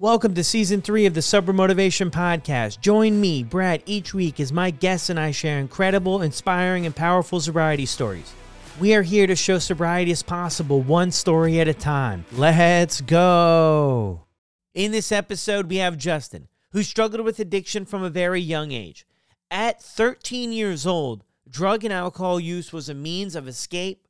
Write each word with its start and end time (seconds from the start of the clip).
Welcome 0.00 0.32
to 0.36 0.44
season 0.44 0.80
three 0.80 1.04
of 1.04 1.12
the 1.12 1.20
Sober 1.20 1.52
Motivation 1.52 2.10
Podcast. 2.10 2.80
Join 2.80 3.20
me, 3.20 3.42
Brad, 3.42 3.82
each 3.84 4.14
week 4.14 4.40
as 4.40 4.50
my 4.50 4.70
guests 4.70 5.10
and 5.10 5.20
I 5.20 5.30
share 5.30 5.58
incredible, 5.58 6.22
inspiring, 6.22 6.86
and 6.86 6.96
powerful 6.96 7.38
sobriety 7.38 7.84
stories. 7.84 8.32
We 8.80 8.94
are 8.94 9.02
here 9.02 9.26
to 9.26 9.36
show 9.36 9.58
sobriety 9.58 10.10
is 10.10 10.22
possible, 10.22 10.80
one 10.80 11.10
story 11.10 11.60
at 11.60 11.68
a 11.68 11.74
time. 11.74 12.24
Let's 12.32 13.02
go. 13.02 14.24
In 14.72 14.90
this 14.90 15.12
episode, 15.12 15.68
we 15.68 15.76
have 15.76 15.98
Justin, 15.98 16.48
who 16.72 16.82
struggled 16.82 17.22
with 17.22 17.38
addiction 17.38 17.84
from 17.84 18.02
a 18.02 18.08
very 18.08 18.40
young 18.40 18.72
age. 18.72 19.06
At 19.50 19.82
13 19.82 20.50
years 20.50 20.86
old, 20.86 21.24
drug 21.46 21.84
and 21.84 21.92
alcohol 21.92 22.40
use 22.40 22.72
was 22.72 22.88
a 22.88 22.94
means 22.94 23.36
of 23.36 23.46
escape 23.46 24.08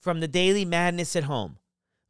from 0.00 0.18
the 0.18 0.26
daily 0.26 0.64
madness 0.64 1.14
at 1.14 1.24
home. 1.24 1.58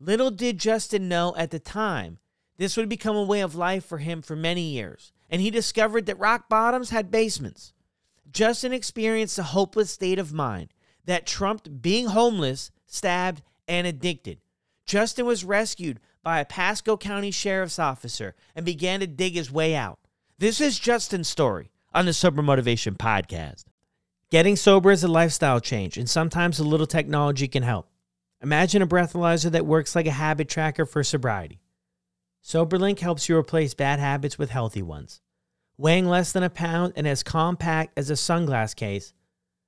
Little 0.01 0.31
did 0.31 0.57
Justin 0.57 1.11
know 1.11 1.35
at 1.37 1.51
the 1.51 1.59
time 1.59 2.21
this 2.59 2.77
would 2.77 2.89
become 2.89 3.17
a 3.17 3.25
way 3.25 3.41
of 3.41 3.55
life 3.55 3.85
for 3.85 3.99
him 3.99 4.21
for 4.21 4.37
many 4.37 4.63
years, 4.63 5.13
and 5.31 5.41
he 5.41 5.51
discovered 5.51 6.07
that 6.07 6.19
rock 6.19 6.49
bottoms 6.49 6.91
had 6.91 7.11
basements. 7.11 7.73
Justin 8.31 8.73
experienced 8.73 9.39
a 9.39 9.45
hopeless 9.45 9.91
state 9.91 10.19
of 10.19 10.33
mind 10.33 10.69
that 11.05 11.27
trumped 11.27 11.81
being 11.81 12.09
homeless, 12.09 12.71
stabbed, 12.87 13.43
and 13.67 13.87
addicted. 13.87 14.39
Justin 14.85 15.25
was 15.25 15.45
rescued 15.45 16.01
by 16.23 16.41
a 16.41 16.45
Pasco 16.45 16.97
County 16.97 17.31
sheriff's 17.31 17.79
officer 17.79 18.35
and 18.55 18.67
began 18.67 19.01
to 19.01 19.07
dig 19.07 19.35
his 19.35 19.51
way 19.51 19.75
out. 19.75 19.99
This 20.39 20.61
is 20.61 20.79
Justin's 20.79 21.29
story 21.29 21.71
on 21.95 22.07
the 22.07 22.13
Sober 22.13 22.43
Motivation 22.43 22.95
Podcast. 22.95 23.65
Getting 24.31 24.57
sober 24.57 24.91
is 24.91 25.03
a 25.03 25.09
lifestyle 25.09 25.61
change, 25.61 25.97
and 25.97 26.09
sometimes 26.09 26.59
a 26.59 26.65
little 26.65 26.87
technology 26.87 27.49
can 27.49 27.63
help. 27.63 27.89
Imagine 28.43 28.83
a 28.83 28.87
breathalyzer 28.87 29.51
that 29.51 29.65
works 29.65 29.97
like 29.97 30.07
a 30.07 30.11
habit 30.11 30.49
tracker 30.49 30.85
for 30.85 31.03
sobriety. 31.03 31.61
SoberLink 32.45 33.01
helps 33.01 33.29
you 33.29 33.37
replace 33.37 33.75
bad 33.75 33.99
habits 33.99 34.39
with 34.39 34.51
healthy 34.51 34.83
ones. 34.83 35.21
Weighing 35.77 36.07
less 36.07 36.33
than 36.33 36.43
a 36.43 36.51
pound 36.51 36.93
and 36.97 37.07
as 37.07 37.23
compact 37.23 37.97
as 37.97 38.11
a 38.11 38.15
sunglass 38.15 38.75
case, 38.75 39.13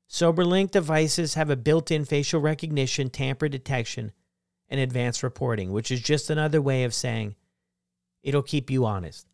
SoberLink 0.09 0.71
devices 0.71 1.35
have 1.35 1.51
a 1.51 1.57
built 1.57 1.91
in 1.91 2.05
facial 2.05 2.41
recognition, 2.41 3.11
tamper 3.11 3.49
detection, 3.49 4.12
and 4.69 4.81
advanced 4.81 5.23
reporting, 5.23 5.73
which 5.73 5.91
is 5.91 6.01
just 6.01 6.31
another 6.31 6.61
way 6.61 6.85
of 6.85 6.95
saying 6.95 7.37
it'll 8.23 8.43
keep 8.43 8.71
you 8.71 8.84
honest. 8.84 9.27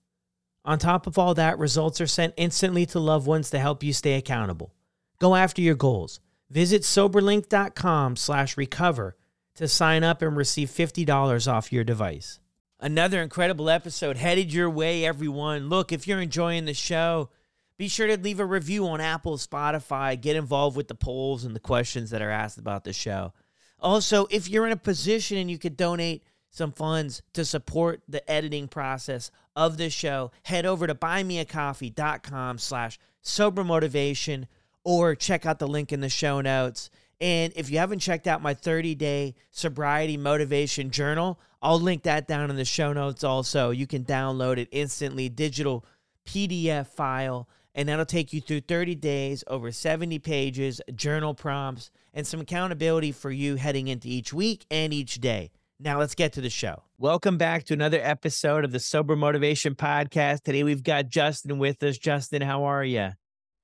On 0.64 0.78
top 0.78 1.06
of 1.06 1.18
all 1.18 1.32
that, 1.34 1.58
results 1.58 2.00
are 2.00 2.06
sent 2.06 2.34
instantly 2.36 2.84
to 2.86 2.98
loved 2.98 3.26
ones 3.26 3.50
to 3.50 3.58
help 3.58 3.82
you 3.82 3.92
stay 3.92 4.14
accountable. 4.14 4.74
Go 5.18 5.34
after 5.34 5.62
your 5.62 5.76
goals. 5.76 6.20
Visit 6.50 6.82
soberlink.com 6.82 8.16
slash 8.16 8.56
recover 8.56 9.16
to 9.54 9.68
sign 9.68 10.04
up 10.04 10.22
and 10.22 10.36
receive 10.36 10.68
$50 10.68 11.50
off 11.50 11.72
your 11.72 11.84
device. 11.84 12.40
Another 12.78 13.22
incredible 13.22 13.70
episode 13.70 14.18
headed 14.18 14.52
your 14.52 14.68
way, 14.68 15.06
everyone. 15.06 15.68
Look, 15.68 15.92
if 15.92 16.06
you're 16.06 16.20
enjoying 16.20 16.66
the 16.66 16.74
show, 16.74 17.30
be 17.78 17.88
sure 17.88 18.06
to 18.06 18.18
leave 18.18 18.38
a 18.38 18.44
review 18.44 18.86
on 18.86 19.00
Apple, 19.00 19.38
Spotify, 19.38 20.20
get 20.20 20.36
involved 20.36 20.76
with 20.76 20.88
the 20.88 20.94
polls 20.94 21.44
and 21.44 21.56
the 21.56 21.60
questions 21.60 22.10
that 22.10 22.20
are 22.20 22.30
asked 22.30 22.58
about 22.58 22.84
the 22.84 22.92
show. 22.92 23.32
Also, 23.80 24.26
if 24.30 24.48
you're 24.48 24.66
in 24.66 24.72
a 24.72 24.76
position 24.76 25.38
and 25.38 25.50
you 25.50 25.58
could 25.58 25.76
donate 25.76 26.22
some 26.50 26.72
funds 26.72 27.22
to 27.32 27.44
support 27.44 28.02
the 28.08 28.28
editing 28.30 28.68
process 28.68 29.30
of 29.54 29.76
this 29.78 29.92
show, 29.92 30.30
head 30.42 30.66
over 30.66 30.86
to 30.86 30.94
buymeacoffee.com 30.94 32.58
slash 32.58 32.98
sober 33.22 33.64
motivation 33.64 34.46
or 34.84 35.14
check 35.14 35.44
out 35.44 35.58
the 35.58 35.68
link 35.68 35.92
in 35.92 36.00
the 36.00 36.08
show 36.08 36.40
notes. 36.40 36.90
And 37.20 37.52
if 37.56 37.70
you 37.70 37.78
haven't 37.78 38.00
checked 38.00 38.26
out 38.26 38.42
my 38.42 38.54
30 38.54 38.94
day 38.94 39.34
sobriety 39.50 40.16
motivation 40.16 40.90
journal, 40.90 41.40
I'll 41.62 41.80
link 41.80 42.02
that 42.02 42.28
down 42.28 42.50
in 42.50 42.56
the 42.56 42.64
show 42.64 42.92
notes 42.92 43.24
also. 43.24 43.70
You 43.70 43.86
can 43.86 44.04
download 44.04 44.58
it 44.58 44.68
instantly, 44.70 45.28
digital 45.28 45.84
PDF 46.26 46.88
file, 46.88 47.48
and 47.74 47.88
that'll 47.88 48.04
take 48.04 48.32
you 48.32 48.40
through 48.40 48.60
30 48.60 48.94
days, 48.96 49.44
over 49.46 49.72
70 49.72 50.18
pages, 50.18 50.80
journal 50.94 51.34
prompts, 51.34 51.90
and 52.12 52.26
some 52.26 52.40
accountability 52.40 53.12
for 53.12 53.30
you 53.30 53.56
heading 53.56 53.88
into 53.88 54.08
each 54.08 54.32
week 54.32 54.66
and 54.70 54.92
each 54.92 55.20
day. 55.20 55.50
Now 55.78 55.98
let's 55.98 56.14
get 56.14 56.32
to 56.34 56.40
the 56.40 56.50
show. 56.50 56.82
Welcome 56.98 57.36
back 57.36 57.64
to 57.64 57.74
another 57.74 58.00
episode 58.02 58.64
of 58.64 58.72
the 58.72 58.80
Sober 58.80 59.14
Motivation 59.16 59.74
Podcast. 59.74 60.42
Today 60.42 60.62
we've 60.62 60.82
got 60.82 61.08
Justin 61.08 61.58
with 61.58 61.82
us. 61.82 61.98
Justin, 61.98 62.42
how 62.42 62.64
are 62.64 62.84
you? 62.84 63.10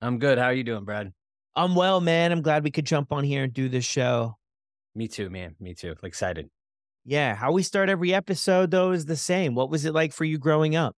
I'm 0.02 0.18
good. 0.18 0.38
How 0.38 0.46
are 0.46 0.52
you 0.52 0.64
doing, 0.64 0.84
Brad? 0.84 1.12
I'm 1.54 1.74
well, 1.74 2.00
man. 2.00 2.32
I'm 2.32 2.42
glad 2.42 2.64
we 2.64 2.70
could 2.70 2.86
jump 2.86 3.12
on 3.12 3.24
here 3.24 3.44
and 3.44 3.52
do 3.52 3.68
this 3.68 3.84
show. 3.84 4.36
Me 4.94 5.08
too, 5.08 5.28
man. 5.28 5.54
Me 5.60 5.74
too. 5.74 5.94
Excited. 6.02 6.48
Yeah. 7.04 7.34
How 7.34 7.52
we 7.52 7.62
start 7.62 7.88
every 7.88 8.14
episode, 8.14 8.70
though, 8.70 8.92
is 8.92 9.06
the 9.06 9.16
same. 9.16 9.54
What 9.54 9.70
was 9.70 9.84
it 9.84 9.92
like 9.92 10.12
for 10.12 10.24
you 10.24 10.38
growing 10.38 10.76
up? 10.76 10.94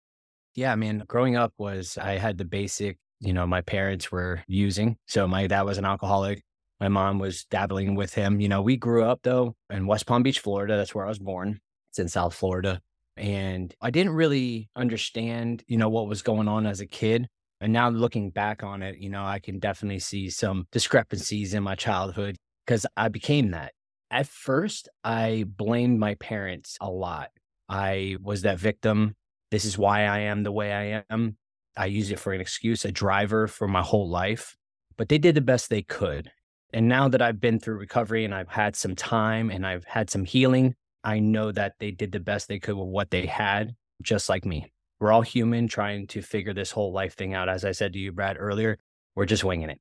Yeah, 0.55 0.75
man. 0.77 1.03
Growing 1.09 1.35
up 1.35 1.53
was, 1.59 1.99
I 1.99 2.19
had 2.19 2.39
the 2.39 2.45
basic, 2.45 2.99
you 3.21 3.33
know, 3.33 3.47
my 3.47 3.63
parents 3.63 4.13
were 4.13 4.43
using. 4.47 4.97
So 5.07 5.27
my 5.27 5.47
dad 5.47 5.63
was 5.63 5.79
an 5.79 5.85
alcoholic. 5.85 6.43
My 6.81 6.89
mom 6.89 7.19
was 7.19 7.45
dabbling 7.47 7.95
with 7.95 8.15
him. 8.15 8.41
You 8.41 8.49
know, 8.49 8.63
we 8.63 8.77
grew 8.77 9.05
up, 9.05 9.21
though, 9.23 9.57
in 9.71 9.87
West 9.87 10.07
Palm 10.07 10.23
Beach, 10.23 10.41
Florida. 10.41 10.77
That's 10.77 10.95
where 10.95 11.05
I 11.05 11.09
was 11.09 11.19
born. 11.19 11.61
It's 11.91 11.99
in 11.99 12.09
South 12.09 12.35
Florida. 12.35 12.81
And 13.17 13.75
I 13.81 13.91
didn't 13.91 14.15
really 14.15 14.69
understand, 14.77 15.65
you 15.67 15.77
know, 15.77 15.89
what 15.89 16.09
was 16.09 16.23
going 16.23 16.49
on 16.49 16.67
as 16.67 16.81
a 16.81 16.87
kid. 16.87 17.29
And 17.61 17.73
now 17.73 17.89
looking 17.89 18.31
back 18.31 18.63
on 18.63 18.83
it, 18.83 18.99
you 18.99 19.09
know, 19.09 19.25
I 19.25 19.39
can 19.39 19.59
definitely 19.59 20.01
see 20.01 20.29
some 20.31 20.67
discrepancies 20.73 21.55
in 21.55 21.63
my 21.63 21.75
childhood 21.75 22.37
because 22.67 22.87
I 22.97 23.09
became 23.09 23.53
that. 23.53 23.73
At 24.11 24.27
first, 24.27 24.89
I 25.03 25.45
blamed 25.47 25.99
my 25.99 26.15
parents 26.17 26.77
a 26.81 26.91
lot. 26.91 27.31
I 27.69 28.17
was 28.23 28.43
that 28.43 28.59
victim. 28.59 29.15
This 29.51 29.65
is 29.65 29.79
why 29.79 30.05
I 30.05 30.21
am 30.21 30.43
the 30.43 30.53
way 30.53 30.73
I 30.73 31.05
am. 31.11 31.37
I 31.77 31.87
use 31.87 32.11
it 32.11 32.21
for 32.21 32.33
an 32.33 32.41
excuse, 32.41 32.85
a 32.85 32.93
driver 32.93 33.47
for 33.47 33.67
my 33.67 33.83
whole 33.83 34.09
life. 34.09 34.57
But 34.97 35.09
they 35.09 35.19
did 35.19 35.35
the 35.35 35.41
best 35.41 35.71
they 35.71 35.83
could. 35.83 36.31
And 36.73 36.89
now 36.89 37.09
that 37.09 37.23
I've 37.23 37.41
been 37.41 37.59
through 37.61 37.79
recovery 37.79 38.25
and 38.25 38.35
I've 38.35 38.49
had 38.49 38.77
some 38.77 38.95
time 38.95 39.51
and 39.51 39.67
I've 39.67 39.85
had 39.85 40.11
some 40.11 40.25
healing, 40.25 40.75
I 41.03 41.21
know 41.21 41.53
that 41.53 41.75
they 41.79 41.91
did 41.91 42.13
the 42.13 42.21
best 42.21 42.49
they 42.49 42.59
could 42.59 42.77
with 42.77 42.89
what 42.89 43.11
they 43.11 43.27
had, 43.27 43.75
just 44.03 44.29
like 44.29 44.45
me. 44.45 44.74
We're 45.01 45.13
all 45.13 45.23
human 45.23 45.69
trying 45.69 46.07
to 46.09 46.23
figure 46.23 46.55
this 46.55 46.71
whole 46.71 46.93
life 46.93 47.15
thing 47.15 47.35
out. 47.35 47.49
As 47.49 47.65
I 47.65 47.73
said 47.73 47.93
to 47.95 47.99
you, 47.99 48.13
Brad, 48.13 48.37
earlier, 48.39 48.79
we're 49.15 49.27
just 49.27 49.45
winging 49.45 49.71
it. 49.71 49.81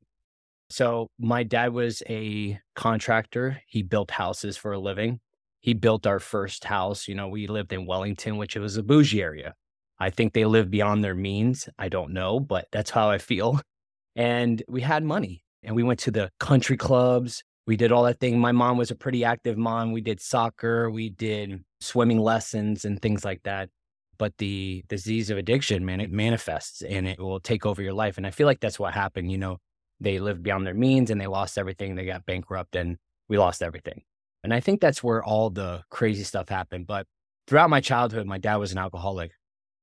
So, 0.69 1.07
my 1.19 1.43
dad 1.43 1.73
was 1.73 2.01
a 2.09 2.59
contractor. 2.75 3.61
He 3.67 3.83
built 3.83 4.11
houses 4.11 4.57
for 4.57 4.71
a 4.71 4.79
living. 4.79 5.19
He 5.59 5.73
built 5.73 6.07
our 6.07 6.19
first 6.19 6.65
house. 6.65 7.07
You 7.07 7.15
know, 7.15 7.27
we 7.27 7.47
lived 7.47 7.73
in 7.73 7.85
Wellington, 7.85 8.37
which 8.37 8.55
was 8.55 8.75
a 8.75 8.83
bougie 8.83 9.21
area. 9.21 9.53
I 9.99 10.09
think 10.09 10.33
they 10.33 10.45
lived 10.45 10.71
beyond 10.71 11.03
their 11.03 11.15
means. 11.15 11.69
I 11.77 11.89
don't 11.89 12.11
know, 12.11 12.39
but 12.39 12.67
that's 12.71 12.89
how 12.89 13.09
I 13.09 13.19
feel. 13.19 13.61
And 14.15 14.61
we 14.67 14.81
had 14.81 15.03
money 15.03 15.43
and 15.63 15.75
we 15.75 15.83
went 15.83 15.99
to 16.01 16.11
the 16.11 16.29
country 16.39 16.75
clubs. 16.75 17.43
We 17.65 17.77
did 17.77 17.91
all 17.91 18.03
that 18.03 18.19
thing. 18.19 18.39
My 18.39 18.51
mom 18.51 18.77
was 18.77 18.91
a 18.91 18.95
pretty 18.95 19.23
active 19.23 19.57
mom. 19.57 19.91
We 19.91 20.01
did 20.01 20.19
soccer, 20.19 20.91
we 20.91 21.09
did 21.09 21.63
swimming 21.79 22.19
lessons 22.19 22.83
and 22.83 23.01
things 23.01 23.23
like 23.23 23.41
that 23.43 23.69
but 24.17 24.37
the 24.37 24.83
disease 24.87 25.29
of 25.29 25.37
addiction, 25.37 25.85
man, 25.85 26.01
it 26.01 26.11
manifests 26.11 26.81
and 26.81 27.07
it 27.07 27.19
will 27.19 27.39
take 27.39 27.65
over 27.65 27.81
your 27.81 27.93
life. 27.93 28.17
And 28.17 28.27
I 28.27 28.31
feel 28.31 28.47
like 28.47 28.59
that's 28.59 28.79
what 28.79 28.93
happened. 28.93 29.31
You 29.31 29.37
know, 29.37 29.57
they 29.99 30.19
lived 30.19 30.43
beyond 30.43 30.65
their 30.65 30.73
means 30.73 31.09
and 31.09 31.19
they 31.19 31.27
lost 31.27 31.57
everything. 31.57 31.95
They 31.95 32.05
got 32.05 32.25
bankrupt 32.25 32.75
and 32.75 32.97
we 33.29 33.37
lost 33.37 33.61
everything. 33.61 34.03
And 34.43 34.53
I 34.53 34.59
think 34.59 34.81
that's 34.81 35.03
where 35.03 35.23
all 35.23 35.49
the 35.49 35.83
crazy 35.89 36.23
stuff 36.23 36.49
happened. 36.49 36.87
But 36.87 37.07
throughout 37.47 37.69
my 37.69 37.81
childhood, 37.81 38.27
my 38.27 38.37
dad 38.37 38.57
was 38.57 38.71
an 38.71 38.77
alcoholic. 38.77 39.31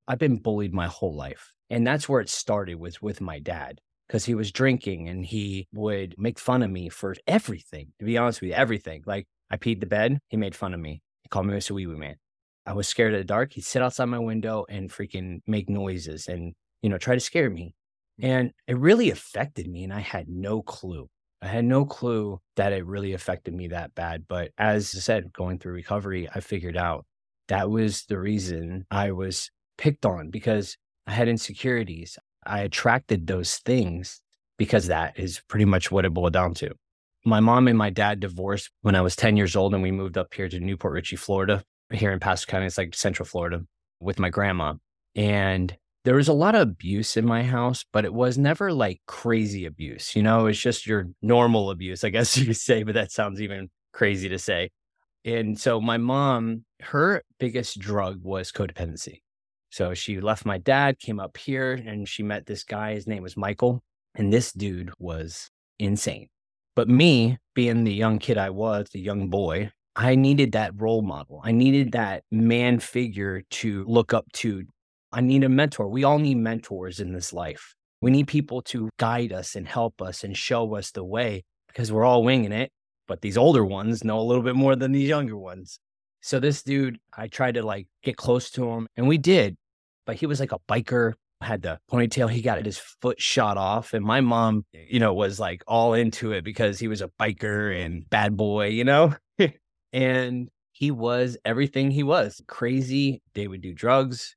I've 0.06 0.18
been 0.18 0.38
bullied 0.38 0.74
my 0.74 0.86
whole 0.86 1.14
life. 1.14 1.52
And 1.70 1.86
that's 1.86 2.08
where 2.08 2.20
it 2.20 2.28
started 2.28 2.76
was 2.76 3.00
with 3.00 3.20
my 3.20 3.38
dad 3.38 3.80
because 4.06 4.24
he 4.24 4.34
was 4.34 4.50
drinking 4.50 5.08
and 5.08 5.24
he 5.24 5.68
would 5.72 6.16
make 6.18 6.38
fun 6.38 6.62
of 6.62 6.70
me 6.70 6.88
for 6.88 7.14
everything. 7.26 7.92
To 8.00 8.04
be 8.04 8.18
honest 8.18 8.40
with 8.40 8.50
you, 8.50 8.54
everything. 8.54 9.04
Like 9.06 9.26
I 9.50 9.56
peed 9.56 9.80
the 9.80 9.86
bed, 9.86 10.18
he 10.28 10.36
made 10.36 10.56
fun 10.56 10.74
of 10.74 10.80
me. 10.80 11.00
He 11.22 11.28
called 11.28 11.46
me. 11.46 11.54
Wee 11.70 11.86
Wee 11.86 11.94
Man. 11.94 12.16
I 12.66 12.72
was 12.72 12.88
scared 12.88 13.14
of 13.14 13.20
the 13.20 13.24
dark. 13.24 13.52
He'd 13.52 13.64
sit 13.64 13.82
outside 13.82 14.06
my 14.06 14.18
window 14.18 14.64
and 14.68 14.90
freaking 14.90 15.40
make 15.46 15.68
noises 15.68 16.28
and, 16.28 16.54
you 16.82 16.90
know, 16.90 16.98
try 16.98 17.14
to 17.14 17.20
scare 17.20 17.50
me. 17.50 17.74
Mm. 18.20 18.24
And 18.24 18.52
it 18.66 18.78
really 18.78 19.10
affected 19.10 19.66
me. 19.66 19.84
And 19.84 19.92
I 19.92 20.00
had 20.00 20.28
no 20.28 20.62
clue. 20.62 21.08
I 21.42 21.46
had 21.48 21.64
no 21.64 21.86
clue 21.86 22.40
that 22.56 22.72
it 22.72 22.84
really 22.84 23.14
affected 23.14 23.54
me 23.54 23.68
that 23.68 23.94
bad. 23.94 24.24
But 24.28 24.50
as 24.58 24.94
I 24.94 25.00
said, 25.00 25.32
going 25.32 25.58
through 25.58 25.72
recovery, 25.72 26.28
I 26.34 26.40
figured 26.40 26.76
out 26.76 27.06
that 27.48 27.70
was 27.70 28.04
the 28.04 28.18
reason 28.18 28.86
I 28.90 29.12
was 29.12 29.50
picked 29.78 30.04
on 30.04 30.30
because 30.30 30.76
I 31.06 31.12
had 31.12 31.28
insecurities. 31.28 32.18
I 32.46 32.60
attracted 32.60 33.26
those 33.26 33.56
things 33.56 34.20
because 34.58 34.86
that 34.88 35.18
is 35.18 35.40
pretty 35.48 35.64
much 35.64 35.90
what 35.90 36.04
it 36.04 36.12
boiled 36.12 36.34
down 36.34 36.52
to. 36.54 36.74
My 37.24 37.40
mom 37.40 37.68
and 37.68 37.76
my 37.76 37.90
dad 37.90 38.20
divorced 38.20 38.70
when 38.82 38.94
I 38.94 39.00
was 39.00 39.16
10 39.16 39.36
years 39.36 39.56
old, 39.56 39.74
and 39.74 39.82
we 39.82 39.90
moved 39.90 40.16
up 40.16 40.32
here 40.32 40.48
to 40.48 40.60
New 40.60 40.76
Port 40.76 40.94
Richey, 40.94 41.16
Florida 41.16 41.64
here 41.92 42.12
in 42.12 42.20
Pasco 42.20 42.50
County. 42.50 42.66
It's 42.66 42.78
like 42.78 42.94
Central 42.94 43.26
Florida 43.26 43.62
with 44.00 44.18
my 44.18 44.30
grandma. 44.30 44.74
And 45.14 45.76
there 46.04 46.14
was 46.14 46.28
a 46.28 46.32
lot 46.32 46.54
of 46.54 46.62
abuse 46.62 47.16
in 47.16 47.26
my 47.26 47.42
house, 47.42 47.84
but 47.92 48.04
it 48.04 48.14
was 48.14 48.38
never 48.38 48.72
like 48.72 49.00
crazy 49.06 49.66
abuse. 49.66 50.16
You 50.16 50.22
know, 50.22 50.46
it's 50.46 50.58
just 50.58 50.86
your 50.86 51.08
normal 51.20 51.70
abuse, 51.70 52.04
I 52.04 52.10
guess 52.10 52.36
you 52.38 52.46
could 52.46 52.56
say, 52.56 52.82
but 52.82 52.94
that 52.94 53.12
sounds 53.12 53.40
even 53.40 53.68
crazy 53.92 54.28
to 54.28 54.38
say. 54.38 54.70
And 55.24 55.58
so 55.58 55.80
my 55.80 55.98
mom, 55.98 56.64
her 56.80 57.22
biggest 57.38 57.78
drug 57.78 58.20
was 58.22 58.50
codependency. 58.50 59.20
So 59.68 59.94
she 59.94 60.20
left 60.20 60.46
my 60.46 60.58
dad, 60.58 60.98
came 60.98 61.20
up 61.20 61.36
here, 61.36 61.74
and 61.74 62.08
she 62.08 62.22
met 62.22 62.46
this 62.46 62.64
guy. 62.64 62.94
His 62.94 63.06
name 63.06 63.22
was 63.22 63.36
Michael. 63.36 63.82
And 64.14 64.32
this 64.32 64.52
dude 64.52 64.90
was 64.98 65.50
insane. 65.78 66.28
But 66.74 66.88
me, 66.88 67.38
being 67.54 67.84
the 67.84 67.92
young 67.92 68.18
kid 68.18 68.38
I 68.38 68.50
was, 68.50 68.88
the 68.90 69.00
young 69.00 69.28
boy, 69.28 69.70
I 70.00 70.14
needed 70.14 70.52
that 70.52 70.72
role 70.80 71.02
model. 71.02 71.42
I 71.44 71.52
needed 71.52 71.92
that 71.92 72.24
man 72.30 72.78
figure 72.78 73.42
to 73.50 73.84
look 73.86 74.14
up 74.14 74.32
to. 74.32 74.64
I 75.12 75.20
need 75.20 75.44
a 75.44 75.48
mentor. 75.50 75.88
We 75.88 76.04
all 76.04 76.18
need 76.18 76.38
mentors 76.38 77.00
in 77.00 77.12
this 77.12 77.34
life. 77.34 77.74
We 78.00 78.10
need 78.10 78.26
people 78.26 78.62
to 78.62 78.88
guide 78.98 79.30
us 79.30 79.56
and 79.56 79.68
help 79.68 80.00
us 80.00 80.24
and 80.24 80.34
show 80.34 80.74
us 80.74 80.90
the 80.90 81.04
way 81.04 81.44
because 81.68 81.92
we're 81.92 82.06
all 82.06 82.24
winging 82.24 82.50
it. 82.50 82.72
But 83.08 83.20
these 83.20 83.36
older 83.36 83.62
ones 83.62 84.02
know 84.02 84.18
a 84.18 84.22
little 84.22 84.42
bit 84.42 84.56
more 84.56 84.74
than 84.74 84.92
these 84.92 85.08
younger 85.08 85.36
ones. 85.36 85.78
So 86.22 86.40
this 86.40 86.62
dude, 86.62 86.98
I 87.14 87.26
tried 87.26 87.54
to 87.56 87.62
like 87.62 87.86
get 88.02 88.16
close 88.16 88.50
to 88.52 88.70
him 88.70 88.88
and 88.96 89.06
we 89.06 89.18
did, 89.18 89.58
but 90.06 90.16
he 90.16 90.24
was 90.24 90.40
like 90.40 90.52
a 90.52 90.60
biker, 90.66 91.12
had 91.42 91.60
the 91.60 91.78
ponytail. 91.92 92.30
He 92.30 92.40
got 92.40 92.64
his 92.64 92.78
foot 92.78 93.20
shot 93.20 93.58
off. 93.58 93.92
And 93.92 94.04
my 94.04 94.22
mom, 94.22 94.64
you 94.72 94.98
know, 94.98 95.12
was 95.12 95.38
like 95.38 95.62
all 95.66 95.92
into 95.92 96.32
it 96.32 96.42
because 96.42 96.78
he 96.78 96.88
was 96.88 97.02
a 97.02 97.10
biker 97.20 97.84
and 97.84 98.08
bad 98.08 98.34
boy, 98.34 98.68
you 98.68 98.84
know? 98.84 99.14
And 99.92 100.48
he 100.72 100.90
was 100.90 101.36
everything 101.44 101.90
he 101.90 102.02
was 102.02 102.40
crazy. 102.46 103.22
They 103.34 103.46
would 103.46 103.60
do 103.60 103.72
drugs. 103.72 104.36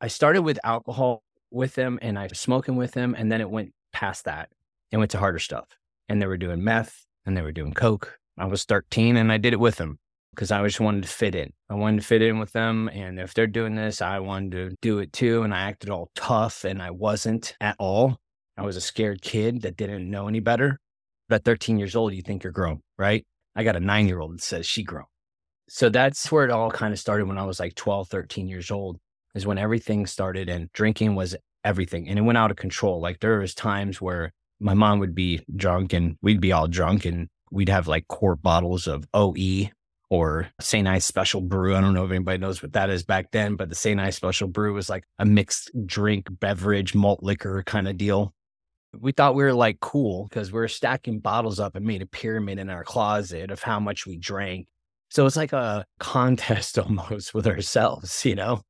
I 0.00 0.08
started 0.08 0.42
with 0.42 0.58
alcohol 0.64 1.22
with 1.50 1.74
him 1.76 1.98
and 2.02 2.18
I 2.18 2.26
was 2.26 2.40
smoking 2.40 2.76
with 2.76 2.94
him. 2.94 3.14
And 3.16 3.30
then 3.30 3.40
it 3.40 3.50
went 3.50 3.72
past 3.92 4.24
that 4.24 4.48
and 4.90 5.00
went 5.00 5.10
to 5.12 5.18
harder 5.18 5.38
stuff. 5.38 5.66
And 6.08 6.20
they 6.20 6.26
were 6.26 6.38
doing 6.38 6.64
meth 6.64 7.04
and 7.26 7.36
they 7.36 7.42
were 7.42 7.52
doing 7.52 7.74
coke. 7.74 8.18
I 8.38 8.46
was 8.46 8.64
13 8.64 9.16
and 9.16 9.30
I 9.30 9.36
did 9.36 9.52
it 9.52 9.60
with 9.60 9.76
them 9.76 9.98
because 10.34 10.50
I 10.50 10.64
just 10.64 10.80
wanted 10.80 11.02
to 11.02 11.08
fit 11.08 11.34
in. 11.34 11.52
I 11.68 11.74
wanted 11.74 12.00
to 12.00 12.06
fit 12.06 12.22
in 12.22 12.38
with 12.38 12.52
them. 12.52 12.88
And 12.88 13.20
if 13.20 13.34
they're 13.34 13.46
doing 13.46 13.74
this, 13.74 14.00
I 14.00 14.18
wanted 14.18 14.52
to 14.52 14.76
do 14.80 14.98
it 14.98 15.12
too. 15.12 15.42
And 15.42 15.54
I 15.54 15.60
acted 15.62 15.90
all 15.90 16.10
tough 16.14 16.64
and 16.64 16.82
I 16.82 16.90
wasn't 16.90 17.54
at 17.60 17.76
all. 17.78 18.16
I 18.56 18.62
was 18.62 18.76
a 18.76 18.80
scared 18.80 19.22
kid 19.22 19.62
that 19.62 19.76
didn't 19.76 20.10
know 20.10 20.28
any 20.28 20.40
better. 20.40 20.78
But 21.28 21.36
at 21.36 21.44
13 21.44 21.78
years 21.78 21.94
old, 21.94 22.14
you 22.14 22.22
think 22.22 22.44
you're 22.44 22.52
grown, 22.52 22.80
right? 22.98 23.24
I 23.54 23.64
got 23.64 23.76
a 23.76 23.80
nine 23.80 24.06
year 24.06 24.20
old 24.20 24.34
that 24.34 24.42
says 24.42 24.66
she 24.66 24.82
grown. 24.82 25.06
So 25.68 25.88
that's 25.88 26.30
where 26.30 26.44
it 26.44 26.50
all 26.50 26.70
kind 26.70 26.92
of 26.92 26.98
started 26.98 27.26
when 27.26 27.38
I 27.38 27.44
was 27.44 27.60
like 27.60 27.74
12, 27.74 28.08
13 28.08 28.48
years 28.48 28.70
old, 28.70 28.98
is 29.34 29.46
when 29.46 29.58
everything 29.58 30.06
started 30.06 30.48
and 30.48 30.70
drinking 30.72 31.14
was 31.14 31.36
everything. 31.64 32.08
And 32.08 32.18
it 32.18 32.22
went 32.22 32.38
out 32.38 32.50
of 32.50 32.56
control. 32.56 33.00
Like 33.00 33.20
there 33.20 33.38
was 33.38 33.54
times 33.54 34.00
where 34.00 34.32
my 34.60 34.74
mom 34.74 34.98
would 34.98 35.14
be 35.14 35.40
drunk 35.56 35.92
and 35.92 36.16
we'd 36.22 36.40
be 36.40 36.52
all 36.52 36.68
drunk 36.68 37.04
and 37.04 37.28
we'd 37.50 37.68
have 37.68 37.88
like 37.88 38.08
quart 38.08 38.42
bottles 38.42 38.86
of 38.86 39.06
OE 39.14 39.68
or 40.10 40.48
St. 40.60 40.86
Ides 40.86 41.06
Special 41.06 41.40
Brew. 41.40 41.74
I 41.74 41.80
don't 41.80 41.94
know 41.94 42.04
if 42.04 42.10
anybody 42.10 42.38
knows 42.38 42.62
what 42.62 42.74
that 42.74 42.90
is 42.90 43.02
back 43.02 43.30
then, 43.32 43.56
but 43.56 43.70
the 43.70 43.74
St. 43.74 43.98
Ides 43.98 44.16
Special 44.16 44.46
Brew 44.46 44.74
was 44.74 44.90
like 44.90 45.04
a 45.18 45.24
mixed 45.24 45.70
drink, 45.86 46.28
beverage, 46.30 46.94
malt 46.94 47.22
liquor 47.22 47.62
kind 47.64 47.88
of 47.88 47.96
deal. 47.96 48.34
We 48.98 49.12
thought 49.12 49.34
we 49.34 49.42
were 49.42 49.54
like 49.54 49.80
cool 49.80 50.28
because 50.28 50.52
we 50.52 50.58
were 50.58 50.68
stacking 50.68 51.20
bottles 51.20 51.58
up 51.58 51.76
and 51.76 51.86
made 51.86 52.02
a 52.02 52.06
pyramid 52.06 52.58
in 52.58 52.70
our 52.70 52.84
closet 52.84 53.50
of 53.50 53.62
how 53.62 53.80
much 53.80 54.06
we 54.06 54.18
drank. 54.18 54.66
So 55.08 55.26
it's 55.26 55.36
like 55.36 55.52
a 55.52 55.84
contest 55.98 56.78
almost 56.78 57.34
with 57.34 57.46
ourselves, 57.46 58.24
you 58.24 58.34
know? 58.34 58.62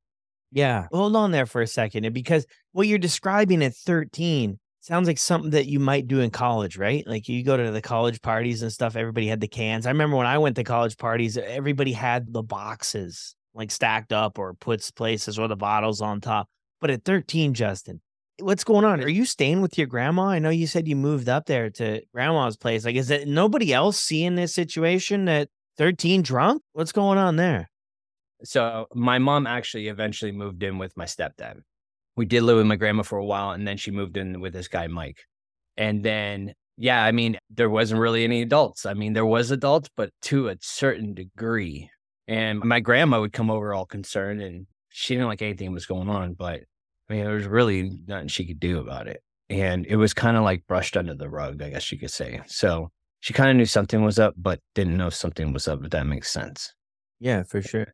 Yeah. 0.51 0.87
Hold 0.91 1.15
on 1.15 1.31
there 1.31 1.45
for 1.45 1.61
a 1.61 1.67
second. 1.67 2.05
And 2.05 2.13
Because 2.13 2.45
what 2.71 2.87
you're 2.87 2.99
describing 2.99 3.63
at 3.63 3.75
13 3.75 4.59
sounds 4.81 5.07
like 5.07 5.17
something 5.17 5.51
that 5.51 5.67
you 5.67 5.79
might 5.79 6.07
do 6.07 6.19
in 6.19 6.29
college, 6.29 6.77
right? 6.77 7.05
Like 7.07 7.27
you 7.27 7.43
go 7.43 7.57
to 7.57 7.71
the 7.71 7.81
college 7.81 8.21
parties 8.21 8.61
and 8.61 8.71
stuff, 8.71 8.95
everybody 8.95 9.27
had 9.27 9.39
the 9.39 9.47
cans. 9.47 9.85
I 9.85 9.91
remember 9.91 10.17
when 10.17 10.27
I 10.27 10.37
went 10.37 10.57
to 10.57 10.63
college 10.63 10.97
parties, 10.97 11.37
everybody 11.37 11.93
had 11.93 12.31
the 12.31 12.43
boxes 12.43 13.35
like 13.53 13.71
stacked 13.71 14.11
up 14.11 14.37
or 14.37 14.53
puts 14.53 14.91
places 14.91 15.39
or 15.39 15.47
the 15.47 15.55
bottles 15.55 16.01
on 16.01 16.21
top. 16.21 16.49
But 16.81 16.89
at 16.89 17.05
13, 17.05 17.53
Justin, 17.53 18.01
what's 18.39 18.63
going 18.63 18.85
on? 18.85 19.01
Are 19.01 19.09
you 19.09 19.25
staying 19.25 19.61
with 19.61 19.77
your 19.77 19.87
grandma? 19.87 20.27
I 20.27 20.39
know 20.39 20.49
you 20.49 20.67
said 20.67 20.87
you 20.87 20.95
moved 20.95 21.29
up 21.29 21.45
there 21.45 21.69
to 21.71 22.01
grandma's 22.13 22.57
place. 22.57 22.85
Like, 22.85 22.95
is 22.95 23.09
it 23.09 23.27
nobody 23.27 23.73
else 23.73 23.99
seeing 23.99 24.35
this 24.35 24.53
situation 24.53 25.27
at 25.27 25.49
13 25.77 26.21
drunk? 26.21 26.61
What's 26.73 26.91
going 26.91 27.17
on 27.17 27.35
there? 27.35 27.69
So 28.43 28.87
my 28.93 29.19
mom 29.19 29.47
actually 29.47 29.87
eventually 29.87 30.31
moved 30.31 30.63
in 30.63 30.77
with 30.77 30.97
my 30.97 31.05
stepdad 31.05 31.61
we 32.15 32.25
did 32.25 32.43
live 32.43 32.57
with 32.57 32.65
my 32.65 32.75
grandma 32.75 33.03
for 33.03 33.17
a 33.17 33.25
while 33.25 33.51
and 33.51 33.67
then 33.67 33.77
she 33.77 33.91
moved 33.91 34.17
in 34.17 34.39
with 34.39 34.53
this 34.53 34.67
guy 34.67 34.87
mike 34.87 35.25
and 35.77 36.03
then 36.03 36.53
yeah 36.77 37.03
i 37.03 37.11
mean 37.11 37.37
there 37.49 37.69
wasn't 37.69 37.99
really 37.99 38.23
any 38.23 38.41
adults 38.41 38.85
i 38.85 38.93
mean 38.93 39.13
there 39.13 39.25
was 39.25 39.51
adults 39.51 39.89
but 39.95 40.09
to 40.21 40.49
a 40.49 40.57
certain 40.61 41.13
degree 41.13 41.89
and 42.27 42.59
my 42.59 42.79
grandma 42.79 43.19
would 43.19 43.33
come 43.33 43.51
over 43.51 43.73
all 43.73 43.85
concerned 43.85 44.41
and 44.41 44.67
she 44.89 45.15
didn't 45.15 45.27
like 45.27 45.41
anything 45.41 45.71
was 45.71 45.85
going 45.85 46.09
on 46.09 46.33
but 46.33 46.61
i 47.09 47.13
mean 47.13 47.23
there 47.23 47.35
was 47.35 47.45
really 47.45 47.91
nothing 48.07 48.27
she 48.27 48.45
could 48.45 48.59
do 48.59 48.79
about 48.79 49.07
it 49.07 49.21
and 49.49 49.85
it 49.85 49.95
was 49.95 50.13
kind 50.13 50.37
of 50.37 50.43
like 50.43 50.65
brushed 50.67 50.97
under 50.97 51.13
the 51.13 51.29
rug 51.29 51.61
i 51.61 51.69
guess 51.69 51.91
you 51.91 51.99
could 51.99 52.11
say 52.11 52.41
so 52.45 52.89
she 53.19 53.33
kind 53.33 53.49
of 53.49 53.55
knew 53.55 53.65
something 53.65 54.03
was 54.03 54.19
up 54.19 54.33
but 54.37 54.59
didn't 54.75 54.97
know 54.97 55.09
something 55.09 55.53
was 55.53 55.67
up 55.67 55.83
if 55.83 55.91
that 55.91 56.05
makes 56.05 56.31
sense 56.31 56.73
yeah 57.19 57.43
for 57.43 57.61
sure 57.61 57.93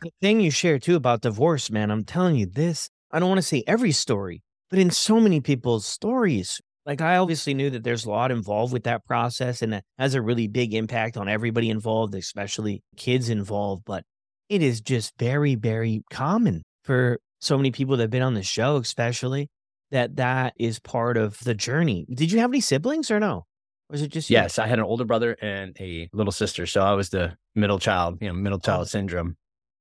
the 0.00 0.10
thing 0.20 0.40
you 0.40 0.50
share 0.50 0.78
too 0.78 0.96
about 0.96 1.20
divorce 1.22 1.70
man 1.70 1.90
i'm 1.90 2.04
telling 2.04 2.36
you 2.36 2.46
this 2.46 2.88
I 3.12 3.18
don't 3.18 3.28
want 3.28 3.38
to 3.38 3.46
say 3.46 3.62
every 3.66 3.92
story, 3.92 4.42
but 4.70 4.78
in 4.78 4.90
so 4.90 5.20
many 5.20 5.40
people's 5.40 5.86
stories. 5.86 6.60
Like 6.86 7.00
I 7.00 7.18
obviously 7.18 7.54
knew 7.54 7.70
that 7.70 7.84
there's 7.84 8.06
a 8.06 8.10
lot 8.10 8.32
involved 8.32 8.72
with 8.72 8.84
that 8.84 9.04
process 9.04 9.62
and 9.62 9.74
it 9.74 9.84
has 9.98 10.14
a 10.14 10.22
really 10.22 10.48
big 10.48 10.74
impact 10.74 11.16
on 11.16 11.28
everybody 11.28 11.70
involved, 11.70 12.14
especially 12.14 12.82
kids 12.96 13.28
involved. 13.28 13.84
But 13.84 14.02
it 14.48 14.62
is 14.62 14.80
just 14.80 15.12
very, 15.18 15.54
very 15.54 16.02
common 16.10 16.62
for 16.82 17.20
so 17.42 17.56
many 17.56 17.72
people 17.72 17.96
that 17.96 18.04
have 18.04 18.10
been 18.10 18.22
on 18.22 18.34
the 18.34 18.42
show, 18.42 18.76
especially 18.76 19.50
that 19.90 20.16
that 20.16 20.54
is 20.56 20.78
part 20.78 21.16
of 21.16 21.38
the 21.40 21.54
journey. 21.54 22.06
Did 22.12 22.32
you 22.32 22.38
have 22.38 22.50
any 22.50 22.60
siblings 22.60 23.10
or 23.10 23.20
no? 23.20 23.34
Or 23.34 23.44
was 23.90 24.00
it 24.00 24.08
just 24.08 24.30
you? 24.30 24.34
yes? 24.34 24.58
I 24.58 24.66
had 24.68 24.78
an 24.78 24.84
older 24.84 25.04
brother 25.04 25.36
and 25.42 25.76
a 25.80 26.08
little 26.12 26.32
sister, 26.32 26.66
so 26.66 26.82
I 26.82 26.94
was 26.94 27.10
the 27.10 27.36
middle 27.54 27.78
child. 27.78 28.18
You 28.20 28.28
know, 28.28 28.34
middle 28.34 28.60
oh. 28.62 28.66
child 28.66 28.88
syndrome. 28.88 29.36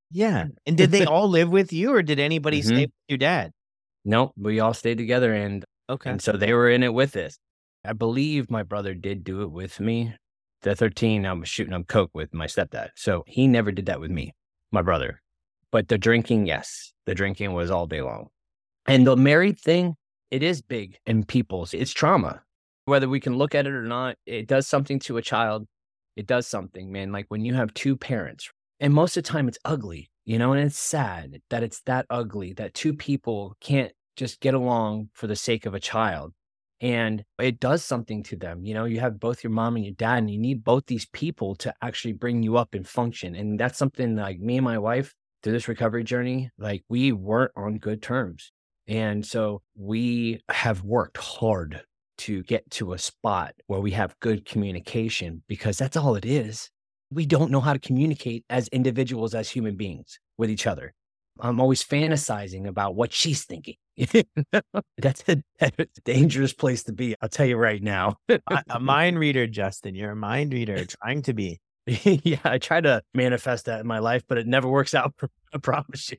Yeah. 0.10 0.48
And 0.66 0.75
did 0.75 0.92
they 0.92 1.06
all 1.06 1.30
live 1.30 1.50
with 1.50 1.72
you 1.72 1.94
or 1.94 2.02
did 2.02 2.19
anybody 2.19 2.60
mm-hmm. 2.60 2.68
stay 2.68 2.81
with 2.81 2.92
your 3.08 3.18
dad? 3.19 3.52
No, 4.04 4.34
we 4.36 4.60
all 4.60 4.74
stayed 4.74 4.98
together 4.98 5.31
and 5.34 5.63
okay. 5.88 6.10
And 6.10 6.22
so 6.22 6.34
they 6.34 6.54
were 6.54 6.69
in 6.69 6.81
it 6.84 6.94
with 6.94 7.16
us. 7.16 7.38
I 7.86 7.94
believe 7.94 8.50
my 8.50 8.63
brother 8.63 8.94
did 8.96 9.24
do 9.24 9.44
it 9.44 9.52
with 9.52 9.80
me. 9.80 10.16
The 10.63 10.75
13, 10.75 11.25
I 11.25 11.34
was 11.34 11.48
shooting 11.48 11.74
up 11.74 11.88
coke 11.88 12.12
with 12.13 12.34
my 12.34 12.46
stepdad. 12.46 12.90
So 12.96 13.24
he 13.25 13.48
never 13.48 13.72
did 13.72 13.86
that 13.88 14.00
with 14.00 14.12
me, 14.12 14.34
my 14.72 14.81
brother. 14.81 15.22
But 15.71 15.88
the 15.88 15.97
drinking, 15.97 16.47
yes, 16.47 16.94
the 17.06 17.15
drinking 17.15 17.53
was 17.53 17.71
all 17.71 17.88
day 17.88 18.01
long. 18.01 18.27
And 18.88 19.07
the 19.07 19.15
married 19.15 19.60
thing, 19.60 19.96
it 20.29 20.43
is 20.43 20.62
big 20.62 20.98
in 21.05 21.24
people's, 21.24 21.74
it's 21.74 21.91
trauma. 21.91 22.43
Whether 22.86 23.07
we 23.07 23.19
can 23.19 23.38
look 23.38 23.55
at 23.55 23.67
it 23.67 23.74
or 23.74 23.84
not, 23.84 24.17
it 24.25 24.48
does 24.48 24.67
something 24.67 25.00
to 25.01 25.17
a 25.17 25.22
child. 25.22 25.67
It 26.17 26.27
does 26.27 26.48
something, 26.48 26.91
man. 26.91 27.12
Like 27.12 27.25
when 27.29 27.46
you 27.46 27.53
have 27.53 27.74
two 27.74 27.96
parents, 27.96 28.50
and 28.79 28.93
most 28.93 29.15
of 29.15 29.24
the 29.24 29.29
time 29.29 29.48
it's 29.48 29.60
ugly, 29.63 30.10
you 30.25 30.38
know, 30.39 30.51
and 30.51 30.65
it's 30.65 30.77
sad 30.77 31.41
that 31.50 31.63
it's 31.63 31.81
that 31.81 32.05
ugly 32.10 32.53
that 32.53 32.74
two 32.74 32.93
people 32.93 33.55
can't 33.62 33.93
just 34.17 34.41
get 34.41 34.53
along 34.53 35.10
for 35.13 35.27
the 35.27 35.36
sake 35.36 35.65
of 35.65 35.74
a 35.74 35.79
child. 35.79 36.34
And 36.81 37.24
it 37.39 37.60
does 37.60 37.86
something 37.86 38.24
to 38.24 38.36
them. 38.36 38.65
You 38.65 38.74
know, 38.74 38.86
you 38.86 39.00
have 39.00 39.19
both 39.19 39.43
your 39.43 39.51
mom 39.51 39.75
and 39.75 39.86
your 39.86 39.93
dad, 39.93 40.17
and 40.17 40.31
you 40.31 40.39
need 40.39 40.63
both 40.63 40.88
these 40.88 41.05
people 41.05 41.55
to 41.57 41.74
actually 41.81 42.13
bring 42.13 42.41
you 42.41 42.57
up 42.57 42.74
and 42.74 42.88
function. 42.88 43.36
And 43.36 43.60
that's 43.60 43.77
something 43.77 44.15
like 44.15 44.39
me 44.39 44.57
and 44.57 44.65
my 44.65 44.79
wife 44.79 45.13
through 45.41 45.53
this 45.53 45.67
recovery 45.67 46.03
journey, 46.03 46.50
like 46.57 46.83
we 46.89 47.12
weren't 47.12 47.51
on 47.55 47.77
good 47.77 48.01
terms. 48.01 48.51
And 48.88 49.25
so 49.25 49.62
we 49.77 50.41
have 50.50 50.83
worked 50.83 51.17
hard 51.17 51.81
to 52.19 52.43
get 52.43 52.69
to 52.71 52.93
a 52.93 53.00
spot 53.00 53.53
where 53.67 53.79
we 53.79 53.91
have 53.91 54.19
good 54.19 54.45
communication 54.45 55.43
because 55.48 55.77
that's 55.77 55.98
all 55.98 56.15
it 56.15 56.25
is 56.25 56.69
we 57.12 57.25
don't 57.25 57.51
know 57.51 57.60
how 57.60 57.74
to 57.74 57.79
communicate 57.79 58.45
as 58.50 58.67
individuals, 58.69 59.36
as 59.36 59.50
human 59.50 59.75
beings 59.75 60.19
with 60.38 60.50
each 60.50 60.65
other. 60.65 60.93
I'm 61.39 61.60
always 61.60 61.83
fantasizing 61.83 62.67
about 62.67 62.95
what 62.95 63.13
she's 63.13 63.45
thinking. 63.45 63.75
that's, 63.98 65.24
a, 65.27 65.43
that's, 65.60 65.79
a, 65.79 65.86
dangerous 66.05 66.53
place 66.53 66.83
to 66.83 66.93
be. 66.93 67.15
I'll 67.21 67.29
tell 67.29 67.45
you 67.45 67.57
right 67.57 67.81
now. 67.81 68.17
a 68.69 68.79
mind 68.79 69.19
reader, 69.19 69.48
Justin. 69.48 69.95
You're 69.95 70.12
a 70.12 70.15
mind 70.15 70.53
reader, 70.53 70.86
trying 70.86 71.21
to 71.24 71.33
be. 71.33 71.60
yeah, 72.24 72.39
I 72.43 72.57
try 72.57 72.79
to 72.79 73.01
manifest 73.13 73.65
that 73.65 73.81
in 73.81 73.88
my 73.88 74.00
life, 74.00 74.24
but 74.27 74.38
it 74.38 74.48
never 74.48 74.67
works 74.67 74.93
out. 74.93 75.13
I 75.53 75.57
promise 75.57 76.12
you. 76.12 76.17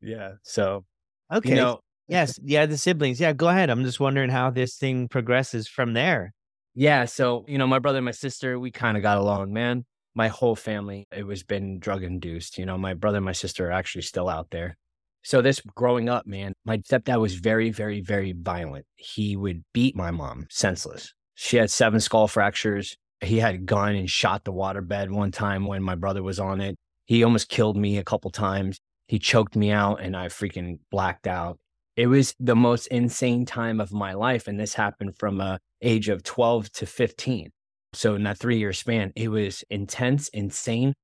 Yeah. 0.00 0.34
So, 0.42 0.84
okay. 1.32 1.50
You 1.50 1.56
know, 1.56 1.72
uh, 1.72 1.78
yes. 2.06 2.38
Yeah. 2.42 2.66
The 2.66 2.78
siblings. 2.78 3.20
Yeah. 3.20 3.32
Go 3.32 3.48
ahead. 3.48 3.70
I'm 3.70 3.84
just 3.84 3.98
wondering 3.98 4.30
how 4.30 4.50
this 4.50 4.76
thing 4.76 5.08
progresses 5.08 5.66
from 5.66 5.94
there. 5.94 6.32
Yeah. 6.74 7.06
So, 7.06 7.44
you 7.48 7.58
know, 7.58 7.66
my 7.66 7.80
brother 7.80 7.98
and 7.98 8.04
my 8.04 8.12
sister, 8.12 8.58
we 8.58 8.70
kind 8.70 8.96
of 8.96 9.02
got 9.02 9.18
along, 9.18 9.52
man. 9.52 9.84
My 10.14 10.28
whole 10.28 10.56
family, 10.56 11.06
it 11.12 11.26
was 11.26 11.42
been 11.42 11.78
drug 11.80 12.02
induced. 12.02 12.58
You 12.58 12.66
know, 12.66 12.78
my 12.78 12.94
brother 12.94 13.18
and 13.18 13.24
my 13.24 13.32
sister 13.32 13.68
are 13.68 13.72
actually 13.72 14.02
still 14.02 14.28
out 14.28 14.50
there. 14.50 14.76
So, 15.24 15.42
this 15.42 15.60
growing 15.60 16.08
up, 16.08 16.26
man, 16.26 16.54
my 16.64 16.78
stepdad 16.78 17.20
was 17.20 17.34
very, 17.34 17.70
very, 17.70 18.00
very 18.00 18.32
violent. 18.32 18.86
He 18.96 19.36
would 19.36 19.64
beat 19.74 19.96
my 19.96 20.12
mom 20.12 20.46
senseless. 20.50 21.12
She 21.34 21.56
had 21.56 21.70
seven 21.70 22.00
skull 22.00 22.28
fractures. 22.28 22.96
He 23.20 23.38
had 23.38 23.54
a 23.54 23.58
gun 23.58 23.94
and 23.94 24.08
shot 24.08 24.44
the 24.44 24.52
waterbed 24.52 25.10
one 25.10 25.32
time 25.32 25.66
when 25.66 25.82
my 25.82 25.94
brother 25.94 26.22
was 26.22 26.38
on 26.38 26.60
it. 26.60 26.76
He 27.06 27.24
almost 27.24 27.48
killed 27.48 27.76
me 27.76 27.98
a 27.98 28.04
couple 28.04 28.30
times. 28.30 28.78
He 29.06 29.18
choked 29.18 29.56
me 29.56 29.70
out 29.70 30.00
and 30.00 30.16
I 30.16 30.26
freaking 30.26 30.78
blacked 30.90 31.26
out. 31.26 31.58
It 31.96 32.06
was 32.06 32.34
the 32.38 32.54
most 32.54 32.86
insane 32.88 33.44
time 33.44 33.80
of 33.80 33.92
my 33.92 34.12
life. 34.12 34.46
And 34.46 34.60
this 34.60 34.74
happened 34.74 35.16
from 35.18 35.40
a 35.40 35.58
age 35.82 36.08
of 36.08 36.22
12 36.22 36.70
to 36.72 36.86
15. 36.86 37.50
So 37.94 38.14
in 38.14 38.22
that 38.24 38.38
three 38.38 38.58
year 38.58 38.72
span, 38.72 39.12
it 39.16 39.28
was 39.28 39.64
intense, 39.70 40.28
insane. 40.28 40.94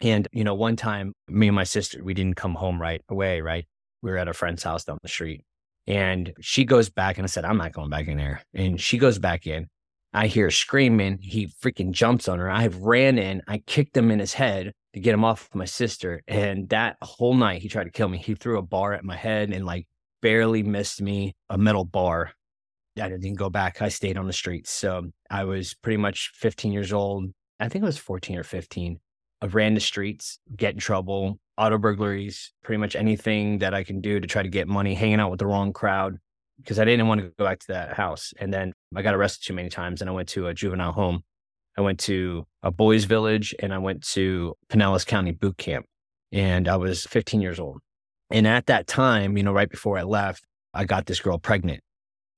And, 0.00 0.28
you 0.32 0.44
know, 0.44 0.54
one 0.54 0.76
time, 0.76 1.14
me 1.28 1.48
and 1.48 1.54
my 1.54 1.64
sister, 1.64 2.02
we 2.04 2.12
didn't 2.12 2.36
come 2.36 2.54
home 2.54 2.82
right 2.82 3.00
away, 3.08 3.40
right? 3.40 3.64
We 4.02 4.10
were 4.10 4.18
at 4.18 4.28
a 4.28 4.34
friend's 4.34 4.62
house 4.62 4.84
down 4.84 4.98
the 5.02 5.08
street. 5.08 5.42
And 5.86 6.34
she 6.40 6.64
goes 6.64 6.90
back 6.90 7.16
and 7.16 7.24
I 7.24 7.28
said, 7.28 7.44
I'm 7.44 7.56
not 7.56 7.72
going 7.72 7.90
back 7.90 8.08
in 8.08 8.18
there. 8.18 8.42
And 8.52 8.80
she 8.80 8.98
goes 8.98 9.18
back 9.18 9.46
in. 9.46 9.68
I 10.12 10.28
hear 10.28 10.50
screaming. 10.50 11.18
He 11.20 11.48
freaking 11.62 11.90
jumps 11.90 12.28
on 12.28 12.38
her. 12.38 12.50
I 12.50 12.68
ran 12.68 13.18
in. 13.18 13.42
I 13.46 13.58
kicked 13.58 13.96
him 13.96 14.10
in 14.10 14.18
his 14.18 14.32
head 14.32 14.72
to 14.94 15.00
get 15.00 15.14
him 15.14 15.24
off 15.24 15.48
my 15.54 15.66
sister. 15.66 16.22
And 16.26 16.68
that 16.70 16.96
whole 17.02 17.34
night, 17.34 17.60
he 17.60 17.68
tried 17.68 17.84
to 17.84 17.90
kill 17.90 18.08
me. 18.08 18.18
He 18.18 18.34
threw 18.34 18.58
a 18.58 18.62
bar 18.62 18.94
at 18.94 19.04
my 19.04 19.16
head 19.16 19.50
and 19.50 19.66
like 19.66 19.86
barely 20.22 20.62
missed 20.62 21.02
me, 21.02 21.34
a 21.50 21.58
metal 21.58 21.84
bar. 21.84 22.32
I 22.98 23.10
didn't 23.10 23.34
go 23.34 23.50
back. 23.50 23.82
I 23.82 23.90
stayed 23.90 24.16
on 24.16 24.26
the 24.26 24.32
streets. 24.32 24.70
So 24.70 25.10
I 25.30 25.44
was 25.44 25.74
pretty 25.74 25.98
much 25.98 26.32
15 26.36 26.72
years 26.72 26.92
old. 26.92 27.26
I 27.60 27.68
think 27.68 27.84
I 27.84 27.86
was 27.86 27.98
14 27.98 28.38
or 28.38 28.42
15. 28.42 28.98
I 29.42 29.46
ran 29.46 29.74
the 29.74 29.80
streets, 29.80 30.38
get 30.56 30.72
in 30.72 30.80
trouble, 30.80 31.38
auto 31.58 31.76
burglaries, 31.76 32.54
pretty 32.64 32.78
much 32.78 32.96
anything 32.96 33.58
that 33.58 33.74
I 33.74 33.84
can 33.84 34.00
do 34.00 34.18
to 34.18 34.26
try 34.26 34.42
to 34.42 34.48
get 34.48 34.66
money, 34.66 34.94
hanging 34.94 35.20
out 35.20 35.30
with 35.30 35.40
the 35.40 35.46
wrong 35.46 35.74
crowd 35.74 36.16
because 36.58 36.78
I 36.78 36.84
didn't 36.84 37.08
want 37.08 37.20
to 37.20 37.32
go 37.38 37.44
back 37.44 37.60
to 37.60 37.66
that 37.68 37.94
house. 37.94 38.32
And 38.38 38.52
then 38.52 38.72
I 38.94 39.02
got 39.02 39.14
arrested 39.14 39.46
too 39.46 39.54
many 39.54 39.68
times 39.68 40.00
and 40.00 40.10
I 40.10 40.12
went 40.12 40.28
to 40.30 40.48
a 40.48 40.54
juvenile 40.54 40.92
home. 40.92 41.22
I 41.76 41.82
went 41.82 42.00
to 42.00 42.46
a 42.62 42.70
boys' 42.70 43.04
village 43.04 43.54
and 43.60 43.72
I 43.72 43.78
went 43.78 44.02
to 44.08 44.54
Pinellas 44.70 45.06
County 45.06 45.32
boot 45.32 45.58
camp. 45.58 45.86
And 46.32 46.68
I 46.68 46.76
was 46.76 47.04
15 47.04 47.40
years 47.40 47.60
old. 47.60 47.80
And 48.30 48.46
at 48.46 48.66
that 48.66 48.86
time, 48.86 49.36
you 49.36 49.42
know, 49.44 49.52
right 49.52 49.70
before 49.70 49.96
I 49.98 50.02
left, 50.02 50.44
I 50.74 50.84
got 50.84 51.06
this 51.06 51.20
girl 51.20 51.38
pregnant. 51.38 51.80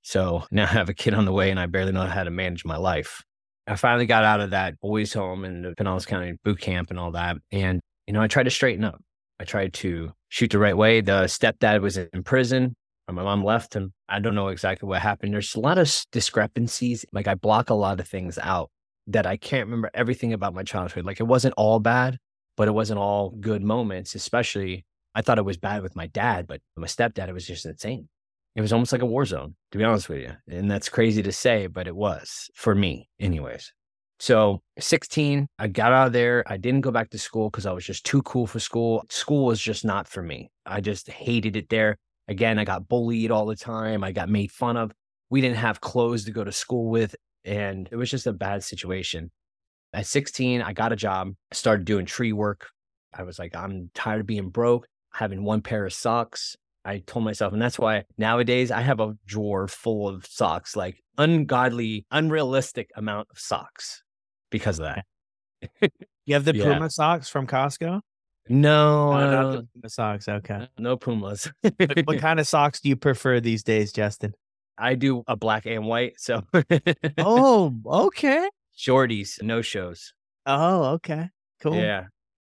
So 0.03 0.45
now 0.51 0.65
I 0.65 0.67
have 0.67 0.89
a 0.89 0.95
kid 0.95 1.15
on 1.15 1.25
the 1.25 1.33
way 1.33 1.51
and 1.51 1.59
I 1.59 1.67
barely 1.67 1.93
know 1.93 2.07
how 2.07 2.25
to 2.25 2.31
manage 2.31 2.65
my 2.65 2.77
life. 2.77 3.23
I 3.67 3.77
finally 3.77 4.07
got 4.07 4.25
out 4.25 4.41
of 4.41 4.51
that 4.51 4.81
boys' 4.81 5.13
home 5.13 5.45
and 5.45 5.65
the 5.65 5.75
Pinellas 5.75 6.07
County 6.07 6.35
boot 6.45 6.61
camp 6.61 6.91
and 6.91 6.99
all 6.99 7.13
that. 7.13 7.37
And, 7.53 7.81
you 8.07 8.13
know, 8.13 8.23
I 8.23 8.27
tried 8.27 8.45
to 8.45 8.51
straighten 8.51 8.85
up. 8.85 9.01
I 9.41 9.45
tried 9.45 9.75
to 9.75 10.13
shoot 10.29 10.51
the 10.51 10.59
right 10.59 10.77
way. 10.77 11.01
The 11.01 11.25
stepdad 11.25 11.81
was 11.81 11.97
in 11.97 12.23
prison. 12.25 12.75
My 13.11 13.23
mom 13.23 13.43
left 13.43 13.75
him. 13.75 13.93
I 14.09 14.21
don't 14.21 14.35
know 14.35 14.49
exactly 14.49 14.87
what 14.87 15.01
happened. 15.01 15.33
There's 15.33 15.55
a 15.55 15.61
lot 15.61 15.79
of 15.79 15.91
discrepancies. 16.13 17.05
Like 17.13 17.27
I 17.27 17.35
block 17.35 17.71
a 17.71 17.75
lot 17.75 18.01
of 18.01 18.09
things 18.09 18.39
out 18.39 18.71
that 19.07 19.27
I 19.27 19.37
can't 19.37 19.67
remember 19.67 19.91
everything 19.95 20.33
about 20.33 20.55
my 20.55 20.63
childhood. 20.63 21.07
Like 21.07 21.21
it 21.21 21.25
wasn't 21.25 21.55
all 21.57 21.81
bad, 21.81 22.19
but 22.57 22.69
it 22.69 22.73
wasn't 22.73 23.01
all 23.01 23.31
good 23.31 23.63
moments, 23.63 24.15
especially 24.15 24.85
I 25.15 25.23
thought 25.23 25.39
it 25.39 25.45
was 25.45 25.57
bad 25.57 25.83
with 25.83 25.97
my 25.97 26.07
dad, 26.07 26.47
but 26.47 26.61
my 26.77 26.87
stepdad, 26.87 27.29
it 27.29 27.33
was 27.33 27.47
just 27.47 27.67
insane. 27.67 28.09
It 28.55 28.61
was 28.61 28.73
almost 28.73 28.93
like 28.93 29.03
a 29.03 29.07
war 29.07 29.25
zone, 29.25 29.55
to 29.73 29.79
be 29.79 29.85
honest 29.85 30.09
with 30.09 30.21
you. 30.21 30.33
And 30.49 30.71
that's 30.71 30.89
crazy 30.89 31.23
to 31.23 31.33
say, 31.33 31.67
but 31.67 31.87
it 31.87 31.97
was 31.97 32.51
for 32.55 32.75
me, 32.75 33.09
anyways. 33.19 33.73
So, 34.21 34.61
16, 34.81 35.47
I 35.59 35.69
got 35.69 35.93
out 35.93 36.09
of 36.09 36.13
there. 36.13 36.43
I 36.47 36.57
didn't 36.57 36.81
go 36.81 36.91
back 36.91 37.11
to 37.11 37.19
school 37.19 37.51
because 37.51 37.67
I 37.67 37.73
was 37.73 37.85
just 37.85 38.05
too 38.05 38.21
cool 38.23 38.49
for 38.49 38.59
school. 38.59 39.05
School 39.11 39.47
was 39.47 39.61
just 39.61 39.85
not 39.85 40.09
for 40.09 40.23
me. 40.23 40.51
I 40.67 40.81
just 40.81 41.09
hated 41.09 41.57
it 41.57 41.69
there. 41.69 41.97
Again, 42.29 42.59
I 42.59 42.65
got 42.65 42.89
bullied 42.89 43.31
all 43.31 43.47
the 43.47 43.57
time. 43.57 44.05
I 44.05 44.13
got 44.13 44.29
made 44.29 44.53
fun 44.53 44.77
of. 44.77 44.93
We 45.31 45.41
didn't 45.41 45.57
have 45.57 45.81
clothes 45.81 46.25
to 46.25 46.31
go 46.31 46.45
to 46.45 46.53
school 46.53 46.91
with. 46.91 47.17
And 47.45 47.89
it 47.91 47.97
was 47.97 48.11
just 48.11 48.27
a 48.27 48.33
bad 48.33 48.63
situation. 48.63 49.31
At 49.95 50.07
16, 50.07 50.61
I 50.61 50.75
got 50.75 50.93
a 50.93 50.97
job, 50.97 51.33
I 51.51 51.55
started 51.55 51.87
doing 51.87 52.05
tree 52.05 52.33
work. 52.33 52.69
I 53.15 53.23
was 53.23 53.39
like, 53.39 53.57
I'm 53.57 53.91
tired 53.95 54.21
of 54.21 54.27
being 54.27 54.51
broke, 54.51 54.87
having 55.15 55.43
one 55.45 55.63
pair 55.63 55.87
of 55.87 55.95
socks. 55.95 56.57
I 56.85 56.99
told 56.99 57.25
myself, 57.25 57.53
and 57.53 57.61
that's 57.61 57.79
why 57.79 58.05
nowadays 58.19 58.71
I 58.71 58.83
have 58.83 59.01
a 59.01 59.15
drawer 59.27 59.67
full 59.67 60.09
of 60.09 60.27
socks, 60.27 60.77
like 60.77 61.03
ungodly, 61.17 62.07
unrealistic 62.11 62.91
amount 62.97 63.29
of 63.31 63.39
socks 63.39 64.03
because 64.51 64.79
of 64.79 64.87
that. 64.87 65.05
you 66.27 66.35
have 66.35 66.45
the 66.45 66.55
Yeah. 66.57 66.75
Puma 66.75 66.91
socks 66.91 67.29
from 67.29 67.47
Costco? 67.47 68.01
No, 68.49 69.13
not 69.13 69.53
the 69.53 69.69
Puma 69.75 69.89
socks. 69.89 70.29
Okay. 70.29 70.69
no 70.79 70.97
Pumas. 70.97 71.51
What, 71.63 71.75
what 72.07 72.19
kind 72.19 72.41
of 72.41 72.47
socks 72.47 72.81
do 72.81 72.89
you 72.89 72.97
prefer 72.97 73.41
these 73.41 73.63
days, 73.63 73.93
Justin? 73.93 74.35
I 74.79 74.95
do 74.95 75.25
a 75.27 75.37
black 75.37 75.67
and 75.67 75.87
white. 75.87 76.15
So 76.19 76.43
Oh, 77.19 77.75
okay. 77.85 78.49
shorties, 78.77 79.43
no 79.43 79.61
shows. 79.63 80.13
Oh, 80.47 80.85
okay. 80.95 81.31
Cool. 81.61 81.75
Yeah. 81.75 82.05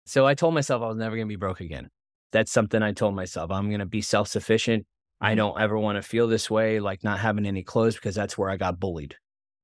So 0.06 0.25
I 0.25 0.36
told 0.36 0.53
myself 0.53 0.82
I 0.82 0.88
was 0.88 0.98
never 0.98 1.15
going 1.15 1.27
to 1.27 1.32
be 1.32 1.36
broke 1.38 1.60
again. 1.62 1.89
That's 2.32 2.51
something 2.51 2.82
I 2.84 2.91
told 2.94 3.15
myself. 3.15 3.51
I'm 3.51 3.68
going 3.70 3.79
to 3.79 3.86
be 3.86 4.01
self 4.01 4.27
sufficient. 4.27 4.86
I 5.22 5.34
Mhm. 5.34 5.38
don't 5.38 5.60
ever 5.60 5.77
want 5.77 5.98
to 5.98 6.01
feel 6.01 6.27
this 6.27 6.50
way, 6.50 6.79
like 6.79 7.03
not 7.03 7.20
having 7.20 7.46
any 7.46 7.63
clothes, 7.63 7.96
because 7.96 8.15
that's 8.15 8.38
where 8.38 8.50
I 8.50 8.58
got 8.58 8.79
bullied. 8.79 9.15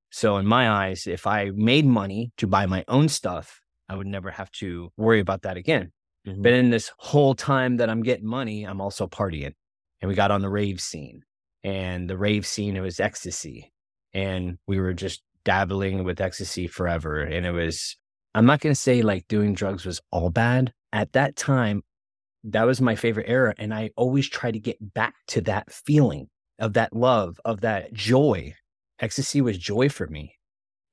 So, 0.09 0.37
in 0.37 0.45
my 0.45 0.69
eyes, 0.69 1.07
if 1.07 1.27
I 1.27 1.51
made 1.53 1.85
money 1.85 2.31
to 2.37 2.47
buy 2.47 2.65
my 2.65 2.83
own 2.87 3.07
stuff, 3.09 3.61
I 3.87 3.95
would 3.95 4.07
never 4.07 4.31
have 4.31 4.51
to 4.53 4.91
worry 4.97 5.19
about 5.19 5.43
that 5.43 5.55
again. 5.57 5.91
Mhm. 6.27 6.41
But 6.43 6.53
in 6.53 6.69
this 6.69 6.91
whole 6.97 7.35
time 7.35 7.77
that 7.77 7.89
I'm 7.89 8.03
getting 8.03 8.25
money, 8.25 8.63
I'm 8.63 8.81
also 8.81 9.07
partying. 9.07 9.53
And 10.01 10.09
we 10.09 10.15
got 10.15 10.31
on 10.31 10.41
the 10.41 10.49
rave 10.49 10.81
scene. 10.81 11.23
And 11.63 12.09
the 12.09 12.17
rave 12.17 12.45
scene, 12.45 12.75
it 12.75 12.81
was 12.81 12.99
ecstasy. 12.99 13.71
And 14.13 14.57
we 14.67 14.79
were 14.79 14.93
just 14.93 15.21
dabbling 15.43 16.03
with 16.03 16.21
ecstasy 16.21 16.67
forever. 16.67 17.21
And 17.21 17.45
it 17.45 17.51
was, 17.51 17.97
I'm 18.33 18.45
not 18.45 18.59
going 18.61 18.73
to 18.73 18.79
say 18.79 19.01
like 19.01 19.27
doing 19.27 19.53
drugs 19.53 19.85
was 19.85 20.01
all 20.11 20.29
bad. 20.29 20.73
At 20.93 21.13
that 21.13 21.35
time, 21.35 21.83
that 22.43 22.63
was 22.63 22.81
my 22.81 22.95
favorite 22.95 23.27
era. 23.29 23.53
And 23.57 23.73
I 23.73 23.91
always 23.95 24.29
try 24.29 24.51
to 24.51 24.59
get 24.59 24.77
back 24.93 25.15
to 25.27 25.41
that 25.41 25.71
feeling 25.71 26.27
of 26.59 26.73
that 26.73 26.95
love, 26.95 27.39
of 27.45 27.61
that 27.61 27.93
joy. 27.93 28.53
Ecstasy 28.99 29.41
was 29.41 29.57
joy 29.57 29.89
for 29.89 30.07
me. 30.07 30.35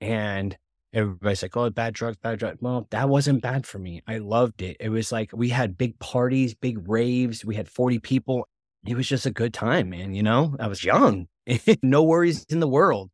And 0.00 0.56
everybody's 0.92 1.42
like, 1.42 1.56
oh, 1.56 1.70
bad 1.70 1.94
drugs, 1.94 2.18
bad 2.18 2.38
drugs. 2.38 2.58
Well, 2.60 2.86
that 2.90 3.08
wasn't 3.08 3.42
bad 3.42 3.66
for 3.66 3.78
me. 3.78 4.02
I 4.06 4.18
loved 4.18 4.62
it. 4.62 4.76
It 4.80 4.88
was 4.88 5.12
like 5.12 5.30
we 5.32 5.48
had 5.48 5.78
big 5.78 5.98
parties, 5.98 6.54
big 6.54 6.88
raves. 6.88 7.44
We 7.44 7.54
had 7.54 7.68
40 7.68 7.98
people. 8.00 8.46
It 8.86 8.96
was 8.96 9.08
just 9.08 9.26
a 9.26 9.30
good 9.30 9.54
time, 9.54 9.90
man. 9.90 10.14
You 10.14 10.22
know, 10.22 10.56
I 10.58 10.66
was 10.66 10.84
young, 10.84 11.28
no 11.82 12.02
worries 12.02 12.44
in 12.48 12.60
the 12.60 12.68
world. 12.68 13.10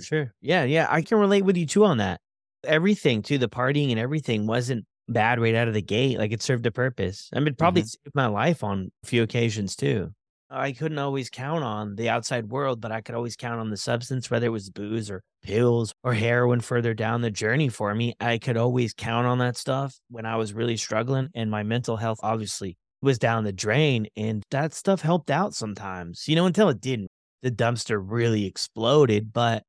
Sure. 0.00 0.32
Yeah, 0.40 0.64
yeah. 0.64 0.86
I 0.88 1.02
can 1.02 1.18
relate 1.18 1.44
with 1.44 1.56
you 1.56 1.66
too 1.66 1.84
on 1.84 1.98
that. 1.98 2.20
Everything 2.64 3.22
too, 3.22 3.38
the 3.38 3.48
partying 3.48 3.90
and 3.90 3.98
everything 3.98 4.46
wasn't 4.46 4.84
bad 5.08 5.40
right 5.40 5.54
out 5.54 5.68
of 5.68 5.74
the 5.74 5.82
gate. 5.82 6.18
Like 6.18 6.32
it 6.32 6.42
served 6.42 6.66
a 6.66 6.70
purpose. 6.70 7.30
I 7.32 7.40
mean, 7.40 7.54
probably 7.54 7.82
mm-hmm. 7.82 7.86
saved 7.86 8.14
my 8.14 8.26
life 8.26 8.62
on 8.62 8.90
a 9.02 9.06
few 9.06 9.22
occasions 9.22 9.74
too. 9.74 10.12
I 10.50 10.72
couldn't 10.72 10.98
always 10.98 11.28
count 11.28 11.62
on 11.62 11.96
the 11.96 12.08
outside 12.08 12.48
world, 12.48 12.80
but 12.80 12.90
I 12.90 13.02
could 13.02 13.14
always 13.14 13.36
count 13.36 13.60
on 13.60 13.68
the 13.68 13.76
substance, 13.76 14.30
whether 14.30 14.46
it 14.46 14.50
was 14.50 14.70
booze 14.70 15.10
or 15.10 15.22
pills 15.42 15.92
or 16.02 16.14
heroin 16.14 16.60
further 16.60 16.94
down 16.94 17.20
the 17.20 17.30
journey 17.30 17.68
for 17.68 17.94
me. 17.94 18.14
I 18.18 18.38
could 18.38 18.56
always 18.56 18.94
count 18.94 19.26
on 19.26 19.38
that 19.38 19.58
stuff 19.58 19.98
when 20.08 20.24
I 20.24 20.36
was 20.36 20.54
really 20.54 20.78
struggling. 20.78 21.28
And 21.34 21.50
my 21.50 21.64
mental 21.64 21.98
health 21.98 22.20
obviously 22.22 22.78
was 23.02 23.18
down 23.18 23.44
the 23.44 23.52
drain. 23.52 24.06
And 24.16 24.42
that 24.50 24.72
stuff 24.72 25.02
helped 25.02 25.30
out 25.30 25.54
sometimes, 25.54 26.26
you 26.26 26.34
know, 26.34 26.46
until 26.46 26.70
it 26.70 26.80
didn't. 26.80 27.10
The 27.42 27.50
dumpster 27.50 28.02
really 28.02 28.46
exploded. 28.46 29.32
But 29.32 29.64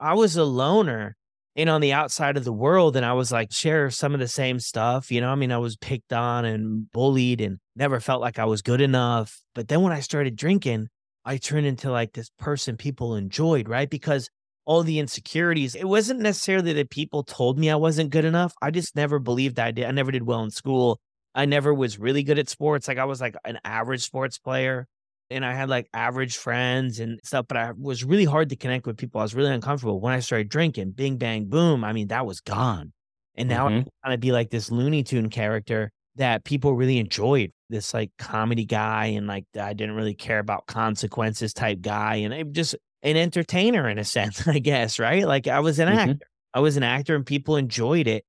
I 0.00 0.14
was 0.14 0.36
a 0.36 0.44
loner 0.44 1.14
and 1.56 1.68
on 1.68 1.80
the 1.80 1.92
outside 1.92 2.36
of 2.36 2.44
the 2.44 2.52
world 2.52 2.96
and 2.96 3.04
I 3.04 3.12
was 3.12 3.30
like 3.30 3.52
share 3.52 3.90
some 3.90 4.14
of 4.14 4.20
the 4.20 4.28
same 4.28 4.58
stuff, 4.58 5.10
you 5.10 5.20
know, 5.20 5.30
I 5.30 5.34
mean 5.34 5.52
I 5.52 5.58
was 5.58 5.76
picked 5.76 6.12
on 6.12 6.44
and 6.44 6.90
bullied 6.92 7.40
and 7.40 7.58
never 7.76 8.00
felt 8.00 8.20
like 8.20 8.38
I 8.38 8.44
was 8.44 8.62
good 8.62 8.80
enough. 8.80 9.40
But 9.54 9.68
then 9.68 9.82
when 9.82 9.92
I 9.92 10.00
started 10.00 10.36
drinking, 10.36 10.88
I 11.24 11.36
turned 11.36 11.66
into 11.66 11.90
like 11.90 12.12
this 12.12 12.30
person 12.38 12.76
people 12.76 13.14
enjoyed, 13.14 13.68
right? 13.68 13.88
Because 13.88 14.28
all 14.64 14.82
the 14.82 14.98
insecurities, 14.98 15.74
it 15.74 15.84
wasn't 15.84 16.20
necessarily 16.20 16.72
that 16.74 16.90
people 16.90 17.22
told 17.22 17.58
me 17.58 17.70
I 17.70 17.76
wasn't 17.76 18.10
good 18.10 18.24
enough. 18.24 18.54
I 18.62 18.70
just 18.70 18.96
never 18.96 19.18
believed 19.18 19.58
I 19.58 19.72
did. 19.72 19.84
I 19.84 19.90
never 19.90 20.12
did 20.12 20.22
well 20.24 20.42
in 20.42 20.50
school. 20.50 21.00
I 21.34 21.46
never 21.46 21.72
was 21.72 21.98
really 21.98 22.22
good 22.22 22.38
at 22.38 22.48
sports. 22.48 22.88
Like 22.88 22.98
I 22.98 23.04
was 23.04 23.20
like 23.20 23.36
an 23.44 23.58
average 23.64 24.02
sports 24.02 24.38
player 24.38 24.86
and 25.32 25.44
I 25.44 25.54
had 25.54 25.68
like 25.68 25.88
average 25.94 26.36
friends 26.36 27.00
and 27.00 27.20
stuff, 27.24 27.46
but 27.48 27.56
I 27.56 27.72
was 27.72 28.04
really 28.04 28.24
hard 28.24 28.48
to 28.50 28.56
connect 28.56 28.86
with 28.86 28.96
people. 28.98 29.20
I 29.20 29.24
was 29.24 29.34
really 29.34 29.50
uncomfortable. 29.52 30.00
When 30.00 30.12
I 30.12 30.20
started 30.20 30.48
drinking, 30.48 30.92
bing, 30.92 31.18
bang, 31.18 31.46
boom, 31.48 31.84
I 31.84 31.92
mean, 31.92 32.08
that 32.08 32.26
was 32.26 32.40
gone. 32.40 32.92
And 33.34 33.48
now 33.48 33.66
Mhm. 33.66 33.84
I'm 33.84 33.90
trying 34.04 34.14
to 34.16 34.20
be 34.20 34.32
like 34.32 34.50
this 34.50 34.70
Looney 34.70 35.02
Tune 35.02 35.30
character 35.30 35.90
that 36.16 36.44
people 36.44 36.76
really 36.76 36.98
enjoyed. 36.98 37.50
This 37.70 37.94
like 37.94 38.10
comedy 38.18 38.66
guy 38.66 39.06
and 39.06 39.26
like 39.26 39.46
I 39.58 39.72
didn't 39.72 39.94
really 39.96 40.14
care 40.14 40.38
about 40.38 40.66
consequences 40.66 41.54
type 41.54 41.80
guy. 41.80 42.16
And 42.16 42.34
I'm 42.34 42.52
just 42.52 42.74
an 43.02 43.16
entertainer 43.16 43.88
in 43.88 43.98
a 43.98 44.04
sense, 44.16 44.46
I 44.46 44.58
guess, 44.58 44.98
right? 44.98 45.26
Like 45.26 45.46
I 45.48 45.60
was 45.60 45.78
an 45.78 45.88
Mhm. 45.88 46.18
actor. 46.18 46.26
I 46.54 46.60
was 46.60 46.76
an 46.76 46.82
actor 46.82 47.16
and 47.16 47.24
people 47.24 47.56
enjoyed 47.56 48.06
it. 48.06 48.24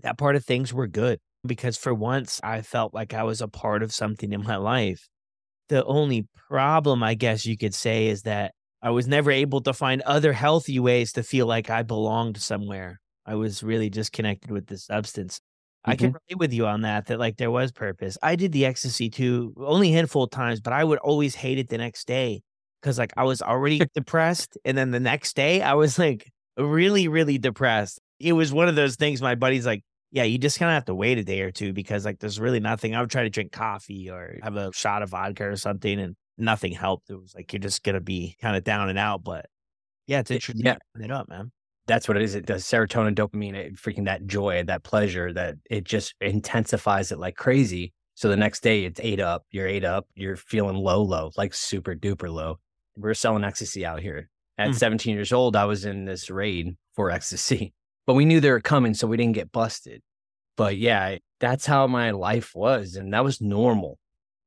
That 0.00 0.18
part 0.18 0.36
of 0.36 0.44
things 0.44 0.72
were 0.72 0.86
good 0.86 1.18
because 1.46 1.76
for 1.76 1.92
once 1.94 2.40
I 2.42 2.62
felt 2.62 2.94
like 2.94 3.14
I 3.14 3.22
was 3.24 3.40
a 3.42 3.48
part 3.48 3.82
of 3.82 3.92
something 3.92 4.32
in 4.32 4.42
my 4.42 4.56
life. 4.56 5.08
The 5.68 5.84
only 5.84 6.26
problem, 6.48 7.02
I 7.02 7.14
guess 7.14 7.44
you 7.44 7.56
could 7.56 7.74
say, 7.74 8.06
is 8.06 8.22
that 8.22 8.52
I 8.82 8.90
was 8.90 9.08
never 9.08 9.30
able 9.30 9.60
to 9.62 9.72
find 9.72 10.02
other 10.02 10.32
healthy 10.32 10.78
ways 10.78 11.12
to 11.12 11.22
feel 11.22 11.46
like 11.46 11.70
I 11.70 11.82
belonged 11.82 12.36
somewhere. 12.38 13.00
I 13.24 13.34
was 13.34 13.62
really 13.62 13.90
just 13.90 14.12
connected 14.12 14.50
with 14.50 14.66
the 14.66 14.78
substance. 14.78 15.40
I 15.84 15.96
can 15.96 16.08
mm-hmm. 16.08 16.18
relate 16.28 16.38
with 16.38 16.52
you 16.52 16.66
on 16.66 16.82
that. 16.82 17.06
That 17.06 17.18
like 17.18 17.36
there 17.36 17.50
was 17.50 17.72
purpose. 17.72 18.18
I 18.22 18.36
did 18.36 18.52
the 18.52 18.66
ecstasy 18.66 19.08
too, 19.08 19.54
only 19.58 19.90
a 19.92 19.96
handful 19.96 20.24
of 20.24 20.30
times, 20.30 20.60
but 20.60 20.72
I 20.72 20.84
would 20.84 20.98
always 20.98 21.34
hate 21.34 21.58
it 21.58 21.68
the 21.68 21.78
next 21.78 22.06
day 22.06 22.42
because 22.80 22.98
like 22.98 23.12
I 23.16 23.24
was 23.24 23.40
already 23.40 23.80
depressed, 23.94 24.58
and 24.64 24.76
then 24.76 24.90
the 24.90 25.00
next 25.00 25.36
day 25.36 25.62
I 25.62 25.74
was 25.74 25.98
like 25.98 26.28
really, 26.56 27.08
really 27.08 27.38
depressed. 27.38 28.00
It 28.18 28.32
was 28.32 28.52
one 28.52 28.68
of 28.68 28.74
those 28.74 28.96
things. 28.96 29.22
My 29.22 29.34
buddy's 29.34 29.66
like, 29.66 29.82
"Yeah, 30.10 30.24
you 30.24 30.38
just 30.38 30.58
kind 30.58 30.70
of 30.70 30.74
have 30.74 30.84
to 30.86 30.94
wait 30.94 31.18
a 31.18 31.24
day 31.24 31.40
or 31.42 31.50
two 31.50 31.72
because 31.72 32.04
like 32.04 32.18
there's 32.20 32.40
really 32.40 32.60
nothing." 32.60 32.94
I 32.94 33.00
would 33.00 33.10
try 33.10 33.22
to 33.24 33.30
drink 33.30 33.52
coffee 33.52 34.08
or 34.10 34.38
have 34.42 34.56
a 34.56 34.72
shot 34.72 35.02
of 35.02 35.10
vodka 35.10 35.48
or 35.48 35.56
something, 35.56 35.98
and 36.00 36.16
nothing 36.38 36.72
helped. 36.72 37.10
It 37.10 37.20
was 37.20 37.34
like 37.34 37.52
you're 37.52 37.60
just 37.60 37.82
gonna 37.82 38.00
be 38.00 38.36
kind 38.40 38.56
of 38.56 38.64
down 38.64 38.88
and 38.88 38.98
out. 38.98 39.24
But 39.24 39.46
yeah, 40.06 40.20
it's 40.20 40.30
interesting. 40.30 40.64
Yeah. 40.64 40.76
it 41.00 41.10
up, 41.10 41.28
man. 41.28 41.52
That's 41.86 42.08
what 42.08 42.16
it 42.16 42.22
is. 42.24 42.34
It 42.34 42.46
does 42.46 42.64
serotonin, 42.64 43.14
dopamine, 43.14 43.54
it, 43.54 43.76
freaking 43.76 44.06
that 44.06 44.26
joy, 44.26 44.64
that 44.64 44.82
pleasure, 44.82 45.32
that 45.32 45.54
it 45.70 45.84
just 45.84 46.14
intensifies 46.20 47.12
it 47.12 47.18
like 47.18 47.36
crazy. 47.36 47.92
So 48.14 48.28
the 48.28 48.36
next 48.36 48.62
day 48.62 48.84
it's 48.84 48.98
eight 49.02 49.20
up, 49.20 49.44
you're 49.50 49.68
eight 49.68 49.84
up, 49.84 50.06
you're 50.14 50.36
feeling 50.36 50.76
low, 50.76 51.02
low, 51.02 51.30
like 51.36 51.54
super 51.54 51.94
duper 51.94 52.32
low. 52.32 52.58
We're 52.96 53.14
selling 53.14 53.44
ecstasy 53.44 53.84
out 53.86 54.00
here. 54.00 54.30
At 54.58 54.70
Mm. 54.70 54.74
17 54.74 55.14
years 55.14 55.32
old, 55.32 55.54
I 55.54 55.66
was 55.66 55.84
in 55.84 56.06
this 56.06 56.30
raid 56.30 56.76
for 56.94 57.10
ecstasy, 57.10 57.74
but 58.06 58.14
we 58.14 58.24
knew 58.24 58.40
they 58.40 58.50
were 58.50 58.60
coming, 58.60 58.94
so 58.94 59.06
we 59.06 59.16
didn't 59.16 59.34
get 59.34 59.52
busted. 59.52 60.02
But 60.56 60.76
yeah, 60.78 61.18
that's 61.40 61.66
how 61.66 61.86
my 61.86 62.10
life 62.12 62.54
was. 62.54 62.94
And 62.94 63.12
that 63.12 63.24
was 63.24 63.40
normal. 63.40 63.98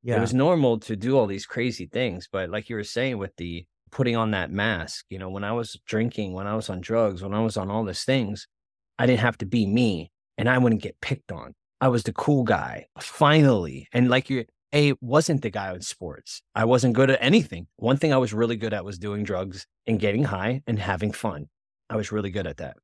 Yeah, 0.01 0.17
It 0.17 0.21
was 0.21 0.33
normal 0.33 0.79
to 0.79 0.95
do 0.95 1.17
all 1.17 1.27
these 1.27 1.45
crazy 1.45 1.85
things. 1.85 2.27
But 2.31 2.49
like 2.49 2.69
you 2.69 2.75
were 2.75 2.83
saying 2.83 3.17
with 3.17 3.35
the 3.35 3.65
putting 3.91 4.15
on 4.15 4.31
that 4.31 4.51
mask, 4.51 5.05
you 5.09 5.19
know, 5.19 5.29
when 5.29 5.43
I 5.43 5.51
was 5.51 5.77
drinking, 5.85 6.33
when 6.33 6.47
I 6.47 6.55
was 6.55 6.69
on 6.69 6.81
drugs, 6.81 7.21
when 7.21 7.33
I 7.33 7.41
was 7.41 7.57
on 7.57 7.69
all 7.69 7.83
these 7.83 8.03
things, 8.03 8.47
I 8.97 9.05
didn't 9.05 9.19
have 9.19 9.37
to 9.39 9.45
be 9.45 9.65
me 9.65 10.11
and 10.37 10.49
I 10.49 10.57
wouldn't 10.57 10.81
get 10.81 11.01
picked 11.01 11.31
on. 11.31 11.53
I 11.81 11.89
was 11.89 12.03
the 12.03 12.13
cool 12.13 12.43
guy 12.43 12.87
finally. 12.99 13.87
And 13.93 14.09
like 14.09 14.29
you, 14.29 14.45
I 14.73 14.93
wasn't 15.01 15.41
the 15.41 15.49
guy 15.49 15.73
in 15.73 15.81
sports. 15.81 16.41
I 16.55 16.65
wasn't 16.65 16.93
good 16.95 17.09
at 17.09 17.19
anything. 17.21 17.67
One 17.77 17.97
thing 17.97 18.13
I 18.13 18.17
was 18.17 18.33
really 18.33 18.57
good 18.57 18.73
at 18.73 18.85
was 18.85 18.99
doing 18.99 19.23
drugs 19.23 19.65
and 19.87 19.99
getting 19.99 20.25
high 20.25 20.61
and 20.67 20.77
having 20.77 21.11
fun. 21.11 21.49
I 21.89 21.95
was 21.95 22.11
really 22.11 22.29
good 22.29 22.47
at 22.47 22.57
that. 22.57 22.77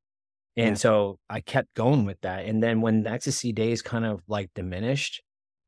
And 0.57 0.69
Yeah. 0.69 0.73
so 0.75 1.19
I 1.29 1.41
kept 1.41 1.73
going 1.73 2.05
with 2.05 2.21
that. 2.21 2.45
And 2.45 2.63
then 2.63 2.81
when 2.81 3.05
ecstasy 3.05 3.51
days 3.51 3.81
kind 3.81 4.05
of 4.05 4.21
like 4.27 4.51
diminished, 4.55 5.21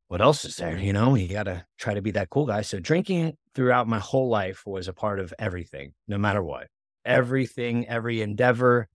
what 0.08 0.22
else 0.22 0.44
is 0.44 0.56
there? 0.56 0.78
You 0.78 0.92
know, 0.92 1.14
you 1.14 1.28
got 1.28 1.44
to 1.44 1.66
try 1.78 1.94
to 1.94 2.00
be 2.02 2.12
that 2.12 2.30
cool 2.30 2.46
guy. 2.46 2.62
So 2.62 2.80
drinking 2.80 3.36
throughout 3.54 3.86
my 3.86 3.98
whole 3.98 4.28
life 4.28 4.62
was 4.66 4.88
a 4.88 4.94
part 4.94 5.20
of 5.20 5.34
everything, 5.38 5.92
no 6.06 6.16
matter 6.16 6.42
what. 6.42 6.68
Everything, 7.04 7.86
every 7.88 8.22
endeavor, 8.22 8.88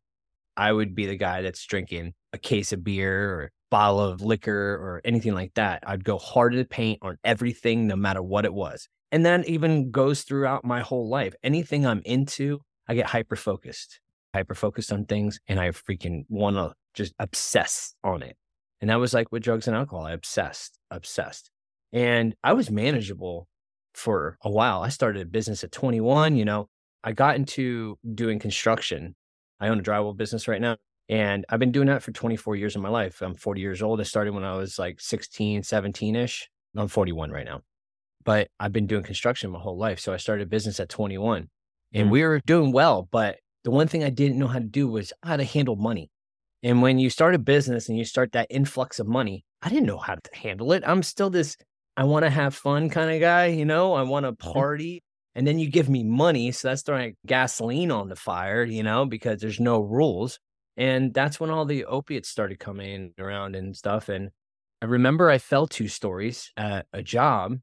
I 0.58 0.72
would 0.72 0.96
be 0.96 1.06
the 1.06 1.16
guy 1.16 1.42
that's 1.42 1.66
drinking 1.66 2.14
a 2.32 2.38
case 2.38 2.72
of 2.74 2.84
beer 2.84 3.30
or 3.32 3.52
bottle 3.72 4.00
of 4.00 4.22
liquor 4.22 4.76
or 4.76 5.02
anything 5.04 5.34
like 5.34 5.54
that. 5.56 5.84
I'd 5.86 6.04
go 6.04 6.18
hard 6.18 6.54
to 6.54 6.66
paint 6.66 7.00
on 7.02 7.18
everything, 7.24 7.88
no 7.88 7.96
matter 7.96 8.22
what 8.22 8.46
it 8.46 8.54
was. 8.54 8.88
And 9.12 9.26
that 9.26 9.48
even 9.48 9.92
goes 9.92 10.24
throughout 10.24 10.66
my 10.66 10.82
whole 10.82 11.08
life. 11.10 11.34
Anything 11.44 11.86
I'm 11.86 12.02
into, 12.06 12.62
I 12.88 12.96
get 12.96 13.08
hyper 13.08 13.36
focused, 13.36 14.00
hyper 14.34 14.56
focused 14.56 14.92
on 14.92 15.06
things, 15.06 15.40
and 15.48 15.60
I 15.60 15.70
freaking 15.70 16.25
want 16.30 16.56
to 16.56 16.74
just 16.94 17.13
obsess 17.20 17.96
on 18.04 18.22
it. 18.24 18.36
And 18.82 18.90
that 18.90 19.00
was 19.00 19.13
like 19.13 19.32
with 19.32 19.44
drugs 19.44 19.68
and 19.68 19.75
alcohol. 19.75 20.06
I 20.06 20.12
obsessed, 20.12 20.78
obsessed. 20.92 21.50
And 21.92 22.36
I 22.44 22.54
was 22.54 22.70
manageable 22.70 23.48
for 23.94 24.38
a 24.44 24.50
while. 24.50 24.82
I 24.82 24.90
started 24.90 25.22
a 25.22 25.25
business 25.25 25.63
at 25.63 25.72
21. 25.72 26.36
You 26.36 26.46
know, 26.46 26.68
I 27.04 27.12
got 27.13 27.36
into 27.36 27.98
doing 28.13 28.40
construction. 28.40 29.16
I 29.60 29.70
own 29.70 29.80
a 29.80 29.84
drywall 29.84 30.18
business 30.18 30.48
right 30.48 30.60
now. 30.62 30.78
And 31.10 31.46
I've 31.50 31.60
been 31.60 31.72
doing 31.72 31.88
that 31.88 32.02
for 32.02 32.12
24 32.12 32.56
years 32.56 32.75
of 32.75 32.82
my 32.82 32.90
life. 32.90 33.22
I'm 33.22 33.36
40 33.36 33.62
years 33.62 33.82
old. 33.82 34.00
I 34.00 34.04
started 34.04 34.34
when 34.34 34.44
I 34.44 34.56
was 34.56 34.80
like 34.80 35.00
16, 35.00 35.63
17 35.63 36.16
ish. 36.16 36.50
I'm 36.75 36.88
41 36.88 37.30
right 37.32 37.46
now. 37.46 37.62
But 38.25 38.48
I've 38.60 38.72
been 38.74 38.88
doing 38.88 39.04
construction 39.04 39.52
my 39.52 39.60
whole 39.60 39.78
life. 39.78 40.00
So 40.00 40.13
I 40.13 40.18
started 40.18 40.48
a 40.48 40.50
business 40.50 40.80
at 40.80 40.90
21 40.90 41.50
and 41.94 42.08
Mm. 42.08 42.12
we 42.12 42.24
were 42.24 42.42
doing 42.46 42.72
well. 42.72 43.07
But 43.12 43.38
the 43.64 43.72
one 43.72 43.88
thing 43.88 44.04
I 44.04 44.10
didn't 44.10 44.38
know 44.38 44.48
how 44.48 44.60
to 44.60 44.66
do 44.66 44.88
was 44.88 45.14
how 45.24 45.38
to 45.38 45.44
handle 45.44 45.76
money. 45.76 46.10
And 46.64 46.82
when 46.82 46.98
you 46.98 47.10
start 47.10 47.36
a 47.36 47.40
business 47.40 47.90
and 47.90 47.98
you 47.98 48.06
start 48.06 48.32
that 48.34 48.48
influx 48.50 49.00
of 49.00 49.08
money, 49.08 49.44
I 49.62 49.70
didn't 49.70 49.86
know 49.86 49.98
how 49.98 50.16
to 50.16 50.22
handle 50.34 50.72
it. 50.74 50.84
I'm 50.86 51.04
still 51.04 51.30
this, 51.30 51.58
I 51.98 52.06
want 52.06 52.24
to 52.24 52.30
have 52.30 52.56
fun 52.56 52.90
kind 52.90 53.12
of 53.12 53.20
guy, 53.20 53.48
you 53.48 53.66
know, 53.66 53.94
I 53.94 54.04
want 54.04 54.26
to 54.26 54.32
mm-hmm. 54.32 54.52
party. 54.52 55.04
And 55.36 55.48
then 55.48 55.58
you 55.58 55.70
give 55.70 55.90
me 55.90 56.04
money. 56.04 56.52
So 56.52 56.68
that's 56.68 56.84
throwing 56.84 57.16
gasoline 57.26 57.92
on 57.92 58.08
the 58.08 58.16
fire, 58.16 58.64
you 58.64 58.84
know, 58.84 59.06
because 59.06 59.42
there's 59.42 59.60
no 59.60 59.80
rules. 59.80 60.40
And 60.78 61.14
that's 61.14 61.40
when 61.40 61.50
all 61.50 61.66
the 61.66 61.86
opiates 61.86 62.30
started 62.30 62.60
coming 62.60 63.14
around 63.20 63.56
and 63.56 63.76
stuff. 63.76 64.10
And 64.10 64.30
I 64.82 64.86
remember 64.86 65.30
I 65.30 65.38
fell 65.38 65.68
two 65.68 65.88
stories 65.88 66.52
at 66.56 66.86
a 66.94 67.02
job 67.02 67.58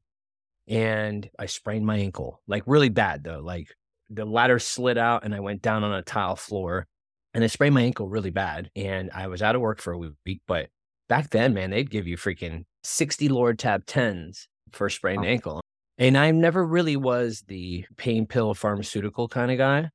and 0.67 1.29
I 1.37 1.45
sprained 1.45 1.85
my 1.85 1.97
ankle, 1.97 2.41
like 2.47 2.63
really 2.65 2.89
bad 2.89 3.23
though. 3.23 3.41
Like 3.43 3.67
the 4.13 4.25
ladder 4.25 4.59
slid 4.59 4.97
out 4.97 5.23
and 5.23 5.33
I 5.33 5.39
went 5.39 5.61
down 5.61 5.83
on 5.83 5.93
a 5.93 6.01
tile 6.01 6.35
floor 6.35 6.87
and 7.33 7.43
I 7.43 7.47
sprained 7.47 7.75
my 7.75 7.81
ankle 7.81 8.09
really 8.09 8.29
bad. 8.29 8.69
And 8.75 9.09
I 9.13 9.27
was 9.27 9.41
out 9.41 9.55
of 9.55 9.61
work 9.61 9.79
for 9.81 9.93
a 9.93 9.97
week. 9.97 10.41
But 10.47 10.67
back 11.07 11.29
then, 11.29 11.53
man, 11.53 11.69
they'd 11.71 11.89
give 11.89 12.07
you 12.07 12.17
freaking 12.17 12.65
60 12.83 13.29
Lortab 13.29 13.85
10s 13.85 14.47
for 14.71 14.87
a 14.87 14.91
sprained 14.91 15.21
Wow. 15.21 15.27
ankle. 15.29 15.61
And 15.97 16.17
I 16.17 16.31
never 16.31 16.65
really 16.65 16.97
was 16.97 17.43
the 17.47 17.85
pain 17.97 18.25
pill 18.25 18.53
pharmaceutical 18.53 19.27
kind 19.27 19.51
of 19.51 19.57
guy. 19.57 19.89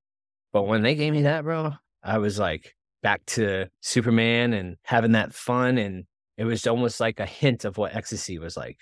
But 0.52 0.62
when 0.62 0.82
they 0.82 0.94
gave 0.94 1.12
me 1.12 1.22
that, 1.22 1.44
bro, 1.44 1.74
I 2.02 2.18
was 2.18 2.38
like 2.38 2.74
back 3.02 3.24
to 3.26 3.66
Superman 3.82 4.52
and 4.52 4.76
having 4.84 5.12
that 5.12 5.34
fun. 5.34 5.78
And 5.78 6.04
it 6.38 6.44
was 6.44 6.66
almost 6.66 7.00
like 7.00 7.20
a 7.20 7.26
hint 7.26 7.64
of 7.64 7.76
what 7.76 7.94
ecstasy 7.94 8.38
was 8.38 8.56
like. 8.56 8.78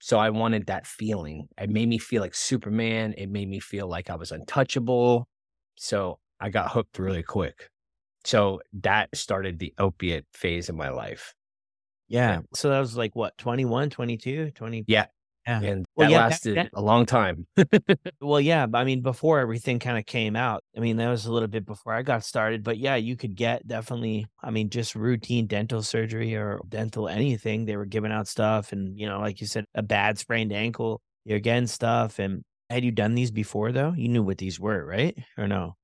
So 0.00 0.18
I 0.18 0.30
wanted 0.30 0.66
that 0.66 0.86
feeling. 0.86 1.48
It 1.60 1.70
made 1.70 1.88
me 1.88 1.98
feel 1.98 2.22
like 2.22 2.34
Superman. 2.34 3.14
It 3.16 3.28
made 3.28 3.48
me 3.48 3.60
feel 3.60 3.86
like 3.86 4.10
I 4.10 4.16
was 4.16 4.32
untouchable. 4.32 5.28
So 5.76 6.18
I 6.40 6.48
got 6.50 6.70
hooked 6.70 6.98
really 6.98 7.22
quick. 7.22 7.68
So 8.24 8.60
that 8.82 9.14
started 9.14 9.58
the 9.58 9.72
opiate 9.78 10.26
phase 10.32 10.68
of 10.68 10.74
my 10.74 10.90
life. 10.90 11.34
yeah. 12.08 12.40
So 12.54 12.70
that 12.70 12.80
was 12.80 12.96
like 12.96 13.14
what 13.14 13.36
21, 13.38 13.90
22, 13.90 14.50
20. 14.52 14.84
Yeah. 14.86 15.06
Yeah. 15.46 15.60
And 15.62 15.86
Well, 15.96 16.08
that 16.08 16.12
yeah, 16.12 16.18
lasted 16.26 16.56
then- 16.56 16.70
a 16.74 16.82
long 16.82 17.06
time. 17.06 17.46
Well, 18.20 18.40
yeah, 18.40 18.66
I 18.74 18.84
mean, 18.84 19.00
before 19.02 19.40
everything 19.40 19.78
kind 19.78 19.98
of 19.98 20.04
came 20.06 20.36
out, 20.36 20.62
I 20.76 20.80
mean, 20.80 20.96
that 20.98 21.08
was 21.08 21.26
a 21.26 21.32
little 21.32 21.48
bit 21.48 21.64
before 21.66 21.94
I 21.94 22.02
got 22.02 22.24
started. 22.24 22.62
But 22.62 22.78
yeah, 22.78 22.96
you 22.96 23.16
could 23.16 23.34
get 23.34 23.66
definitely, 23.66 24.26
I 24.42 24.50
mean, 24.50 24.68
just 24.70 24.94
routine 24.94 25.46
dental 25.46 25.82
surgery 25.82 26.34
or 26.34 26.60
dental 26.68 27.08
anything. 27.08 27.64
They 27.64 27.76
were 27.76 27.86
giving 27.86 28.12
out 28.12 28.28
stuff, 28.28 28.72
and 28.72 28.98
you 28.98 29.06
know, 29.08 29.20
like 29.20 29.40
you 29.40 29.46
said, 29.46 29.64
a 29.74 29.82
bad 29.82 30.18
sprained 30.18 30.52
ankle, 30.52 31.00
you're 31.24 31.40
getting 31.40 31.66
stuff. 31.66 32.18
And 32.18 32.42
had 32.68 32.84
you 32.84 32.90
done 32.92 33.14
these 33.14 33.30
before 33.30 33.72
though? 33.72 33.94
You 33.96 34.08
knew 34.08 34.22
what 34.22 34.38
these 34.38 34.60
were, 34.60 34.84
right? 34.84 35.16
Or 35.38 35.48
no? 35.48 35.74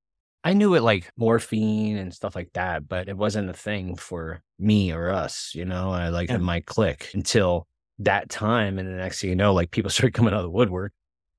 I 0.43 0.53
knew 0.53 0.75
it 0.75 0.81
like 0.83 1.09
morphine 1.17 1.97
and 1.97 2.13
stuff 2.13 2.35
like 2.35 2.51
that, 2.53 2.87
but 2.87 3.09
it 3.09 3.17
wasn't 3.17 3.49
a 3.49 3.53
thing 3.53 3.95
for 3.97 4.41
me 4.59 4.93
or 4.93 5.09
us, 5.09 5.51
you 5.55 5.65
know, 5.65 5.89
I 5.91 6.09
like 6.09 6.29
Yeah. 6.29 6.35
in 6.35 6.43
my 6.43 6.61
clique 6.61 7.09
until 7.13 7.67
that 7.99 8.29
time. 8.29 8.79
And 8.79 8.87
the 8.87 8.93
next 8.93 9.21
thing 9.21 9.29
you 9.29 9.35
know, 9.35 9.53
like 9.53 9.71
people 9.71 9.89
started 9.91 10.13
coming 10.13 10.33
out 10.33 10.39
of 10.39 10.43
the 10.43 10.49
woodwork. 10.49 10.93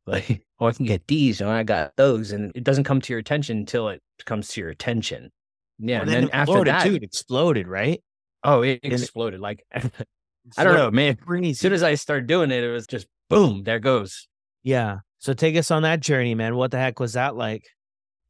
Like, 0.06 0.42
oh, 0.58 0.66
I 0.66 0.72
can 0.72 0.86
get 0.86 1.06
these 1.06 1.40
and 1.40 1.50
I 1.50 1.62
got 1.64 1.96
those. 1.96 2.32
And 2.32 2.50
it 2.54 2.64
doesn't 2.64 2.84
come 2.84 3.00
to 3.02 3.12
your 3.12 3.20
attention 3.20 3.58
until 3.58 3.90
it 3.90 4.02
comes 4.24 4.48
to 4.48 4.60
your 4.60 4.70
attention. 4.70 5.30
Yeah. 5.78 5.98
Well, 5.98 6.02
and 6.02 6.10
then 6.10 6.30
after 6.32 6.64
that, 6.64 6.84
too, 6.84 6.94
it 6.94 7.02
exploded, 7.02 7.68
right? 7.68 8.02
oh, 8.44 8.62
it 8.62 8.80
exploded. 8.82 9.40
Like, 9.40 9.64
I 9.74 10.64
don't 10.64 10.74
know, 10.74 10.90
man. 10.90 11.18
As 11.44 11.58
soon 11.58 11.74
as 11.74 11.82
I 11.82 11.94
started 11.94 12.26
doing 12.26 12.50
it, 12.50 12.64
it 12.64 12.70
was 12.70 12.86
just 12.86 13.06
boom, 13.28 13.64
there 13.64 13.80
goes. 13.80 14.28
Yeah. 14.62 15.00
So 15.18 15.34
take 15.34 15.56
us 15.56 15.70
on 15.70 15.82
that 15.82 16.00
journey, 16.00 16.34
man. 16.34 16.56
What 16.56 16.70
the 16.70 16.78
heck 16.78 17.00
was 17.00 17.12
that 17.12 17.36
like? 17.36 17.64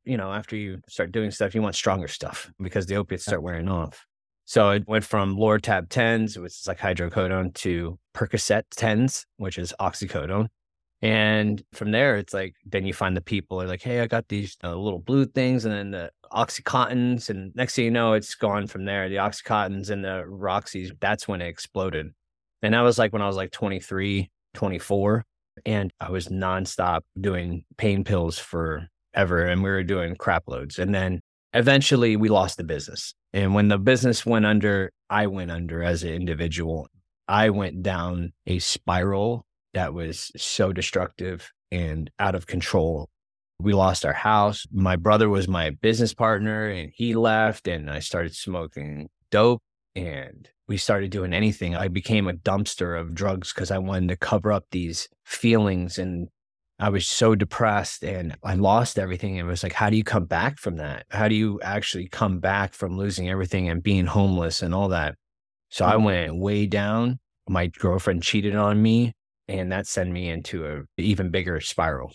you 0.09 0.17
know, 0.17 0.33
after 0.33 0.57
you 0.57 0.81
start 0.89 1.13
doing 1.13 1.31
stuff, 1.31 1.55
you 1.55 1.61
want 1.61 1.75
stronger 1.75 2.09
stuff 2.09 2.51
because 2.59 2.87
the 2.87 2.97
opiates 2.97 3.25
start 3.25 3.43
wearing 3.43 3.69
off. 3.69 4.07
So 4.49 4.71
it 4.71 4.89
went 4.89 5.05
from 5.05 5.37
Lortab 5.37 5.89
10s, 5.89 6.39
which 6.39 6.53
is 6.53 6.67
like 6.67 6.79
hydrocodone, 6.79 7.53
to 7.53 7.99
Percocet 8.15 8.63
10s, 8.75 9.27
which 9.37 9.59
is 9.59 9.75
oxycodone. 9.79 10.47
And 11.03 11.63
from 11.75 11.91
there, 11.91 12.17
it's 12.17 12.33
like, 12.33 12.55
then 12.65 12.87
you 12.87 12.95
find 12.95 13.15
the 13.15 13.21
people 13.21 13.61
are 13.61 13.67
like, 13.67 13.83
hey, 13.83 14.01
I 14.01 14.07
got 14.07 14.29
these 14.29 14.57
uh, 14.65 14.75
little 14.75 15.01
blue 15.01 15.27
things 15.27 15.67
and 15.67 15.75
then 15.75 15.91
the 15.91 16.11
Oxycontins. 16.33 17.29
And 17.29 17.55
next 17.57 17.75
thing 17.75 17.85
you 17.85 17.91
know, 17.91 18.15
it's 18.15 18.35
gone 18.35 18.67
from 18.67 18.87
there. 18.87 19.11
The 19.11 19.17
Oxycontins 19.17 19.91
and 19.91 20.03
the 20.03 20.25
Roxys, 20.27 20.93
that's 20.99 21.29
when 21.29 21.43
it 21.43 21.49
exploded. 21.49 22.07
And 22.63 22.73
that 22.73 22.81
was 22.81 22.99
like 22.99 23.13
when 23.13 23.21
I 23.21 23.27
was 23.27 23.37
like 23.37 23.51
23, 23.51 24.31
24. 24.55 25.27
And 25.67 25.93
I 26.01 26.11
was 26.11 26.29
nonstop 26.29 27.03
doing 27.21 27.65
pain 27.77 28.03
pills 28.03 28.39
for 28.39 28.89
ever 29.13 29.45
and 29.45 29.63
we 29.63 29.69
were 29.69 29.83
doing 29.83 30.17
crap 30.17 30.45
loads 30.47 30.79
and 30.79 30.95
then 30.95 31.21
eventually 31.53 32.17
we 32.17 32.29
lost 32.29 32.57
the 32.57 32.65
business. 32.65 33.15
And 33.33 33.55
when 33.55 33.69
the 33.69 33.79
business 33.79 34.25
went 34.25 34.47
under 34.47 34.91
i 35.11 35.27
went 35.27 35.51
under 35.51 35.83
as 35.83 36.03
an 36.03 36.11
individual. 36.11 36.89
I 37.27 37.51
went 37.51 37.83
down 37.83 38.33
a 38.47 38.59
spiral 38.59 39.45
that 39.75 39.93
was 39.93 40.31
so 40.37 40.73
destructive 40.73 41.51
and 41.71 42.11
out 42.19 42.35
of 42.35 42.47
control. 42.47 43.09
We 43.61 43.75
lost 43.75 44.07
our 44.07 44.15
house. 44.15 44.67
My 44.73 44.97
brother 44.97 45.29
was 45.29 45.49
my 45.49 45.71
business 45.71 46.15
partner 46.15 46.69
and 46.69 46.91
he 46.95 47.15
left 47.15 47.69
and 47.69 47.91
i 47.91 47.99
started 47.99 48.35
smoking 48.35 49.09
dope 49.31 49.63
and 49.95 50.49
we 50.69 50.77
started 50.77 51.11
doing 51.11 51.33
anything, 51.33 51.75
I 51.75 51.89
became 51.89 52.29
a 52.29 52.35
dumpster 52.35 53.01
of 53.01 53.15
drugs 53.15 53.53
because 53.53 53.71
I 53.71 53.79
wanted 53.79 54.11
to 54.11 54.17
cover 54.17 54.53
up 54.53 54.67
these 54.71 55.09
feelings. 55.25 55.99
And 55.99 56.29
I 56.81 56.91
was 56.91 57.09
so 57.09 57.35
depressed 57.35 58.05
and 58.05 58.37
I 58.45 58.55
lost 58.55 58.99
everything. 58.99 59.37
It 59.37 59.43
was 59.43 59.65
like, 59.65 59.73
how 59.73 59.91
do 59.91 59.97
you 59.97 60.05
come 60.05 60.27
back 60.27 60.59
from 60.59 60.77
that? 60.77 61.07
How 61.11 61.27
do 61.27 61.35
you 61.35 61.61
actually 61.61 62.07
come 62.09 62.39
back 62.39 62.73
from 62.73 62.97
losing 62.97 63.29
everything 63.29 63.69
and 63.69 63.83
being 63.83 64.07
homeless 64.07 64.63
and 64.63 64.73
all 64.73 64.89
that? 64.89 65.17
So 65.71 65.85
I 65.85 65.95
mm-hmm. 65.95 66.05
went 66.05 66.37
way 66.37 66.67
down. 66.67 67.19
My 67.49 67.67
girlfriend 67.67 68.23
cheated 68.23 68.55
on 68.55 68.81
me, 68.81 69.13
and 69.49 69.73
that 69.73 69.87
sent 69.87 70.11
me 70.11 70.29
into 70.29 70.67
a 70.67 70.83
even 71.03 71.31
bigger 71.31 71.61
spiral. 71.61 72.13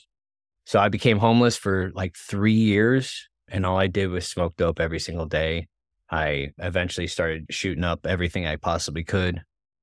So 0.66 0.80
I 0.80 0.90
became 0.90 1.18
homeless 1.18 1.58
for 1.58 1.92
like 1.94 2.16
three 2.16 2.54
years, 2.54 3.28
and 3.50 3.66
all 3.66 3.78
I 3.78 3.88
did 3.88 4.08
was 4.08 4.28
smoke 4.28 4.56
dope 4.56 4.80
every 4.80 5.00
single 5.00 5.26
day. 5.26 5.68
I 6.10 6.52
eventually 6.60 7.08
started 7.08 7.48
shooting 7.50 7.84
up 7.84 8.06
everything 8.06 8.46
I 8.46 8.56
possibly 8.56 9.04
could, 9.04 9.42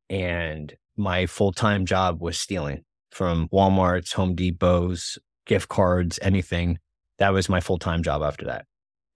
and 0.09 0.73
my 0.97 1.27
full 1.27 1.53
time 1.53 1.85
job 1.85 2.23
was 2.23 2.39
stealing 2.39 2.85
from 3.11 3.49
Walmart's, 3.49 4.13
Home 4.13 4.35
Depot's, 4.35 5.19
gift 5.47 5.69
cards, 5.69 6.19
anything. 6.23 6.79
That 7.19 7.33
was 7.33 7.49
my 7.49 7.61
full 7.61 7.79
time 7.79 8.03
job 8.03 8.23
after 8.23 8.47
that. 8.47 8.67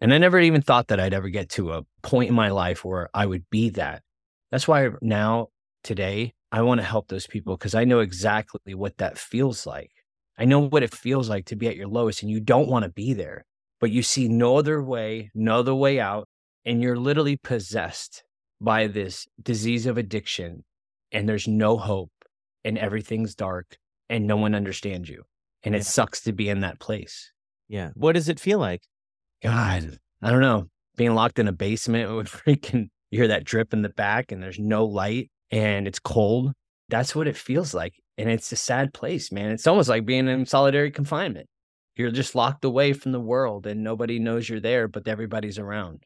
And 0.00 0.12
I 0.12 0.18
never 0.18 0.40
even 0.40 0.60
thought 0.60 0.88
that 0.88 1.00
I'd 1.00 1.14
ever 1.14 1.28
get 1.28 1.48
to 1.50 1.72
a 1.72 1.82
point 2.02 2.28
in 2.28 2.34
my 2.34 2.48
life 2.48 2.84
where 2.84 3.08
I 3.14 3.26
would 3.26 3.48
be 3.50 3.70
that. 3.70 4.02
That's 4.50 4.68
why 4.68 4.90
now, 5.00 5.48
today, 5.82 6.34
I 6.52 6.62
want 6.62 6.80
to 6.80 6.86
help 6.86 7.08
those 7.08 7.26
people 7.26 7.56
because 7.56 7.74
I 7.74 7.84
know 7.84 8.00
exactly 8.00 8.74
what 8.74 8.98
that 8.98 9.18
feels 9.18 9.66
like. 9.66 9.90
I 10.36 10.44
know 10.44 10.60
what 10.60 10.82
it 10.82 10.94
feels 10.94 11.28
like 11.28 11.46
to 11.46 11.56
be 11.56 11.68
at 11.68 11.76
your 11.76 11.88
lowest 11.88 12.22
and 12.22 12.30
you 12.30 12.40
don't 12.40 12.68
want 12.68 12.84
to 12.84 12.90
be 12.90 13.12
there, 13.12 13.44
but 13.80 13.90
you 13.90 14.02
see 14.02 14.28
no 14.28 14.58
other 14.58 14.82
way, 14.82 15.30
no 15.34 15.60
other 15.60 15.74
way 15.74 16.00
out. 16.00 16.28
And 16.64 16.82
you're 16.82 16.98
literally 16.98 17.36
possessed 17.36 18.24
by 18.60 18.86
this 18.86 19.26
disease 19.42 19.86
of 19.86 19.98
addiction 19.98 20.64
and 21.12 21.28
there's 21.28 21.46
no 21.46 21.76
hope 21.76 22.10
and 22.64 22.78
everything's 22.78 23.34
dark 23.34 23.76
and 24.08 24.26
no 24.26 24.36
one 24.36 24.54
understands 24.54 25.08
you. 25.08 25.24
And 25.62 25.74
it 25.74 25.86
sucks 25.86 26.20
to 26.22 26.32
be 26.32 26.48
in 26.48 26.60
that 26.60 26.78
place. 26.78 27.32
Yeah. 27.68 27.90
What 27.94 28.12
does 28.12 28.28
it 28.28 28.40
feel 28.40 28.58
like? 28.58 28.82
God, 29.42 29.98
I 30.22 30.30
don't 30.30 30.40
know. 30.40 30.68
Being 30.96 31.14
locked 31.14 31.38
in 31.38 31.48
a 31.48 31.52
basement 31.52 32.14
with 32.14 32.28
freaking, 32.46 32.88
you 33.10 33.18
hear 33.18 33.28
that 33.28 33.44
drip 33.44 33.72
in 33.72 33.82
the 33.82 33.88
back 33.88 34.30
and 34.30 34.42
there's 34.42 34.58
no 34.58 34.84
light 34.84 35.30
and 35.50 35.86
it's 35.86 35.98
cold. 35.98 36.52
That's 36.88 37.14
what 37.14 37.26
it 37.26 37.36
feels 37.36 37.74
like. 37.74 37.94
And 38.18 38.30
it's 38.30 38.52
a 38.52 38.56
sad 38.56 38.92
place, 38.92 39.32
man. 39.32 39.50
It's 39.50 39.66
almost 39.66 39.88
like 39.88 40.04
being 40.04 40.28
in 40.28 40.46
solitary 40.46 40.90
confinement. 40.90 41.48
You're 41.96 42.10
just 42.10 42.34
locked 42.34 42.64
away 42.64 42.92
from 42.92 43.12
the 43.12 43.20
world 43.20 43.66
and 43.66 43.82
nobody 43.82 44.18
knows 44.18 44.48
you're 44.48 44.60
there, 44.60 44.88
but 44.88 45.08
everybody's 45.08 45.58
around. 45.58 46.04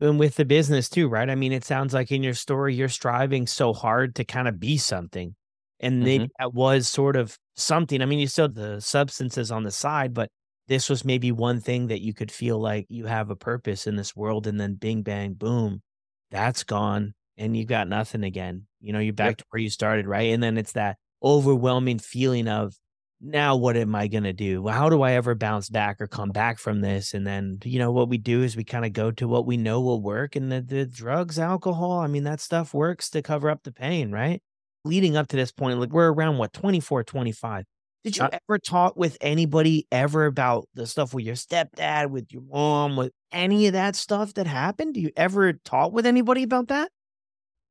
And 0.00 0.18
with 0.18 0.36
the 0.36 0.44
business 0.44 0.88
too, 0.88 1.08
right? 1.08 1.28
I 1.28 1.34
mean, 1.34 1.52
it 1.52 1.64
sounds 1.64 1.94
like 1.94 2.10
in 2.10 2.22
your 2.22 2.34
story, 2.34 2.74
you're 2.74 2.88
striving 2.88 3.46
so 3.46 3.72
hard 3.72 4.14
to 4.16 4.24
kind 4.24 4.48
of 4.48 4.58
be 4.58 4.76
something 4.76 5.34
and 5.82 6.02
mm-hmm. 6.02 6.24
that 6.38 6.54
was 6.54 6.88
sort 6.88 7.16
of 7.16 7.36
something. 7.56 8.00
I 8.00 8.06
mean, 8.06 8.18
you 8.18 8.26
still 8.26 8.48
the 8.48 8.80
substances 8.80 9.50
on 9.50 9.64
the 9.64 9.70
side, 9.70 10.14
but 10.14 10.30
this 10.68 10.88
was 10.88 11.04
maybe 11.04 11.32
one 11.32 11.60
thing 11.60 11.88
that 11.88 12.00
you 12.00 12.14
could 12.14 12.30
feel 12.30 12.58
like 12.58 12.86
you 12.88 13.06
have 13.06 13.30
a 13.30 13.36
purpose 13.36 13.86
in 13.86 13.96
this 13.96 14.16
world, 14.16 14.46
and 14.46 14.58
then 14.60 14.74
bing 14.74 15.02
bang 15.02 15.34
boom, 15.34 15.82
that's 16.30 16.64
gone, 16.64 17.14
and 17.36 17.56
you 17.56 17.66
got 17.66 17.88
nothing 17.88 18.24
again. 18.24 18.66
You 18.80 18.92
know, 18.92 19.00
you're 19.00 19.12
back 19.12 19.32
yep. 19.32 19.38
to 19.38 19.44
where 19.50 19.60
you 19.60 19.70
started, 19.70 20.06
right? 20.06 20.32
And 20.32 20.42
then 20.42 20.56
it's 20.56 20.72
that 20.72 20.96
overwhelming 21.22 21.98
feeling 21.98 22.48
of 22.48 22.74
now 23.20 23.54
what 23.54 23.76
am 23.76 23.94
I 23.94 24.08
going 24.08 24.24
to 24.24 24.32
do? 24.32 24.66
How 24.66 24.88
do 24.88 25.02
I 25.02 25.12
ever 25.12 25.34
bounce 25.34 25.68
back 25.68 26.00
or 26.00 26.08
come 26.08 26.30
back 26.30 26.58
from 26.58 26.80
this? 26.80 27.14
And 27.14 27.24
then, 27.24 27.58
you 27.64 27.78
know, 27.78 27.92
what 27.92 28.08
we 28.08 28.18
do 28.18 28.42
is 28.42 28.56
we 28.56 28.64
kind 28.64 28.84
of 28.84 28.92
go 28.92 29.12
to 29.12 29.28
what 29.28 29.46
we 29.46 29.56
know 29.56 29.80
will 29.80 30.02
work 30.02 30.34
and 30.34 30.50
the, 30.50 30.60
the 30.60 30.84
drugs, 30.84 31.38
alcohol. 31.38 32.00
I 32.00 32.08
mean, 32.08 32.24
that 32.24 32.40
stuff 32.40 32.74
works 32.74 33.10
to 33.10 33.22
cover 33.22 33.48
up 33.48 33.62
the 33.62 33.72
pain, 33.72 34.10
right? 34.10 34.42
Leading 34.84 35.16
up 35.16 35.28
to 35.28 35.36
this 35.36 35.52
point, 35.52 35.78
like 35.78 35.90
we're 35.90 36.12
around 36.12 36.38
what 36.38 36.52
24, 36.52 37.04
25. 37.04 37.64
Did 38.04 38.16
you 38.16 38.28
ever 38.32 38.58
talk 38.58 38.96
with 38.96 39.16
anybody 39.20 39.86
ever 39.92 40.26
about 40.26 40.68
the 40.74 40.88
stuff 40.88 41.14
with 41.14 41.24
your 41.24 41.36
stepdad, 41.36 42.10
with 42.10 42.32
your 42.32 42.42
mom, 42.42 42.96
with 42.96 43.12
any 43.30 43.68
of 43.68 43.74
that 43.74 43.94
stuff 43.94 44.34
that 44.34 44.48
happened? 44.48 44.94
Do 44.94 45.00
you 45.00 45.10
ever 45.16 45.52
talk 45.52 45.92
with 45.92 46.04
anybody 46.04 46.42
about 46.42 46.68
that? 46.68 46.90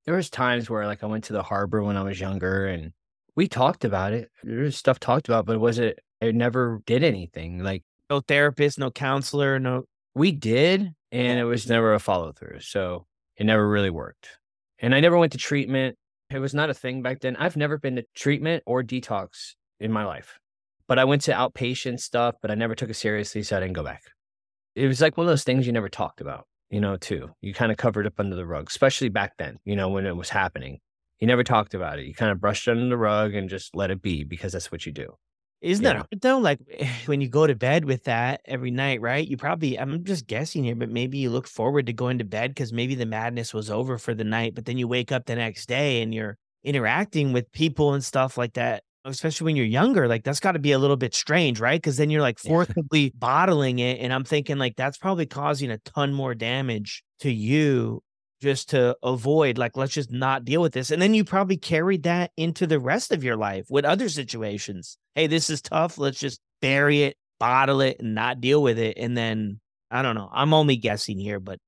There 0.05 0.15
was 0.15 0.29
times 0.29 0.69
where 0.69 0.85
like 0.87 1.03
I 1.03 1.07
went 1.07 1.25
to 1.25 1.33
the 1.33 1.43
harbor 1.43 1.83
when 1.83 1.97
I 1.97 2.03
was 2.03 2.19
younger 2.19 2.65
and 2.65 2.93
we 3.35 3.47
talked 3.47 3.83
about 3.83 4.13
it. 4.13 4.29
There 4.43 4.59
was 4.59 4.77
stuff 4.77 4.99
talked 4.99 5.27
about, 5.27 5.45
but 5.45 5.59
was 5.59 5.79
it 5.79 5.99
it 6.21 6.33
never 6.33 6.81
did 6.85 7.03
anything. 7.03 7.61
Like 7.61 7.83
no 8.09 8.21
therapist, 8.21 8.79
no 8.79 8.89
counselor, 8.89 9.59
no 9.59 9.83
we 10.15 10.31
did, 10.31 10.93
and 11.11 11.39
it 11.39 11.45
was 11.45 11.67
never 11.67 11.93
a 11.93 11.99
follow 11.99 12.31
through. 12.31 12.61
So 12.61 13.05
it 13.35 13.45
never 13.45 13.67
really 13.67 13.89
worked. 13.89 14.29
And 14.79 14.95
I 14.95 14.99
never 15.01 15.17
went 15.17 15.33
to 15.33 15.37
treatment. 15.37 15.97
It 16.33 16.39
was 16.39 16.53
not 16.53 16.69
a 16.69 16.73
thing 16.73 17.01
back 17.01 17.19
then. 17.19 17.35
I've 17.35 17.57
never 17.57 17.77
been 17.77 17.97
to 17.97 18.05
treatment 18.15 18.63
or 18.65 18.83
detox 18.83 19.55
in 19.79 19.91
my 19.91 20.05
life, 20.05 20.39
but 20.87 20.97
I 20.97 21.03
went 21.03 21.23
to 21.23 21.33
outpatient 21.33 21.99
stuff, 21.99 22.35
but 22.41 22.49
I 22.49 22.55
never 22.55 22.75
took 22.75 22.89
it 22.89 22.95
seriously. 22.95 23.43
So 23.43 23.57
I 23.57 23.59
didn't 23.59 23.73
go 23.73 23.83
back. 23.83 24.03
It 24.75 24.87
was 24.87 25.01
like 25.01 25.17
one 25.17 25.25
of 25.25 25.31
those 25.31 25.43
things 25.43 25.67
you 25.67 25.73
never 25.73 25.89
talked 25.89 26.21
about, 26.21 26.47
you 26.69 26.79
know, 26.79 26.95
too. 26.95 27.31
You 27.41 27.53
kind 27.53 27.71
of 27.71 27.77
covered 27.77 28.07
up 28.07 28.13
under 28.17 28.35
the 28.35 28.45
rug, 28.45 28.67
especially 28.69 29.09
back 29.09 29.33
then, 29.37 29.57
you 29.65 29.75
know, 29.75 29.89
when 29.89 30.05
it 30.05 30.15
was 30.15 30.29
happening. 30.29 30.79
You 31.19 31.27
never 31.27 31.43
talked 31.43 31.73
about 31.73 31.99
it. 31.99 32.05
You 32.05 32.13
kind 32.13 32.31
of 32.31 32.39
brushed 32.39 32.67
under 32.67 32.87
the 32.87 32.97
rug 32.97 33.35
and 33.35 33.49
just 33.49 33.75
let 33.75 33.91
it 33.91 34.01
be 34.01 34.23
because 34.23 34.53
that's 34.53 34.71
what 34.71 34.85
you 34.85 34.91
do. 34.91 35.17
Isn't 35.61 35.83
that 35.83 35.95
hard 35.95 36.21
though? 36.21 36.39
Like 36.39 36.59
when 37.05 37.21
you 37.21 37.29
go 37.29 37.45
to 37.45 37.55
bed 37.55 37.85
with 37.85 38.05
that 38.05 38.41
every 38.45 38.71
night, 38.71 39.01
right? 39.01 39.27
You 39.27 39.37
probably, 39.37 39.77
I'm 39.79 40.03
just 40.03 40.27
guessing 40.27 40.63
here, 40.63 40.75
but 40.75 40.89
maybe 40.89 41.19
you 41.19 41.29
look 41.29 41.47
forward 41.47 41.85
to 41.85 41.93
going 41.93 42.17
to 42.17 42.25
bed 42.25 42.51
because 42.51 42.73
maybe 42.73 42.95
the 42.95 43.05
madness 43.05 43.53
was 43.53 43.69
over 43.69 43.97
for 43.97 44.13
the 44.13 44.23
night, 44.23 44.55
but 44.55 44.65
then 44.65 44.77
you 44.77 44.87
wake 44.87 45.11
up 45.11 45.25
the 45.25 45.35
next 45.35 45.67
day 45.67 46.01
and 46.01 46.13
you're 46.13 46.37
interacting 46.63 47.33
with 47.33 47.51
people 47.51 47.93
and 47.93 48.03
stuff 48.03 48.37
like 48.37 48.53
that. 48.53 48.83
Especially 49.03 49.45
when 49.45 49.55
you're 49.55 49.65
younger, 49.65 50.07
like 50.07 50.23
that's 50.23 50.39
got 50.39 50.51
to 50.51 50.59
be 50.59 50.73
a 50.73 50.79
little 50.79 50.95
bit 50.95 51.15
strange, 51.15 51.59
right? 51.59 51.81
Because 51.81 51.97
then 51.97 52.11
you're 52.11 52.21
like 52.21 52.37
forcibly 52.47 53.11
bottling 53.15 53.79
it. 53.79 53.99
And 53.99 54.13
I'm 54.13 54.23
thinking, 54.23 54.57
like, 54.57 54.75
that's 54.75 54.97
probably 54.99 55.25
causing 55.25 55.71
a 55.71 55.79
ton 55.79 56.13
more 56.13 56.35
damage 56.35 57.03
to 57.21 57.31
you 57.31 58.03
just 58.41 58.69
to 58.69 58.97
avoid 59.03 59.57
like 59.57 59.77
let's 59.77 59.93
just 59.93 60.11
not 60.11 60.43
deal 60.43 60.63
with 60.63 60.73
this 60.73 60.89
and 60.89 60.99
then 60.99 61.13
you 61.13 61.23
probably 61.23 61.57
carried 61.57 62.01
that 62.01 62.31
into 62.35 62.65
the 62.65 62.79
rest 62.79 63.11
of 63.11 63.23
your 63.23 63.35
life 63.37 63.67
with 63.69 63.85
other 63.85 64.09
situations 64.09 64.97
hey 65.15 65.27
this 65.27 65.49
is 65.49 65.61
tough 65.61 65.97
let's 65.97 66.19
just 66.19 66.39
bury 66.61 67.03
it 67.03 67.17
bottle 67.39 67.81
it 67.81 67.97
and 67.99 68.15
not 68.15 68.39
deal 68.39 68.61
with 68.61 68.77
it 68.77 68.97
and 68.97 69.17
then 69.17 69.59
i 69.89 70.01
don't 70.01 70.15
know 70.15 70.29
i'm 70.31 70.53
only 70.53 70.77
guessing 70.77 71.19
here 71.19 71.39
but 71.39 71.59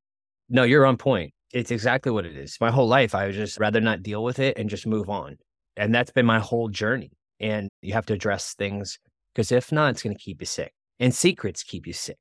no 0.50 0.64
you're 0.64 0.86
on 0.86 0.98
point 0.98 1.34
it's 1.52 1.72
exactly 1.72 2.12
what 2.12 2.26
it 2.26 2.36
is 2.36 2.58
my 2.62 2.72
whole 2.72 2.88
life 2.88 3.16
i 3.16 3.26
would 3.26 3.36
just 3.36 3.60
rather 3.60 3.82
not 3.82 4.04
deal 4.04 4.24
with 4.24 4.40
it 4.40 4.58
and 4.58 4.70
just 4.70 4.88
move 4.88 5.10
on 5.10 5.36
and 5.76 5.94
that's 5.94 6.12
been 6.12 6.26
my 6.26 6.40
whole 6.40 6.70
journey 6.70 7.12
and 7.40 7.70
you 7.82 7.94
have 7.94 8.06
to 8.06 8.14
address 8.14 8.54
things 8.54 9.00
because 9.34 9.52
if 9.52 9.72
not 9.72 9.90
it's 9.90 10.04
going 10.04 10.16
to 10.16 10.22
keep 10.22 10.42
you 10.42 10.46
sick 10.46 10.72
and 11.00 11.14
secrets 11.14 11.64
keep 11.64 11.88
you 11.88 11.94
sick 11.94 12.18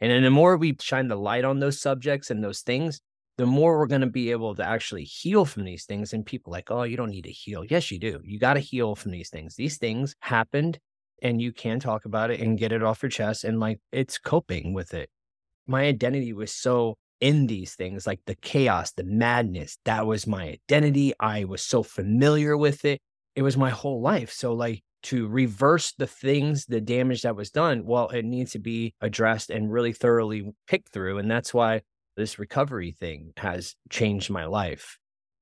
and 0.00 0.10
then 0.10 0.22
the 0.22 0.30
more 0.30 0.56
we 0.56 0.76
shine 0.80 1.08
the 1.08 1.16
light 1.16 1.44
on 1.44 1.60
those 1.60 1.80
subjects 1.80 2.30
and 2.30 2.42
those 2.42 2.60
things 2.60 3.00
the 3.38 3.46
more 3.46 3.78
we're 3.78 3.86
going 3.86 4.02
to 4.02 4.08
be 4.08 4.32
able 4.32 4.54
to 4.56 4.64
actually 4.64 5.04
heal 5.04 5.44
from 5.44 5.64
these 5.64 5.86
things. 5.86 6.12
And 6.12 6.26
people 6.26 6.52
like, 6.52 6.70
oh, 6.70 6.82
you 6.82 6.96
don't 6.96 7.10
need 7.10 7.24
to 7.24 7.30
heal. 7.30 7.64
Yes, 7.64 7.90
you 7.90 7.98
do. 7.98 8.20
You 8.24 8.38
got 8.38 8.54
to 8.54 8.60
heal 8.60 8.94
from 8.96 9.12
these 9.12 9.30
things. 9.30 9.54
These 9.54 9.78
things 9.78 10.14
happened 10.20 10.78
and 11.22 11.40
you 11.40 11.52
can 11.52 11.80
talk 11.80 12.04
about 12.04 12.30
it 12.30 12.40
and 12.40 12.58
get 12.58 12.72
it 12.72 12.82
off 12.82 13.02
your 13.02 13.10
chest. 13.10 13.44
And 13.44 13.60
like, 13.60 13.78
it's 13.92 14.18
coping 14.18 14.74
with 14.74 14.92
it. 14.92 15.08
My 15.66 15.84
identity 15.84 16.32
was 16.32 16.52
so 16.52 16.96
in 17.20 17.46
these 17.46 17.74
things, 17.74 18.06
like 18.06 18.20
the 18.26 18.34
chaos, 18.36 18.92
the 18.92 19.04
madness. 19.04 19.78
That 19.84 20.06
was 20.06 20.26
my 20.26 20.58
identity. 20.70 21.12
I 21.20 21.44
was 21.44 21.62
so 21.62 21.82
familiar 21.82 22.56
with 22.56 22.84
it. 22.84 23.00
It 23.34 23.42
was 23.42 23.56
my 23.56 23.70
whole 23.70 24.00
life. 24.00 24.32
So, 24.32 24.52
like, 24.52 24.82
to 25.04 25.28
reverse 25.28 25.92
the 25.96 26.06
things, 26.06 26.66
the 26.66 26.80
damage 26.80 27.22
that 27.22 27.36
was 27.36 27.50
done, 27.50 27.84
well, 27.84 28.08
it 28.08 28.24
needs 28.24 28.52
to 28.52 28.58
be 28.58 28.94
addressed 29.00 29.50
and 29.50 29.70
really 29.70 29.92
thoroughly 29.92 30.50
picked 30.66 30.92
through. 30.92 31.18
And 31.18 31.30
that's 31.30 31.54
why 31.54 31.82
this 32.18 32.38
recovery 32.38 32.94
thing 32.98 33.32
has 33.36 33.76
changed 33.88 34.28
my 34.28 34.44
life. 34.44 34.98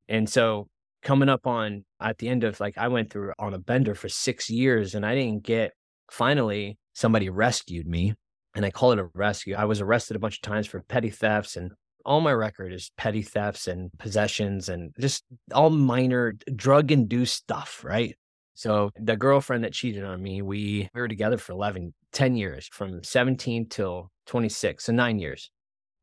And 0.09 0.29
so 0.29 0.69
coming 1.03 1.29
up 1.29 1.47
on 1.47 1.85
at 2.01 2.19
the 2.19 2.29
end 2.29 2.45
of 2.45 2.61
like 2.61 2.77
I 2.79 2.89
went 2.89 3.11
through 3.11 3.33
on 3.39 3.55
a 3.55 3.59
bender 3.59 3.95
for 3.95 4.09
6 4.09 4.51
years 4.51 4.95
and 4.95 5.05
I 5.05 5.15
didn't 5.15 5.43
get 5.43 5.73
finally 6.11 6.79
somebody 6.93 7.31
rescued 7.31 7.87
me 7.87 8.15
and 8.55 8.65
I 8.65 8.71
call 8.71 8.93
it 8.93 8.99
a 8.99 9.09
rescue. 9.15 9.55
I 9.57 9.65
was 9.65 9.81
arrested 9.81 10.17
a 10.17 10.21
bunch 10.21 10.37
of 10.37 10.43
times 10.43 10.67
for 10.67 10.81
petty 10.83 11.11
thefts 11.11 11.57
and 11.57 11.73
all 12.05 12.21
my 12.21 12.33
record 12.33 12.73
is 12.73 12.93
petty 12.97 13.23
thefts 13.23 13.67
and 13.67 13.91
possessions 13.99 14.69
and 14.69 14.95
just 15.01 15.25
all 15.53 15.71
minor 15.71 16.35
drug 16.55 16.93
induced 16.93 17.35
stuff, 17.35 17.83
right? 17.85 18.15
So 18.55 18.91
the 18.99 19.17
girlfriend 19.17 19.65
that 19.65 19.73
cheated 19.73 20.05
on 20.05 20.23
me, 20.23 20.41
we, 20.41 20.89
we 20.95 21.01
were 21.01 21.09
together 21.09 21.37
for 21.37 21.53
11, 21.53 21.93
10 22.13 22.37
years 22.37 22.69
from 22.71 23.03
17 23.03 23.69
till 23.69 24.11
26, 24.27 24.85
so 24.85 24.93
nine 24.93 25.19
years. 25.19 25.51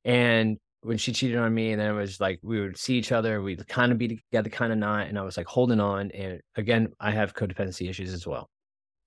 And 0.05 0.57
when 0.83 0.97
she 0.97 1.11
cheated 1.11 1.37
on 1.37 1.53
me, 1.53 1.71
and 1.71 1.81
then 1.81 1.91
it 1.91 1.97
was 1.97 2.19
like 2.19 2.39
we 2.43 2.59
would 2.59 2.77
see 2.77 2.95
each 2.95 3.11
other, 3.11 3.41
we'd 3.41 3.67
kind 3.67 3.91
of 3.91 3.97
be 3.97 4.07
together, 4.09 4.49
kind 4.49 4.71
of 4.71 4.77
not. 4.77 5.07
And 5.07 5.17
I 5.17 5.23
was 5.23 5.37
like 5.37 5.47
holding 5.47 5.79
on. 5.79 6.11
And 6.11 6.39
again, 6.55 6.89
I 6.99 7.11
have 7.11 7.33
codependency 7.33 7.89
issues 7.89 8.13
as 8.13 8.27
well. 8.27 8.49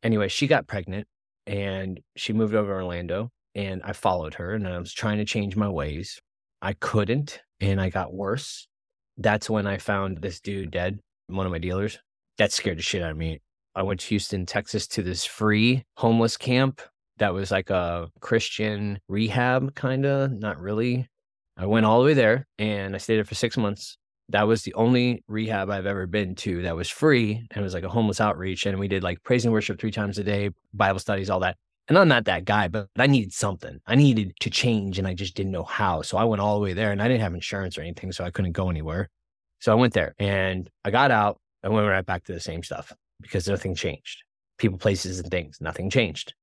Anyway, 0.02 0.28
she 0.28 0.46
got 0.46 0.66
pregnant 0.66 1.06
and 1.46 2.00
she 2.16 2.32
moved 2.32 2.54
over 2.54 2.68
to 2.68 2.74
Orlando 2.74 3.30
and 3.54 3.82
I 3.84 3.92
followed 3.92 4.34
her 4.34 4.54
and 4.54 4.66
I 4.66 4.78
was 4.78 4.92
trying 4.92 5.18
to 5.18 5.24
change 5.24 5.56
my 5.56 5.68
ways. 5.68 6.18
I 6.62 6.74
couldn't 6.74 7.40
and 7.60 7.80
I 7.80 7.90
got 7.90 8.12
worse. 8.12 8.68
That's 9.16 9.48
when 9.48 9.66
I 9.66 9.78
found 9.78 10.18
this 10.18 10.40
dude 10.40 10.70
dead, 10.70 10.98
one 11.28 11.46
of 11.46 11.52
my 11.52 11.58
dealers. 11.58 11.98
That 12.38 12.52
scared 12.52 12.78
the 12.78 12.82
shit 12.82 13.02
out 13.02 13.12
of 13.12 13.16
me. 13.16 13.40
I 13.74 13.82
went 13.82 14.00
to 14.00 14.06
Houston, 14.06 14.46
Texas 14.46 14.86
to 14.88 15.02
this 15.02 15.24
free 15.24 15.84
homeless 15.96 16.36
camp 16.36 16.80
that 17.18 17.32
was 17.32 17.50
like 17.50 17.70
a 17.70 18.08
Christian 18.20 18.98
rehab, 19.08 19.74
kind 19.74 20.04
of, 20.04 20.32
not 20.32 20.60
really. 20.60 21.08
I 21.56 21.66
went 21.66 21.86
all 21.86 22.00
the 22.00 22.06
way 22.06 22.14
there 22.14 22.46
and 22.58 22.94
I 22.94 22.98
stayed 22.98 23.16
there 23.16 23.24
for 23.24 23.34
six 23.34 23.56
months. 23.56 23.96
That 24.28 24.46
was 24.46 24.62
the 24.62 24.74
only 24.74 25.22
rehab 25.28 25.70
I've 25.70 25.86
ever 25.86 26.06
been 26.06 26.34
to 26.36 26.62
that 26.62 26.76
was 26.76 26.90
free. 26.90 27.46
And 27.50 27.60
it 27.60 27.62
was 27.62 27.74
like 27.74 27.84
a 27.84 27.88
homeless 27.88 28.20
outreach. 28.20 28.66
And 28.66 28.78
we 28.78 28.88
did 28.88 29.02
like 29.02 29.22
praise 29.22 29.44
and 29.44 29.52
worship 29.52 29.80
three 29.80 29.92
times 29.92 30.18
a 30.18 30.24
day, 30.24 30.50
Bible 30.74 30.98
studies, 30.98 31.30
all 31.30 31.40
that. 31.40 31.56
And 31.88 31.96
I'm 31.96 32.08
not 32.08 32.24
that 32.24 32.44
guy, 32.44 32.66
but 32.68 32.88
I 32.98 33.06
needed 33.06 33.32
something. 33.32 33.78
I 33.86 33.94
needed 33.94 34.32
to 34.40 34.50
change 34.50 34.98
and 34.98 35.06
I 35.06 35.14
just 35.14 35.36
didn't 35.36 35.52
know 35.52 35.62
how. 35.62 36.02
So 36.02 36.18
I 36.18 36.24
went 36.24 36.42
all 36.42 36.56
the 36.56 36.64
way 36.64 36.72
there 36.72 36.90
and 36.90 37.00
I 37.00 37.06
didn't 37.06 37.20
have 37.20 37.34
insurance 37.34 37.78
or 37.78 37.82
anything. 37.82 38.10
So 38.10 38.24
I 38.24 38.30
couldn't 38.30 38.52
go 38.52 38.68
anywhere. 38.68 39.08
So 39.60 39.72
I 39.72 39.76
went 39.76 39.94
there 39.94 40.14
and 40.18 40.68
I 40.84 40.90
got 40.90 41.10
out. 41.10 41.38
I 41.62 41.68
went 41.68 41.86
right 41.86 42.04
back 42.04 42.24
to 42.24 42.32
the 42.32 42.40
same 42.40 42.62
stuff 42.62 42.92
because 43.20 43.48
nothing 43.48 43.74
changed. 43.74 44.24
People, 44.58 44.78
places, 44.78 45.20
and 45.20 45.30
things, 45.30 45.58
nothing 45.60 45.90
changed. 45.90 46.34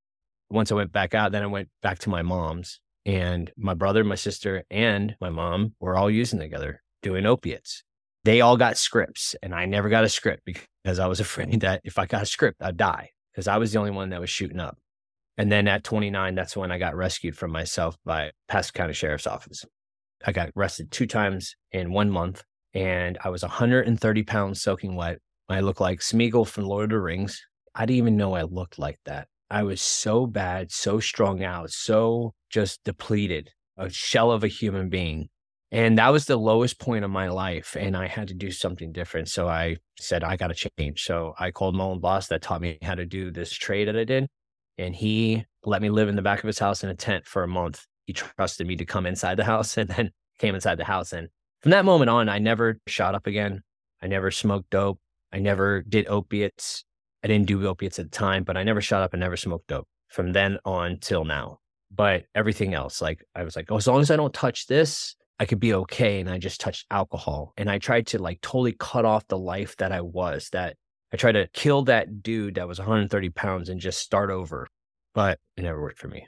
Once 0.50 0.72
I 0.72 0.76
went 0.76 0.92
back 0.92 1.14
out, 1.14 1.32
then 1.32 1.44
I 1.44 1.48
went 1.48 1.70
back 1.82 2.00
to 2.00 2.10
my 2.10 2.22
mom's 2.22 2.80
and 3.06 3.52
my 3.58 3.74
brother, 3.74 4.04
my 4.04 4.16
sister, 4.16 4.64
and 4.70 5.16
my 5.20 5.30
mom 5.30 5.76
were 5.80 5.96
all 5.96 6.10
using 6.10 6.40
together 6.40 6.82
doing 7.02 7.26
opiates. 7.26 7.84
They 8.24 8.42
all 8.42 8.56
got 8.56 8.78
scripts 8.78 9.36
and 9.44 9.54
I 9.54 9.66
never 9.66 9.90
got 9.90 10.06
a 10.06 10.10
script 10.10 10.44
because 10.46 11.00
I 11.00 11.08
was 11.08 11.20
afraid 11.20 11.62
that 11.62 11.82
if 11.84 12.00
I 12.00 12.06
got 12.06 12.24
a 12.24 12.28
script, 12.28 12.62
I'd 12.62 12.78
die 12.78 13.10
because 13.32 13.48
I 13.48 13.58
was 13.58 13.74
the 13.74 13.80
only 13.80 13.92
one 13.92 14.10
that 14.10 14.22
was 14.22 14.30
shooting 14.30 14.60
up. 14.60 14.78
And 15.38 15.52
then 15.52 15.68
at 15.68 15.84
29, 15.84 16.36
that's 16.36 16.56
when 16.56 16.72
I 16.72 16.78
got 16.78 16.96
rescued 16.96 17.36
from 17.36 17.52
myself 17.52 17.98
by 18.06 18.32
Pasco 18.48 18.78
County 18.78 18.94
Sheriff's 18.94 19.28
Office. 19.28 19.66
I 20.26 20.32
got 20.32 20.52
arrested 20.56 20.92
two 20.92 21.08
times 21.08 21.56
in 21.72 21.92
one 21.92 22.10
month 22.10 22.44
and 22.74 23.18
I 23.24 23.30
was 23.30 23.42
130 23.42 24.24
pounds 24.24 24.62
soaking 24.62 24.96
wet. 24.96 25.20
I 25.50 25.60
looked 25.60 25.82
like 25.82 26.00
Smeagol 26.00 26.48
from 26.48 26.66
Lord 26.66 26.86
of 26.86 26.90
the 26.92 27.00
Rings. 27.00 27.42
I 27.76 27.86
didn't 27.86 27.98
even 27.98 28.18
know 28.18 28.36
I 28.36 28.44
looked 28.44 28.80
like 28.80 29.00
that. 29.06 29.28
I 29.50 29.64
was 29.64 29.82
so 29.82 30.26
bad, 30.26 30.72
so 30.72 31.00
strung 31.00 31.44
out, 31.44 31.72
so 31.72 32.34
just 32.54 32.84
depleted, 32.84 33.50
a 33.78 33.90
shell 33.90 34.32
of 34.32 34.44
a 34.44 34.48
human 34.48 34.88
being. 34.88 35.30
And 35.72 35.98
that 35.98 36.10
was 36.10 36.26
the 36.26 36.38
lowest 36.38 36.80
point 36.80 37.04
of 37.04 37.10
my 37.10 37.30
life. 37.30 37.76
And 37.78 37.98
I 37.98 38.06
had 38.06 38.28
to 38.28 38.36
do 38.36 38.52
something 38.52 38.92
different. 38.92 39.28
So 39.28 39.48
I 39.48 39.78
said, 40.00 40.24
I 40.24 40.38
got 40.38 40.56
to 40.56 40.70
change. 40.78 41.04
So 41.04 41.34
I 41.40 41.50
called 41.50 41.76
my 41.76 41.84
own 41.84 42.00
boss 42.00 42.28
that 42.28 42.44
taught 42.44 42.62
me 42.62 42.78
how 42.84 42.94
to 42.94 43.08
do 43.08 43.32
this 43.32 43.52
trade 43.52 43.88
that 43.88 43.98
I 43.98 44.04
did. 44.04 44.28
And 44.78 44.96
he 44.96 45.46
let 45.66 45.82
me 45.82 45.90
live 45.90 46.10
in 46.10 46.16
the 46.16 46.22
back 46.22 46.44
of 46.44 46.48
his 46.48 46.60
house 46.60 46.84
in 46.84 46.92
a 46.92 46.96
tent 46.96 47.26
for 47.26 47.42
a 47.42 47.48
month. 47.48 47.84
He 48.06 48.14
trusted 48.14 48.68
me 48.68 48.76
to 48.76 48.86
come 48.86 49.08
inside 49.08 49.38
the 49.38 49.46
house 49.46 49.76
and 49.78 49.90
then 49.90 50.12
came 50.38 50.54
inside 50.54 50.78
the 50.78 50.86
house. 50.86 51.12
And 51.12 51.30
from 51.62 51.72
that 51.72 51.86
moment 51.86 52.12
on, 52.12 52.30
I 52.30 52.38
never 52.38 52.80
shot 52.86 53.16
up 53.16 53.26
again. 53.26 53.62
I 54.00 54.06
never 54.06 54.30
smoked 54.30 54.70
dope. 54.70 55.00
I 55.32 55.40
never 55.40 55.82
did 55.82 56.08
opiates. 56.08 56.86
I 57.24 57.28
didn't 57.28 57.48
do 57.48 57.66
opiates 57.66 57.98
at 57.98 58.12
the 58.12 58.18
time, 58.18 58.44
but 58.44 58.58
I 58.58 58.64
never 58.64 58.82
shot 58.82 59.02
up 59.02 59.14
and 59.14 59.22
never 59.22 59.38
smoked 59.38 59.68
dope 59.68 59.88
from 60.10 60.34
then 60.34 60.60
on 60.66 61.00
till 61.00 61.26
now. 61.26 61.62
But 61.96 62.24
everything 62.34 62.74
else, 62.74 63.02
like 63.02 63.24
I 63.36 63.44
was 63.44 63.56
like, 63.56 63.72
oh, 63.72 63.78
as 63.78 63.88
long 63.88 64.02
as 64.02 64.10
I 64.10 64.16
don't 64.16 64.34
touch 64.34 64.68
this, 64.68 65.16
I 65.40 65.46
could 65.46 65.60
be 65.60 65.74
okay. 65.74 66.20
And 66.20 66.30
I 66.30 66.38
just 66.38 66.60
touched 66.60 66.86
alcohol. 66.90 67.54
And 67.58 67.70
I 67.70 67.78
tried 67.78 68.08
to 68.08 68.20
like 68.20 68.42
totally 68.42 68.76
cut 68.80 69.06
off 69.06 69.28
the 69.28 69.38
life 69.38 69.76
that 69.78 69.92
I 69.92 70.02
was, 70.02 70.50
that 70.54 70.76
I 71.12 71.18
tried 71.18 71.34
to 71.34 71.48
kill 71.54 71.84
that 71.84 72.24
dude 72.24 72.56
that 72.56 72.68
was 72.68 72.80
130 72.80 73.30
pounds 73.30 73.70
and 73.70 73.80
just 73.80 74.00
start 74.00 74.32
over. 74.32 74.68
But 75.14 75.40
it 75.56 75.62
never 75.62 75.82
worked 75.82 76.00
for 76.00 76.08
me. 76.08 76.28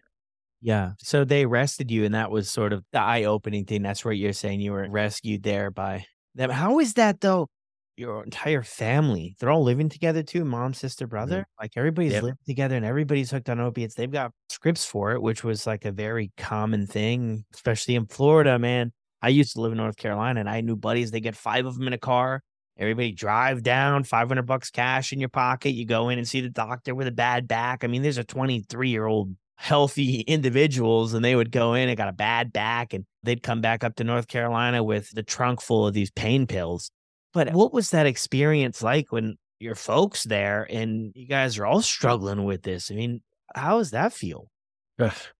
Yeah. 0.61 0.91
So 0.99 1.25
they 1.25 1.43
arrested 1.43 1.91
you, 1.91 2.05
and 2.05 2.15
that 2.15 2.31
was 2.31 2.49
sort 2.49 2.73
of 2.73 2.83
the 2.91 2.99
eye 2.99 3.23
opening 3.23 3.65
thing. 3.65 3.81
That's 3.81 4.03
where 4.03 4.13
you're 4.13 4.33
saying 4.33 4.61
you 4.61 4.71
were 4.71 4.87
rescued 4.89 5.43
there 5.43 5.71
by 5.71 6.05
them. 6.33 6.49
How 6.49 6.79
is 6.79 6.95
that 6.95 7.21
though? 7.21 7.49
Your 7.97 8.23
entire 8.23 8.63
family. 8.63 9.35
They're 9.39 9.49
all 9.49 9.63
living 9.63 9.89
together 9.89 10.23
too, 10.23 10.45
mom, 10.45 10.73
sister, 10.73 11.07
brother. 11.07 11.39
Mm-hmm. 11.39 11.61
Like 11.63 11.71
everybody's 11.75 12.13
yep. 12.13 12.23
living 12.23 12.37
together 12.45 12.75
and 12.75 12.85
everybody's 12.85 13.31
hooked 13.31 13.49
on 13.49 13.59
opiates. 13.59 13.95
They've 13.95 14.11
got 14.11 14.31
scripts 14.49 14.85
for 14.85 15.13
it, 15.13 15.21
which 15.21 15.43
was 15.43 15.65
like 15.65 15.85
a 15.85 15.91
very 15.91 16.31
common 16.37 16.87
thing, 16.87 17.45
especially 17.53 17.95
in 17.95 18.05
Florida, 18.07 18.59
man. 18.59 18.91
I 19.21 19.29
used 19.29 19.53
to 19.53 19.61
live 19.61 19.71
in 19.71 19.77
North 19.77 19.97
Carolina 19.97 20.39
and 20.39 20.49
I 20.49 20.61
knew 20.61 20.75
buddies, 20.75 21.11
they 21.11 21.19
get 21.19 21.35
five 21.35 21.65
of 21.65 21.77
them 21.77 21.87
in 21.87 21.93
a 21.93 21.97
car. 21.97 22.41
Everybody 22.77 23.13
drive 23.13 23.63
down, 23.63 24.03
500 24.03 24.43
bucks 24.43 24.69
cash 24.69 25.13
in 25.13 25.19
your 25.19 25.29
pocket. 25.29 25.71
You 25.71 25.85
go 25.85 26.09
in 26.09 26.17
and 26.17 26.27
see 26.27 26.41
the 26.41 26.49
doctor 26.49 26.93
with 26.93 27.07
a 27.07 27.11
bad 27.11 27.47
back. 27.47 27.83
I 27.83 27.87
mean, 27.87 28.01
there's 28.01 28.17
a 28.17 28.23
23 28.23 28.89
year 28.89 29.05
old 29.05 29.33
healthy 29.55 30.19
individuals 30.27 31.13
and 31.13 31.23
they 31.23 31.35
would 31.35 31.51
go 31.51 31.73
in 31.73 31.87
and 31.87 31.97
got 31.97 32.09
a 32.09 32.13
bad 32.13 32.51
back 32.51 32.93
and 32.93 33.05
they'd 33.23 33.41
come 33.41 33.61
back 33.61 33.83
up 33.83 33.95
to 33.95 34.03
North 34.03 34.27
Carolina 34.27 34.83
with 34.83 35.09
the 35.11 35.23
trunk 35.23 35.61
full 35.61 35.87
of 35.87 35.93
these 35.93 36.11
pain 36.11 36.45
pills 36.45 36.91
but 37.35 37.51
what 37.51 37.73
was 37.73 37.91
that 37.91 38.05
experience 38.05 38.81
like 38.81 39.11
when 39.11 39.35
your 39.59 39.75
folks 39.75 40.23
there 40.23 40.65
and 40.69 41.11
you 41.15 41.27
guys 41.27 41.57
are 41.57 41.65
all 41.65 41.81
struggling 41.81 42.45
with 42.45 42.63
this? 42.63 42.89
I 42.89 42.95
mean, 42.95 43.21
how 43.53 43.77
does 43.77 43.91
that 43.91 44.13
feel? 44.13 44.49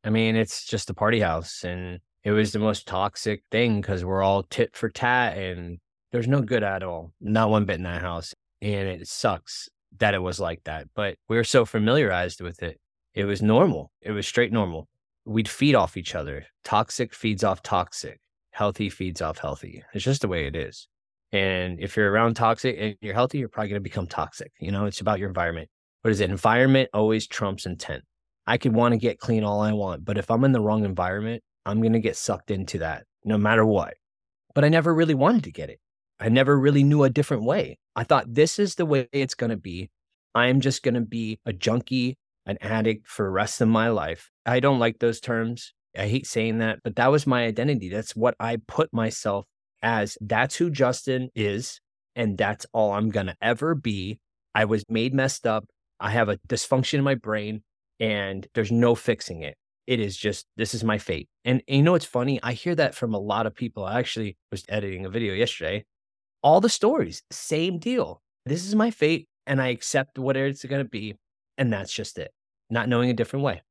I 0.04 0.10
mean, 0.10 0.36
it's 0.36 0.66
just 0.66 0.90
a 0.90 0.94
party 0.94 1.22
house 1.22 1.64
and 1.64 2.02
it 2.26 2.32
was 2.32 2.52
the 2.52 2.60
most 2.60 2.86
toxic 2.86 3.44
thing 3.50 3.80
because 3.80 4.04
we're 4.04 4.22
all 4.22 4.44
tit 4.44 4.76
for 4.76 4.90
tat 4.90 5.38
and 5.38 5.80
there's 6.12 6.28
no 6.28 6.42
good 6.42 6.64
at 6.64 6.84
all. 6.84 7.14
Not 7.22 7.50
one 7.50 7.64
bit 7.64 7.78
in 7.78 7.84
that 7.84 8.02
house. 8.02 8.34
And 8.62 8.90
it 8.90 9.08
sucks 9.08 9.70
that 10.00 10.14
it 10.14 10.22
was 10.22 10.38
like 10.38 10.66
that. 10.66 10.88
But 10.96 11.16
we 11.30 11.38
were 11.38 11.46
so 11.46 11.64
familiarized 11.64 12.42
with 12.42 12.62
it. 12.62 12.78
It 13.14 13.24
was 13.24 13.42
normal. 13.42 13.94
It 14.02 14.12
was 14.12 14.28
straight 14.28 14.52
normal. 14.52 14.90
We'd 15.24 15.48
feed 15.48 15.76
off 15.76 15.96
each 15.96 16.14
other. 16.14 16.46
Toxic 16.66 17.14
feeds 17.14 17.46
off 17.46 17.64
toxic. 17.64 18.20
Healthy 18.52 18.90
feeds 18.90 19.22
off 19.22 19.38
healthy. 19.38 19.82
It's 19.94 20.04
just 20.04 20.22
the 20.22 20.28
way 20.28 20.46
it 20.46 20.58
is. 20.58 20.90
And 21.36 21.82
if 21.82 21.98
you're 21.98 22.10
around 22.10 22.36
toxic 22.36 22.78
and 22.80 22.96
you're 23.02 23.14
healthy, 23.14 23.40
you're 23.40 23.50
probably 23.50 23.72
going 23.72 23.82
to 23.82 23.84
become 23.84 24.08
toxic. 24.08 24.54
You 24.62 24.72
know, 24.72 24.86
it's 24.86 25.02
about 25.02 25.20
your 25.20 25.28
environment. 25.28 25.68
What 26.02 26.12
is 26.12 26.22
it? 26.22 26.30
Environment 26.30 26.90
always 26.94 27.28
trumps 27.28 27.66
intent. 27.66 28.04
I 28.48 28.58
could 28.58 28.74
want 28.74 28.94
to 28.94 28.98
get 28.98 29.20
clean 29.20 29.44
all 29.44 29.60
I 29.60 29.74
want, 29.74 30.06
but 30.06 30.18
if 30.18 30.32
I'm 30.32 30.46
in 30.46 30.54
the 30.54 30.62
wrong 30.62 30.86
environment, 30.86 31.44
I'm 31.66 31.82
going 31.82 31.92
to 31.92 32.00
get 32.00 32.16
sucked 32.16 32.52
into 32.52 32.78
that 32.78 33.04
no 33.26 33.38
matter 33.38 33.66
what. 33.66 33.96
But 34.54 34.64
I 34.64 34.70
never 34.70 34.96
really 34.96 35.14
wanted 35.14 35.44
to 35.44 35.52
get 35.52 35.70
it. 35.70 35.80
I 36.22 36.30
never 36.30 36.58
really 36.58 36.86
knew 36.86 37.04
a 37.04 37.10
different 37.10 37.44
way. 37.44 37.80
I 37.98 38.06
thought 38.06 38.34
this 38.34 38.58
is 38.58 38.76
the 38.76 38.86
way 38.86 39.10
it's 39.12 39.36
going 39.36 39.50
to 39.50 39.58
be. 39.58 39.90
I 40.34 40.48
am 40.48 40.62
just 40.62 40.84
going 40.84 40.94
to 40.94 41.02
be 41.02 41.42
a 41.46 41.52
junkie, 41.52 42.18
an 42.46 42.58
addict 42.62 43.10
for 43.10 43.26
the 43.26 43.32
rest 43.32 43.60
of 43.60 43.68
my 43.68 43.90
life. 43.90 44.30
I 44.46 44.62
don't 44.62 44.80
like 44.80 45.00
those 45.00 45.20
terms. 45.20 45.74
I 45.98 46.08
hate 46.08 46.28
saying 46.28 46.60
that, 46.60 46.80
but 46.82 46.96
that 46.96 47.12
was 47.12 47.28
my 47.28 47.44
identity. 47.44 47.90
That's 47.90 48.16
what 48.16 48.36
I 48.40 48.58
put 48.68 48.94
myself 48.94 49.48
as 49.82 50.18
that's 50.22 50.56
who 50.56 50.70
Justin 50.70 51.30
is, 51.36 51.80
and 52.16 52.38
that's 52.38 52.66
all 52.74 52.94
I'm 52.94 53.10
going 53.10 53.28
to 53.28 53.38
ever 53.42 53.76
be. 53.76 54.20
I 54.54 54.66
was 54.66 54.84
made 54.90 55.14
messed 55.14 55.46
up. 55.46 55.66
I 56.00 56.12
have 56.12 56.30
a 56.30 56.38
dysfunction 56.48 56.96
in 56.96 57.04
my 57.04 57.16
brain, 57.16 57.62
and 58.00 58.48
there's 58.54 58.72
no 58.72 58.96
fixing 58.96 59.42
it. 59.42 59.58
It 59.88 60.00
is 60.00 60.18
just, 60.18 60.46
this 60.58 60.74
is 60.74 60.84
my 60.84 60.98
fate. 60.98 61.30
And, 61.44 61.62
and 61.68 61.78
you 61.78 61.84
know 61.84 61.92
what's 61.92 62.06
funny? 62.06 62.40
I 62.42 62.54
hear 62.54 62.74
that 62.76 62.96
from 62.96 63.14
a 63.14 63.20
lot 63.20 63.46
of 63.46 63.54
people. 63.54 63.86
I 63.86 64.00
actually 64.00 64.38
was 64.52 64.64
editing 64.68 65.06
a 65.06 65.10
video 65.10 65.34
yesterday. 65.34 65.86
All 66.42 66.62
the 66.62 66.70
stories, 66.70 67.22
same 67.32 67.78
deal. 67.78 68.22
This 68.46 68.66
is 68.66 68.76
my 68.76 68.92
fate, 68.92 69.28
and 69.46 69.62
I 69.62 69.68
accept 69.68 70.18
what 70.18 70.38
it's 70.38 70.64
going 70.66 70.84
to 70.84 70.90
be. 70.90 71.16
And 71.58 71.72
that's 71.72 71.94
just 71.94 72.18
it. 72.18 72.32
Not 72.70 72.90
knowing 72.90 73.10
a 73.10 73.14
different 73.14 73.46
way. 73.46 73.62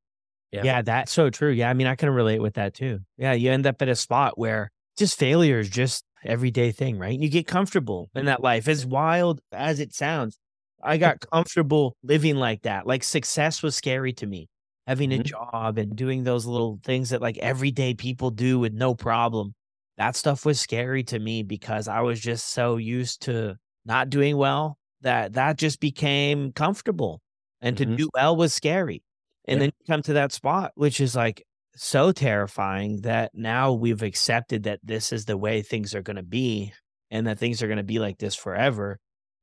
Yeah. 0.51 0.63
yeah, 0.63 0.81
that's 0.83 1.11
so 1.11 1.29
true. 1.29 1.51
Yeah, 1.51 1.69
I 1.69 1.73
mean, 1.73 1.87
I 1.87 1.95
can 1.95 2.09
relate 2.09 2.41
with 2.41 2.53
that 2.53 2.73
too. 2.73 2.99
Yeah, 3.17 3.33
you 3.33 3.51
end 3.51 3.67
up 3.67 3.81
at 3.81 3.89
a 3.89 3.95
spot 3.95 4.37
where 4.37 4.71
just 4.97 5.17
failure 5.17 5.59
is 5.59 5.69
just 5.69 6.03
everyday 6.23 6.71
thing, 6.71 6.97
right? 6.97 7.17
You 7.19 7.29
get 7.29 7.47
comfortable 7.47 8.09
in 8.15 8.25
that 8.25 8.41
life, 8.41 8.67
as 8.67 8.85
wild 8.85 9.41
as 9.51 9.79
it 9.79 9.93
sounds. 9.93 10.37
I 10.83 10.97
got 10.97 11.19
comfortable 11.31 11.95
living 12.03 12.35
like 12.35 12.63
that. 12.63 12.85
Like 12.85 13.03
success 13.03 13.63
was 13.63 13.75
scary 13.75 14.13
to 14.13 14.27
me. 14.27 14.47
Having 14.87 15.13
a 15.13 15.15
mm-hmm. 15.15 15.23
job 15.23 15.77
and 15.79 15.95
doing 15.95 16.23
those 16.23 16.45
little 16.45 16.79
things 16.83 17.09
that 17.09 17.21
like 17.21 17.37
everyday 17.39 17.95
people 17.95 18.29
do 18.29 18.59
with 18.59 18.73
no 18.73 18.93
problem. 18.93 19.55
That 19.97 20.15
stuff 20.15 20.45
was 20.45 20.59
scary 20.59 21.03
to 21.05 21.17
me 21.17 21.41
because 21.41 21.87
I 21.87 22.01
was 22.01 22.19
just 22.19 22.49
so 22.49 22.77
used 22.77 23.23
to 23.23 23.55
not 23.85 24.09
doing 24.09 24.37
well 24.37 24.77
that 25.01 25.33
that 25.33 25.57
just 25.57 25.79
became 25.79 26.51
comfortable. 26.51 27.21
And 27.61 27.75
mm-hmm. 27.75 27.91
to 27.91 27.97
do 27.97 28.09
well 28.13 28.35
was 28.35 28.53
scary. 28.53 29.01
And 29.47 29.57
yeah. 29.57 29.59
then 29.59 29.71
you 29.79 29.93
come 29.93 30.03
to 30.03 30.13
that 30.13 30.31
spot, 30.31 30.71
which 30.75 31.01
is 31.01 31.15
like, 31.15 31.43
so 31.75 32.11
terrifying 32.11 33.01
that 33.01 33.31
now 33.33 33.73
we've 33.73 34.01
accepted 34.01 34.63
that 34.63 34.79
this 34.83 35.11
is 35.11 35.25
the 35.25 35.37
way 35.37 35.61
things 35.61 35.93
are 35.93 36.01
going 36.01 36.15
to 36.15 36.23
be 36.23 36.73
and 37.11 37.27
that 37.27 37.39
things 37.39 37.61
are 37.61 37.67
going 37.67 37.77
to 37.77 37.83
be 37.83 37.99
like 37.99 38.17
this 38.17 38.35
forever. 38.35 38.99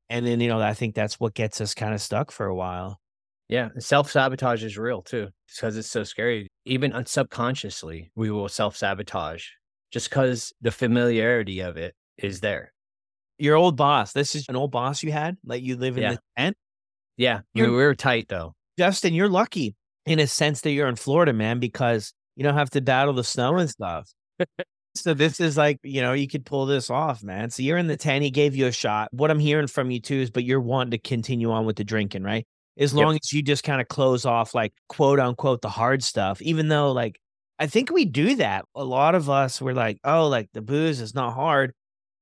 And 0.08 0.26
then, 0.26 0.40
you 0.40 0.48
know, 0.48 0.60
I 0.60 0.74
think 0.74 0.94
that's 0.94 1.20
what 1.20 1.34
gets 1.34 1.60
us 1.60 1.74
kind 1.74 1.94
of 1.94 2.00
stuck 2.00 2.30
for 2.30 2.46
a 2.46 2.54
while. 2.54 2.98
Yeah. 3.48 3.68
Self 3.78 4.10
sabotage 4.10 4.64
is 4.64 4.78
real 4.78 5.02
too, 5.02 5.28
because 5.48 5.76
it's 5.76 5.90
so 5.90 6.04
scary. 6.04 6.48
Even 6.64 6.92
subconsciously, 7.06 8.10
we 8.14 8.30
will 8.30 8.48
self 8.48 8.76
sabotage 8.76 9.46
just 9.90 10.08
because 10.08 10.52
the 10.60 10.70
familiarity 10.70 11.60
of 11.60 11.76
it 11.76 11.94
is 12.18 12.40
there. 12.40 12.72
Your 13.38 13.56
old 13.56 13.76
boss, 13.76 14.12
this 14.12 14.34
is 14.34 14.46
an 14.48 14.56
old 14.56 14.70
boss 14.70 15.02
you 15.02 15.12
had, 15.12 15.36
like 15.44 15.62
you 15.62 15.76
live 15.76 15.96
in 15.96 16.02
yeah. 16.02 16.12
the 16.12 16.20
tent? 16.36 16.56
Yeah. 17.16 17.40
we 17.54 17.68
were 17.68 17.94
tight 17.94 18.28
though. 18.28 18.54
Justin, 18.78 19.14
you're 19.14 19.28
lucky 19.28 19.76
in 20.06 20.18
a 20.18 20.26
sense 20.26 20.62
that 20.62 20.70
you're 20.70 20.88
in 20.88 20.96
Florida, 20.96 21.32
man, 21.32 21.60
because 21.60 22.14
you 22.36 22.44
don't 22.44 22.54
have 22.54 22.70
to 22.70 22.80
battle 22.80 23.14
the 23.14 23.24
snow 23.24 23.56
and 23.56 23.70
stuff. 23.70 24.08
So 24.94 25.14
this 25.14 25.40
is 25.40 25.56
like, 25.56 25.78
you 25.82 26.02
know, 26.02 26.12
you 26.12 26.28
could 26.28 26.44
pull 26.44 26.66
this 26.66 26.90
off, 26.90 27.22
man. 27.22 27.48
So 27.48 27.62
you're 27.62 27.78
in 27.78 27.86
the 27.86 27.96
10, 27.96 28.20
he 28.20 28.30
gave 28.30 28.54
you 28.54 28.66
a 28.66 28.72
shot. 28.72 29.08
What 29.10 29.30
I'm 29.30 29.38
hearing 29.38 29.66
from 29.66 29.90
you 29.90 30.00
too 30.00 30.16
is, 30.16 30.30
but 30.30 30.44
you're 30.44 30.60
wanting 30.60 30.90
to 30.90 30.98
continue 30.98 31.50
on 31.50 31.64
with 31.64 31.76
the 31.76 31.84
drinking, 31.84 32.24
right? 32.24 32.46
As 32.76 32.92
long 32.92 33.14
yep. 33.14 33.22
as 33.24 33.32
you 33.32 33.42
just 33.42 33.64
kind 33.64 33.80
of 33.80 33.88
close 33.88 34.26
off 34.26 34.54
like 34.54 34.74
quote 34.90 35.18
unquote 35.18 35.62
the 35.62 35.70
hard 35.70 36.02
stuff, 36.02 36.42
even 36.42 36.68
though 36.68 36.92
like 36.92 37.18
I 37.58 37.66
think 37.66 37.90
we 37.90 38.04
do 38.04 38.36
that. 38.36 38.64
A 38.74 38.84
lot 38.84 39.14
of 39.14 39.30
us 39.30 39.60
were 39.60 39.72
like, 39.72 39.98
oh, 40.04 40.28
like 40.28 40.50
the 40.52 40.62
booze 40.62 41.00
is 41.00 41.14
not 41.14 41.34
hard. 41.34 41.72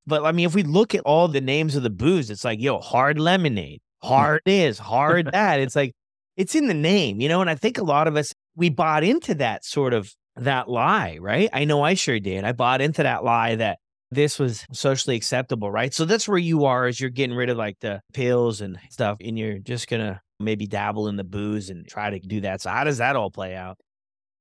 But 0.07 0.25
I 0.25 0.33
mean, 0.33 0.47
if 0.47 0.55
we 0.55 0.63
look 0.63 0.95
at 0.95 1.03
all 1.05 1.29
the 1.29 1.41
names 1.41 1.77
of 1.77 1.83
the 1.83 1.91
booze, 1.91 2.31
it's 2.31 2.45
like, 2.45 2.61
yo, 2.61 2.79
hard 2.79 3.19
lemonade, 3.19 3.81
hmm. 4.03 4.09
hard 4.09 4.43
is, 4.47 4.79
hard 4.79 5.27
that. 5.33 5.61
It's 5.61 5.75
like, 5.77 5.93
it's 6.37 6.55
in 6.55 6.69
the 6.69 6.75
name, 6.75 7.21
you 7.21 7.29
know? 7.29 7.41
And 7.41 7.51
I 7.51 7.55
think 7.55 7.79
a 7.79 7.85
lot 7.85 8.07
of 8.07 8.17
us, 8.17 8.35
we 8.61 8.69
bought 8.69 9.03
into 9.03 9.35
that 9.37 9.65
sort 9.65 9.95
of 9.95 10.15
that 10.37 10.69
lie, 10.69 11.17
right? 11.19 11.49
I 11.51 11.65
know 11.65 11.83
I 11.83 11.95
sure 11.95 12.21
did. 12.21 12.45
I 12.45 12.53
bought 12.53 12.83
into 12.83 13.03
that 13.03 13.25
lie 13.25 13.55
that 13.55 13.79
this 14.11 14.39
was 14.39 14.67
socially 14.71 15.17
acceptable, 15.17 15.71
right? 15.71 15.95
So 15.95 16.05
that's 16.05 16.29
where 16.29 16.39
you 16.39 16.67
are 16.67 16.85
as 16.85 17.01
you're 17.01 17.09
getting 17.09 17.35
rid 17.35 17.49
of 17.49 17.57
like 17.57 17.79
the 17.81 18.03
pills 18.13 18.61
and 18.61 18.79
stuff, 18.91 19.17
and 19.25 19.39
you're 19.39 19.59
just 19.59 19.89
gonna 19.89 20.21
maybe 20.39 20.67
dabble 20.67 21.09
in 21.09 21.17
the 21.17 21.25
booze 21.25 21.71
and 21.71 21.89
try 21.89 22.11
to 22.11 22.19
do 22.21 22.43
that. 22.43 22.61
So 22.61 22.69
how 22.69 22.85
does 22.85 22.99
that 22.99 23.17
all 23.17 23.31
play 23.31 23.57
out? 23.57 23.79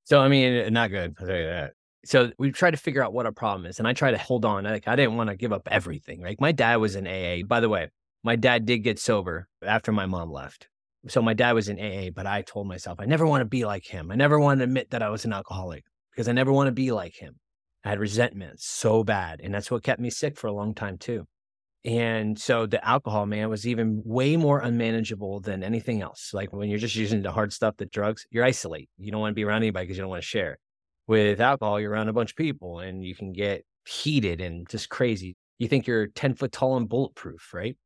So 0.04 0.20
I 0.20 0.28
mean, 0.28 0.74
not 0.74 0.90
good. 0.90 1.16
I'll 1.18 1.26
tell 1.26 1.38
you 1.38 1.46
that. 1.46 1.72
So 2.04 2.32
we 2.38 2.52
try 2.52 2.72
to 2.72 2.78
figure 2.78 3.04
out 3.04 3.14
what 3.14 3.26
our 3.26 3.32
problem 3.32 3.68
is, 3.68 3.80
and 3.80 3.88
I 3.88 3.94
try 3.94 4.12
to 4.12 4.18
hold 4.18 4.44
on. 4.44 4.66
Like 4.66 4.90
I 4.90 4.98
didn't 4.98 5.16
want 5.16 5.30
to 5.30 5.38
give 5.38 5.54
up 5.54 5.66
everything. 5.72 6.22
Like 6.22 6.42
my 6.42 6.52
dad 6.52 6.76
was 6.76 6.98
in 6.98 7.08
AA. 7.08 7.46
By 7.48 7.62
the 7.62 7.70
way, 7.70 7.90
my 8.22 8.36
dad 8.36 8.66
did 8.66 8.80
get 8.80 9.00
sober 9.00 9.48
after 9.64 9.94
my 9.94 10.08
mom 10.08 10.30
left 10.30 10.68
so 11.08 11.22
my 11.22 11.34
dad 11.34 11.54
was 11.54 11.70
in 11.70 11.80
AA, 11.80 12.10
but 12.14 12.28
I 12.28 12.42
told 12.42 12.68
myself 12.68 13.00
I 13.00 13.06
never 13.06 13.26
want 13.26 13.42
to 13.42 13.46
be 13.46 13.66
like 13.66 13.86
him. 13.86 14.12
I 14.12 14.16
never 14.16 14.40
want 14.40 14.60
to 14.60 14.66
admit 14.66 14.90
that 14.92 15.02
I 15.02 15.10
was 15.10 15.26
an 15.26 15.34
alcoholic 15.34 15.86
because 16.12 16.28
I 16.28 16.34
never 16.34 16.52
want 16.52 16.68
to 16.68 16.74
be 16.74 16.92
like 16.92 17.16
him. 17.16 17.36
I 17.86 17.90
had 17.90 18.00
resentment 18.00 18.60
so 18.60 19.04
bad. 19.04 19.40
And 19.42 19.54
that's 19.54 19.72
what 19.72 19.84
kept 19.84 20.02
me 20.02 20.10
sick 20.10 20.38
for 20.38 20.48
a 20.48 20.54
long 20.54 20.74
time 20.74 20.98
too. 20.98 21.26
And 21.86 22.38
so 22.38 22.66
the 22.66 22.86
alcohol, 22.86 23.26
man, 23.26 23.50
was 23.50 23.66
even 23.66 24.02
way 24.04 24.36
more 24.36 24.60
unmanageable 24.60 25.40
than 25.40 25.64
anything 25.64 26.02
else. 26.02 26.32
Like 26.34 26.52
when 26.52 26.70
you're 26.70 26.78
just 26.78 26.96
using 26.96 27.22
the 27.22 27.32
hard 27.32 27.54
stuff, 27.54 27.78
the 27.78 27.86
drugs, 27.86 28.26
you're 28.32 28.44
isolate. 28.44 28.90
You 28.98 29.12
don't 29.12 29.22
want 29.22 29.32
to 29.32 29.36
be 29.36 29.46
around 29.46 29.64
anybody 29.64 29.86
because 29.86 29.98
you 29.98 30.04
don't 30.04 30.10
want 30.10 30.22
to 30.22 30.28
share. 30.28 30.58
With 31.08 31.40
alcohol, 31.40 31.80
you're 31.80 31.92
around 31.92 32.10
a 32.10 32.14
bunch 32.14 32.32
of 32.32 32.36
people 32.36 32.80
and 32.80 33.04
you 33.04 33.16
can 33.16 33.32
get 33.32 33.64
heated 33.88 34.42
and 34.42 34.68
just 34.70 34.90
crazy. 34.90 35.38
You 35.58 35.70
think 35.70 35.88
you're 35.88 36.08
10 36.08 36.36
foot 36.36 36.52
tall 36.52 36.76
and 36.76 36.90
bulletproof, 36.90 37.54
right? 37.54 37.78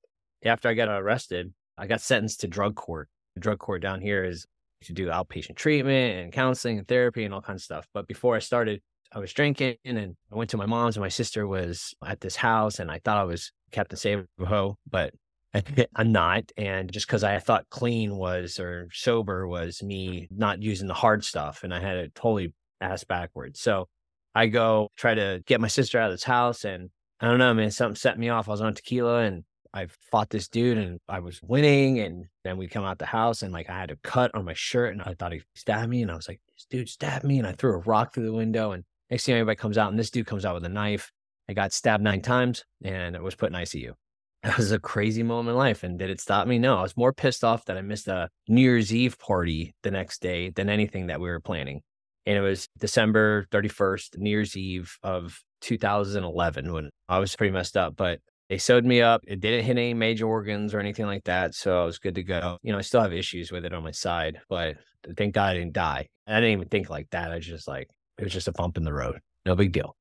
After 0.43 0.69
I 0.69 0.73
got 0.73 0.89
arrested, 0.89 1.53
I 1.83 1.85
got 1.85 1.99
sentenced 1.99 2.39
to 2.39 2.47
drug 2.47 2.75
court. 2.75 3.09
The 3.33 3.41
drug 3.41 3.59
court 3.59 3.81
down 3.81 3.99
here 3.99 4.23
is 4.23 4.45
to 4.83 4.93
do 4.93 5.07
outpatient 5.07 5.57
treatment 5.57 6.17
and 6.17 6.31
counseling 6.31 6.77
and 6.77 6.87
therapy 6.87 7.25
and 7.25 7.33
all 7.33 7.41
kinds 7.41 7.59
of 7.59 7.65
stuff. 7.65 7.87
But 7.93 8.07
before 8.07 8.37
I 8.37 8.39
started, 8.39 8.81
I 9.11 9.19
was 9.19 9.33
drinking 9.33 9.75
and 9.83 10.15
I 10.31 10.35
went 10.35 10.49
to 10.51 10.57
my 10.57 10.65
mom's 10.65 10.95
and 10.95 11.01
my 11.01 11.09
sister 11.09 11.45
was 11.45 11.93
at 12.05 12.21
this 12.21 12.37
house 12.37 12.79
and 12.79 12.89
I 12.89 12.99
thought 13.03 13.17
I 13.17 13.25
was 13.25 13.51
Captain 13.71 13.97
Save-A-Ho, 13.97 14.77
but 14.89 15.13
I'm 15.95 16.13
not. 16.13 16.53
And 16.55 16.89
just 16.89 17.05
because 17.05 17.25
I 17.25 17.37
thought 17.39 17.69
clean 17.69 18.15
was 18.15 18.59
or 18.61 18.87
sober 18.93 19.45
was 19.45 19.83
me 19.83 20.29
not 20.31 20.63
using 20.63 20.87
the 20.87 20.93
hard 20.93 21.25
stuff 21.25 21.65
and 21.65 21.73
I 21.73 21.81
had 21.81 21.97
it 21.97 22.15
totally 22.15 22.53
ass 22.79 23.03
backwards. 23.03 23.59
So 23.59 23.89
I 24.33 24.47
go 24.47 24.87
try 24.95 25.15
to 25.15 25.43
get 25.45 25.59
my 25.59 25.67
sister 25.67 25.99
out 25.99 26.11
of 26.11 26.13
this 26.13 26.23
house 26.23 26.63
and 26.63 26.91
I 27.19 27.27
don't 27.27 27.39
know, 27.39 27.53
man, 27.53 27.71
something 27.71 27.97
set 27.97 28.17
me 28.17 28.29
off. 28.29 28.47
I 28.47 28.51
was 28.51 28.61
on 28.61 28.73
tequila 28.73 29.23
and 29.23 29.43
I 29.73 29.87
fought 30.11 30.29
this 30.29 30.47
dude 30.47 30.77
and 30.77 30.99
I 31.09 31.19
was 31.19 31.41
winning. 31.41 31.99
And 31.99 32.25
then 32.43 32.57
we 32.57 32.67
come 32.67 32.83
out 32.83 32.99
the 32.99 33.05
house 33.05 33.41
and 33.41 33.51
like 33.51 33.69
I 33.69 33.79
had 33.79 33.91
a 33.91 33.97
cut 34.03 34.31
on 34.35 34.45
my 34.45 34.53
shirt 34.53 34.93
and 34.93 35.01
I 35.01 35.15
thought 35.17 35.33
he 35.33 35.41
stabbed 35.55 35.89
me. 35.89 36.01
And 36.01 36.11
I 36.11 36.15
was 36.15 36.27
like, 36.27 36.39
this 36.55 36.67
dude 36.69 36.89
stabbed 36.89 37.25
me. 37.25 37.39
And 37.39 37.47
I 37.47 37.53
threw 37.53 37.73
a 37.73 37.77
rock 37.77 38.13
through 38.13 38.25
the 38.25 38.33
window. 38.33 38.71
And 38.71 38.83
next 39.09 39.25
thing 39.25 39.35
everybody 39.35 39.55
comes 39.55 39.77
out 39.77 39.89
and 39.89 39.99
this 39.99 40.11
dude 40.11 40.27
comes 40.27 40.45
out 40.45 40.53
with 40.53 40.65
a 40.65 40.69
knife. 40.69 41.11
I 41.49 41.53
got 41.53 41.73
stabbed 41.73 42.03
nine 42.03 42.21
times 42.21 42.63
and 42.83 43.15
it 43.15 43.23
was 43.23 43.35
put 43.35 43.51
in 43.51 43.55
ICU. 43.59 43.93
That 44.43 44.57
was 44.57 44.73
a 44.73 44.79
crazy 44.79 45.23
moment 45.23 45.53
in 45.53 45.57
life. 45.57 45.83
And 45.83 45.97
did 45.97 46.09
it 46.09 46.19
stop 46.19 46.47
me? 46.47 46.59
No, 46.59 46.77
I 46.77 46.81
was 46.81 46.97
more 46.97 47.13
pissed 47.13 47.45
off 47.45 47.63
that 47.63 47.77
I 47.77 47.81
missed 47.81 48.09
a 48.09 48.27
New 48.49 48.59
Year's 48.59 48.93
Eve 48.93 49.17
party 49.17 49.73
the 49.83 49.91
next 49.91 50.21
day 50.21 50.49
than 50.49 50.67
anything 50.67 51.07
that 51.07 51.21
we 51.21 51.29
were 51.29 51.39
planning. 51.39 51.81
And 52.25 52.37
it 52.37 52.41
was 52.41 52.67
December 52.77 53.47
31st, 53.51 54.17
New 54.17 54.29
Year's 54.29 54.57
Eve 54.57 54.97
of 55.01 55.41
2011 55.61 56.73
when 56.73 56.89
I 57.07 57.19
was 57.19 57.33
pretty 57.37 57.53
messed 57.53 57.77
up. 57.77 57.95
But 57.95 58.19
they 58.53 58.59
sewed 58.59 58.85
me 58.85 59.01
up. 59.01 59.23
It 59.25 59.39
didn't 59.39 59.65
hit 59.65 59.79
any 59.79 59.95
major 59.95 60.27
organs 60.27 60.75
or 60.75 60.79
anything 60.79 61.07
like 61.07 61.23
that. 61.23 61.55
So 61.55 61.81
I 61.81 61.85
was 61.85 61.97
good 61.97 62.13
to 62.13 62.21
go. 62.21 62.59
You 62.61 62.71
know, 62.71 62.77
I 62.77 62.81
still 62.81 63.01
have 63.01 63.11
issues 63.11 63.51
with 63.51 63.65
it 63.65 63.73
on 63.73 63.81
my 63.81 63.89
side, 63.89 64.41
but 64.47 64.75
thank 65.17 65.33
God 65.33 65.49
I 65.49 65.53
didn't 65.55 65.73
die. 65.73 66.07
I 66.27 66.35
didn't 66.35 66.51
even 66.51 66.67
think 66.67 66.87
like 66.87 67.09
that. 67.09 67.31
I 67.31 67.35
was 67.37 67.47
just 67.47 67.67
like, 67.67 67.89
it 68.19 68.23
was 68.23 68.31
just 68.31 68.47
a 68.47 68.51
bump 68.51 68.77
in 68.77 68.83
the 68.83 68.93
road. 68.93 69.21
No 69.43 69.55
big 69.55 69.71
deal. 69.71 69.95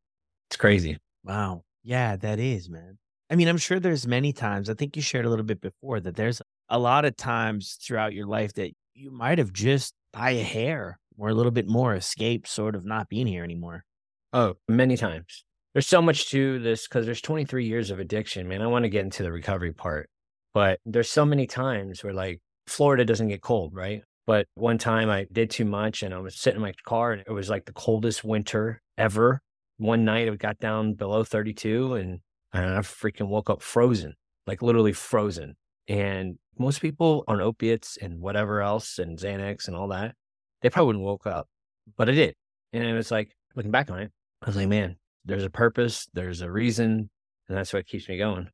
It's 0.51 0.59
crazy. 0.59 0.99
Wow. 1.25 1.63
Yeah, 1.83 2.17
that 2.17 2.39
is, 2.39 2.69
man. 2.69 2.99
I 3.31 3.37
mean, 3.37 3.49
I'm 3.49 3.57
sure 3.57 3.81
there's 3.81 4.07
many 4.07 4.35
times, 4.35 4.69
I 4.69 4.75
think 4.75 4.97
you 4.97 5.03
shared 5.03 5.25
a 5.25 5.31
little 5.31 5.47
bit 5.47 5.63
before 5.63 6.01
that 6.01 6.17
there's 6.17 6.43
a 6.69 6.79
lot 6.79 7.07
of 7.07 7.17
times 7.17 7.79
throughout 7.83 8.13
your 8.13 8.27
life 8.27 8.53
that 8.55 8.73
you 8.93 9.11
might 9.11 9.39
have 9.39 9.55
just 9.55 9.95
by 10.13 10.33
a 10.33 10.43
hair 10.43 10.99
or 11.17 11.31
a 11.31 11.35
little 11.35 11.53
bit 11.53 11.69
more 11.69 11.95
escaped 11.95 12.49
sort 12.49 12.77
of 12.77 12.85
not 12.85 13.09
being 13.09 13.27
here 13.27 13.45
anymore. 13.45 13.87
Oh, 14.35 14.57
many 14.69 14.99
times 14.99 15.43
there's 15.75 15.87
so 15.87 16.03
much 16.03 16.31
to 16.31 16.59
this 16.59 16.87
because 16.87 17.07
there's 17.07 17.21
23 17.21 17.65
years 17.65 17.91
of 17.91 17.99
addiction, 17.99 18.49
man. 18.49 18.63
I 18.63 18.67
want 18.67 18.85
to 18.85 18.91
get 18.91 19.05
into 19.05 19.23
the 19.23 19.33
recovery 19.33 19.73
part, 19.73 20.11
but 20.53 20.81
there's 20.85 21.11
so 21.11 21.25
many 21.25 21.47
times 21.47 22.05
where 22.05 22.13
like 22.13 22.41
Florida 22.67 23.05
doesn't 23.05 23.29
get 23.29 23.41
cold, 23.41 23.75
right? 23.75 24.03
But 24.27 24.47
one 24.55 24.79
time 24.79 25.11
I 25.11 25.27
did 25.33 25.51
too 25.51 25.65
much 25.65 26.03
and 26.03 26.15
I 26.15 26.19
was 26.19 26.39
sitting 26.39 26.57
in 26.57 26.63
my 26.63 26.75
car 26.85 27.13
and 27.13 27.23
it 27.27 27.33
was 27.33 27.51
like 27.51 27.65
the 27.65 27.73
coldest 27.73 28.23
winter 28.23 28.81
ever. 28.97 29.41
One 29.79 30.05
night 30.05 30.29
it 30.29 30.39
got 30.39 30.59
down 30.59 30.95
below 30.95 31.25
32 31.25 31.95
and, 31.95 32.21
and 32.53 32.75
I 32.75 32.79
freaking 32.81 33.29
woke 33.29 33.51
up 33.51 33.63
frozen, 33.63 34.15
like 34.47 34.63
literally 34.63 34.93
frozen. 34.93 35.57
And 35.89 36.39
most 36.59 36.81
people 36.81 37.25
on 37.27 37.41
opiates 37.41 37.97
and 37.97 38.21
whatever 38.21 38.61
else 38.61 38.99
and 38.99 39.19
Xanax 39.19 39.67
and 39.67 39.77
all 39.77 39.89
that, 39.89 40.15
they 40.61 40.71
probably 40.71 40.89
wouldn't 40.89 41.05
woke 41.05 41.27
up, 41.27 41.49
but 41.97 42.09
I 42.09 42.13
did. 42.13 42.35
And 42.73 42.85
it 42.85 42.93
was 42.93 43.11
like 43.11 43.35
looking 43.57 43.73
back 43.73 43.91
on 43.91 43.99
it, 43.99 44.13
I 44.43 44.47
was 44.47 44.57
like, 44.57 44.69
man, 44.69 44.97
there's 45.25 45.45
a 45.45 45.51
purpose, 45.51 46.09
there's 46.15 46.43
a 46.43 46.51
reason, 46.51 47.11
and 47.49 47.59
that's 47.59 47.73
what 47.73 47.87
keeps 47.87 48.09
me 48.09 48.19
going. 48.19 48.49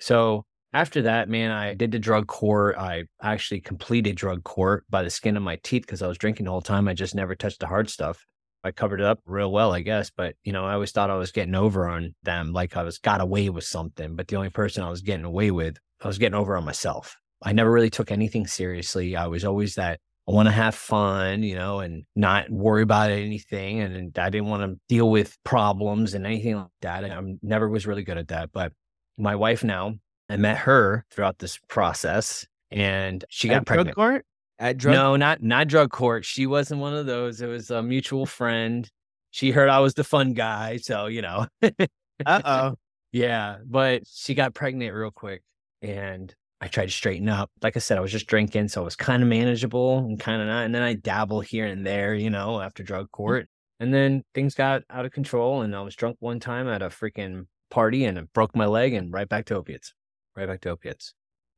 So 0.00 0.44
after 0.72 1.02
that, 1.02 1.28
man, 1.28 1.50
I 1.50 1.74
did 1.74 1.92
the 1.92 1.98
drug 1.98 2.26
court. 2.26 2.76
I 2.76 3.04
actually 3.22 3.60
completed 3.60 4.16
drug 4.16 4.42
court 4.44 4.84
by 4.90 5.02
the 5.02 5.10
skin 5.10 5.36
of 5.36 5.42
my 5.42 5.56
teeth 5.62 5.82
because 5.82 6.02
I 6.02 6.08
was 6.08 6.18
drinking 6.18 6.46
the 6.46 6.50
whole 6.50 6.60
time. 6.60 6.88
I 6.88 6.94
just 6.94 7.14
never 7.14 7.34
touched 7.34 7.60
the 7.60 7.66
hard 7.66 7.88
stuff. 7.88 8.24
I 8.64 8.72
covered 8.72 9.00
it 9.00 9.06
up 9.06 9.20
real 9.26 9.52
well, 9.52 9.72
I 9.72 9.82
guess. 9.82 10.10
But 10.10 10.34
you 10.42 10.52
know, 10.52 10.64
I 10.64 10.72
always 10.72 10.90
thought 10.90 11.10
I 11.10 11.16
was 11.16 11.32
getting 11.32 11.54
over 11.54 11.86
on 11.88 12.14
them, 12.22 12.52
like 12.52 12.76
I 12.76 12.82
was 12.82 12.98
got 12.98 13.20
away 13.20 13.50
with 13.50 13.64
something. 13.64 14.16
But 14.16 14.28
the 14.28 14.36
only 14.36 14.50
person 14.50 14.82
I 14.82 14.90
was 14.90 15.02
getting 15.02 15.24
away 15.24 15.50
with, 15.50 15.76
I 16.02 16.08
was 16.08 16.18
getting 16.18 16.34
over 16.34 16.56
on 16.56 16.64
myself. 16.64 17.16
I 17.42 17.52
never 17.52 17.70
really 17.70 17.90
took 17.90 18.10
anything 18.10 18.46
seriously. 18.46 19.16
I 19.16 19.26
was 19.26 19.44
always 19.44 19.74
that 19.76 20.00
I 20.26 20.32
want 20.32 20.46
to 20.46 20.52
have 20.52 20.74
fun, 20.74 21.42
you 21.42 21.54
know, 21.54 21.80
and 21.80 22.04
not 22.16 22.48
worry 22.50 22.82
about 22.82 23.10
anything. 23.10 23.80
And 23.80 24.16
I 24.18 24.30
didn't 24.30 24.48
want 24.48 24.62
to 24.62 24.80
deal 24.88 25.10
with 25.10 25.36
problems 25.44 26.14
and 26.14 26.24
anything 26.26 26.56
like 26.56 26.66
that. 26.80 27.04
I 27.04 27.20
never 27.42 27.68
was 27.68 27.86
really 27.86 28.04
good 28.04 28.16
at 28.16 28.28
that. 28.28 28.50
But 28.52 28.72
my 29.18 29.36
wife 29.36 29.62
now, 29.62 29.94
I 30.30 30.36
met 30.38 30.56
her 30.58 31.04
throughout 31.10 31.38
this 31.38 31.58
process 31.68 32.46
and 32.70 33.22
she 33.28 33.48
got 33.48 33.58
at 33.58 33.66
pregnant. 33.66 33.94
Drug 33.94 33.94
court? 33.94 34.26
At 34.58 34.78
drug 34.78 34.94
No, 34.94 35.16
not 35.16 35.42
not 35.42 35.68
drug 35.68 35.90
court. 35.90 36.24
She 36.24 36.46
wasn't 36.46 36.80
one 36.80 36.94
of 36.94 37.06
those. 37.06 37.42
It 37.42 37.48
was 37.48 37.70
a 37.70 37.82
mutual 37.82 38.24
friend. 38.24 38.90
She 39.30 39.50
heard 39.50 39.68
I 39.68 39.80
was 39.80 39.94
the 39.94 40.04
fun 40.04 40.32
guy. 40.32 40.78
So, 40.78 41.06
you 41.06 41.22
know. 41.22 41.46
uh 41.62 42.40
oh. 42.44 42.74
Yeah. 43.12 43.58
But 43.64 44.02
she 44.12 44.34
got 44.34 44.54
pregnant 44.54 44.92
real 44.92 45.12
quick. 45.12 45.42
And 45.82 46.34
I 46.64 46.68
tried 46.68 46.86
to 46.86 46.92
straighten 46.92 47.28
up. 47.28 47.50
Like 47.62 47.76
I 47.76 47.78
said, 47.78 47.98
I 47.98 48.00
was 48.00 48.10
just 48.10 48.26
drinking, 48.26 48.68
so 48.68 48.80
it 48.80 48.86
was 48.86 48.96
kind 48.96 49.22
of 49.22 49.28
manageable 49.28 49.98
and 49.98 50.18
kind 50.18 50.40
of 50.40 50.48
not. 50.48 50.64
And 50.64 50.74
then 50.74 50.80
I 50.80 50.94
dabble 50.94 51.40
here 51.40 51.66
and 51.66 51.86
there, 51.86 52.14
you 52.14 52.30
know, 52.30 52.58
after 52.58 52.82
drug 52.82 53.08
mm. 53.08 53.10
court. 53.10 53.48
And 53.80 53.92
then 53.92 54.22
things 54.34 54.54
got 54.54 54.80
out 54.88 55.04
of 55.04 55.12
control, 55.12 55.60
and 55.60 55.76
I 55.76 55.82
was 55.82 55.94
drunk 55.94 56.16
one 56.20 56.40
time 56.40 56.66
at 56.66 56.80
a 56.80 56.86
freaking 56.86 57.48
party, 57.70 58.06
and 58.06 58.16
it 58.16 58.32
broke 58.32 58.56
my 58.56 58.64
leg, 58.64 58.94
and 58.94 59.12
right 59.12 59.28
back 59.28 59.44
to 59.46 59.56
opiates, 59.56 59.92
right 60.34 60.48
back 60.48 60.62
to 60.62 60.70
opiates, 60.70 61.12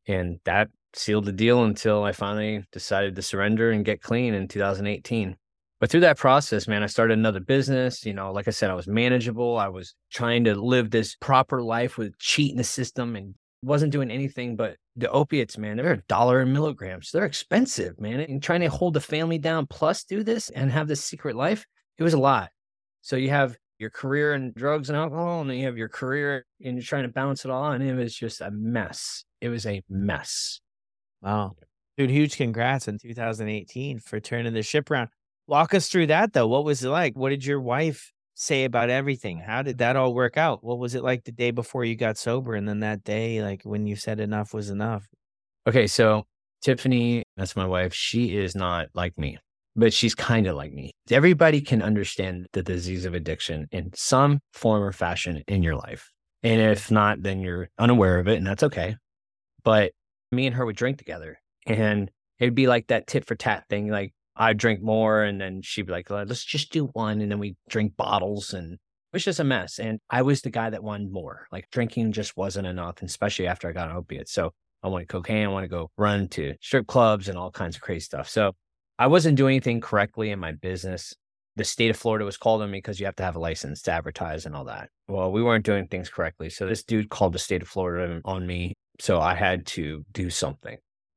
and 0.09 0.41
that 0.45 0.71
sealed 0.93 1.27
the 1.27 1.33
deal 1.33 1.63
until 1.63 2.03
I 2.03 2.11
finally 2.11 2.65
decided 2.73 3.15
to 3.15 3.23
surrender 3.23 3.71
and 3.71 3.85
get 3.85 4.03
clean 4.03 4.35
in 4.35 4.49
2018. 4.49 5.37
But 5.79 5.91
through 5.91 6.01
that 6.01 6.19
process, 6.19 6.67
man, 6.67 6.83
I 6.83 6.87
started 6.87 7.17
another 7.17 7.39
business. 7.39 8.05
You 8.05 8.15
know, 8.15 8.33
like 8.33 8.49
I 8.49 8.51
said, 8.51 8.71
I 8.71 8.75
was 8.75 8.89
manageable. 8.89 9.57
I 9.57 9.69
was 9.69 9.95
trying 10.11 10.43
to 10.45 10.57
live 10.57 10.91
this 10.91 11.15
proper 11.15 11.63
life 11.63 11.97
with 11.97 12.19
cheating 12.19 12.57
the 12.57 12.65
system 12.65 13.15
and 13.15 13.35
wasn't 13.67 13.93
doing 13.93 14.11
anything 14.11 14.55
but 14.55 14.77
the 14.95 15.11
opiates, 15.11 15.59
man. 15.59 15.77
They're 15.77 15.93
a 15.93 16.03
dollar 16.03 16.41
in 16.41 16.53
milligrams. 16.53 17.11
They're 17.11 17.25
expensive, 17.25 18.01
man. 18.01 18.21
And 18.21 18.43
trying 18.43 18.61
to 18.61 18.69
hold 18.69 18.95
the 18.95 19.01
family 19.01 19.39
down 19.39 19.67
plus 19.67 20.05
do 20.05 20.23
this 20.23 20.51
and 20.51 20.71
have 20.71 20.87
this 20.87 21.05
secret 21.05 21.35
life, 21.35 21.67
it 21.99 22.05
was 22.05 22.15
a 22.15 22.19
lot. 22.19 22.51
So 23.03 23.17
you 23.17 23.31
have 23.31 23.57
your 23.79 23.91
career 23.91 24.35
in 24.35 24.53
drugs 24.57 24.89
and 24.89 24.97
alcohol, 24.97 25.41
and 25.41 25.51
then 25.51 25.59
you 25.59 25.67
have 25.67 25.77
your 25.77 25.89
career 25.89 26.47
and 26.65 26.77
you're 26.77 26.85
trying 26.85 27.03
to 27.03 27.09
balance 27.09 27.45
it 27.45 27.51
all. 27.51 27.73
And 27.73 27.83
it 27.83 27.95
was 27.95 28.15
just 28.15 28.41
a 28.41 28.51
mess. 28.51 29.25
It 29.41 29.49
was 29.49 29.67
a 29.67 29.83
mess. 29.91 30.61
Wow. 31.21 31.57
Dude, 31.99 32.11
huge 32.11 32.37
congrats 32.37 32.89
in 32.89 32.99
2018 32.99 33.99
for 33.99 34.21
turning 34.21 34.55
the 34.55 34.63
ship 34.63 34.91
around. 34.91 35.09
Walk 35.49 35.75
us 35.75 35.89
through 35.89 36.07
that 36.07 36.33
though. 36.33 36.47
What 36.47 36.65
was 36.65 36.85
it 36.85 36.89
like? 36.89 37.17
What 37.17 37.31
did 37.31 37.45
your 37.45 37.61
wife 37.61 38.13
say 38.37 38.65
about 38.65 38.91
everything. 38.91 39.39
How 39.39 39.63
did 39.63 39.79
that 39.79 39.97
all 39.97 40.15
work 40.15 40.37
out? 40.37 40.63
What 40.63 40.79
was 40.79 40.95
it 40.95 41.03
like 41.03 41.25
the 41.25 41.33
day 41.33 41.51
before 41.51 41.85
you 41.85 41.97
got 41.97 42.19
sober 42.19 42.55
and 42.55 42.69
then 42.69 42.81
that 42.81 43.03
day 43.03 43.43
like 43.43 43.63
when 43.65 43.87
you 43.87 43.97
said 43.97 44.21
enough 44.21 44.53
was 44.55 44.71
enough? 44.71 45.07
Okay, 45.67 45.87
so 45.87 46.25
Tiffany, 46.63 47.23
that's 47.37 47.57
my 47.57 47.67
wife, 47.67 47.95
she 47.95 48.37
is 48.37 48.55
not 48.55 48.89
like 48.95 49.19
me, 49.19 49.39
but 49.75 49.93
she's 49.93 50.15
kind 50.15 50.47
of 50.47 50.55
like 50.55 50.73
me. 50.73 50.93
Everybody 51.11 51.63
can 51.63 51.83
understand 51.83 52.47
the 52.53 52.63
disease 52.63 53.07
of 53.07 53.15
addiction 53.15 53.69
in 53.73 53.91
some 53.95 54.41
form 54.53 54.83
or 54.83 54.93
fashion 54.93 55.43
in 55.49 55.63
your 55.63 55.77
life. 55.77 56.11
And 56.43 56.61
if 56.61 56.91
not, 56.91 57.23
then 57.23 57.41
you're 57.41 57.69
unaware 57.79 58.19
of 58.19 58.29
it 58.29 58.37
and 58.37 58.47
that's 58.47 58.63
okay. 58.63 58.97
But 59.65 59.93
me 60.31 60.47
and 60.47 60.55
her 60.55 60.67
would 60.67 60.77
drink 60.77 60.99
together 60.99 61.39
and 61.67 62.11
it'd 62.39 62.55
be 62.55 62.67
like 62.67 62.89
that 62.89 63.07
tit 63.07 63.25
for 63.25 63.35
tat 63.35 63.65
thing. 63.71 63.89
Like 63.89 64.13
I'd 64.37 64.59
drink 64.59 64.83
more 64.83 65.23
and 65.23 65.41
then 65.41 65.63
she'd 65.63 65.87
be 65.87 65.93
like, 65.93 66.11
let's 66.11 66.45
just 66.45 66.73
do 66.73 66.87
one. 66.87 67.21
And 67.21 67.31
then 67.31 67.39
we 67.39 67.57
drink 67.69 67.97
bottles 67.97 68.53
and 68.53 68.75
it 68.75 68.79
was 69.13 69.25
just 69.25 69.41
a 69.41 69.45
mess. 69.45 69.79
And 69.79 69.99
I 70.11 70.23
was 70.23 70.43
the 70.43 70.51
guy 70.51 70.71
that 70.71 70.83
wanted 70.83 71.11
more. 71.11 71.47
Like 71.51 71.71
drinking 71.71 72.13
just 72.13 72.37
wasn't 72.37 72.67
enough, 72.67 73.01
especially 73.03 73.47
after 73.47 73.69
I 73.69 73.73
got 73.73 73.91
opiates. 73.91 74.33
So 74.33 74.53
I 74.83 74.89
wanted 74.89 75.09
cocaine. 75.09 75.45
I 75.45 75.49
want 75.49 75.65
to 75.65 75.69
go 75.69 75.91
run 75.97 76.29
to 76.29 76.55
strip 76.61 76.87
clubs 76.87 77.29
and 77.29 77.39
all 77.39 77.51
kinds 77.51 77.77
of 77.77 77.83
crazy 77.83 78.01
stuff. 78.01 78.29
So 78.29 78.53
I 78.99 79.07
wasn't 79.07 79.37
doing 79.37 79.55
anything 79.55 79.81
correctly 79.81 80.31
in 80.31 80.39
my 80.39 80.53
business. 80.53 81.15
The 81.57 81.65
state 81.65 81.89
of 81.89 81.97
Florida 81.97 82.27
was 82.27 82.37
called 82.37 82.61
on 82.61 82.71
me 82.71 82.79
because 82.79 83.01
you 83.01 83.07
have 83.07 83.17
to 83.17 83.23
have 83.23 83.37
a 83.37 83.41
license 83.41 83.81
to 83.83 83.93
advertise 83.93 84.45
and 84.45 84.55
all 84.55 84.65
that. 84.67 84.91
Well, 85.09 85.33
we 85.33 85.43
weren't 85.43 85.65
doing 85.65 85.87
things 85.87 86.11
correctly. 86.11 86.51
So 86.51 86.67
this 86.67 86.85
dude 86.85 87.09
called 87.09 87.33
the 87.33 87.39
state 87.39 87.63
of 87.63 87.69
Florida 87.69 88.21
on 88.27 88.47
me. 88.47 88.75
So 89.01 89.21
I 89.21 89.35
had 89.35 89.65
to 89.69 90.05
do 90.13 90.29
something. 90.29 90.77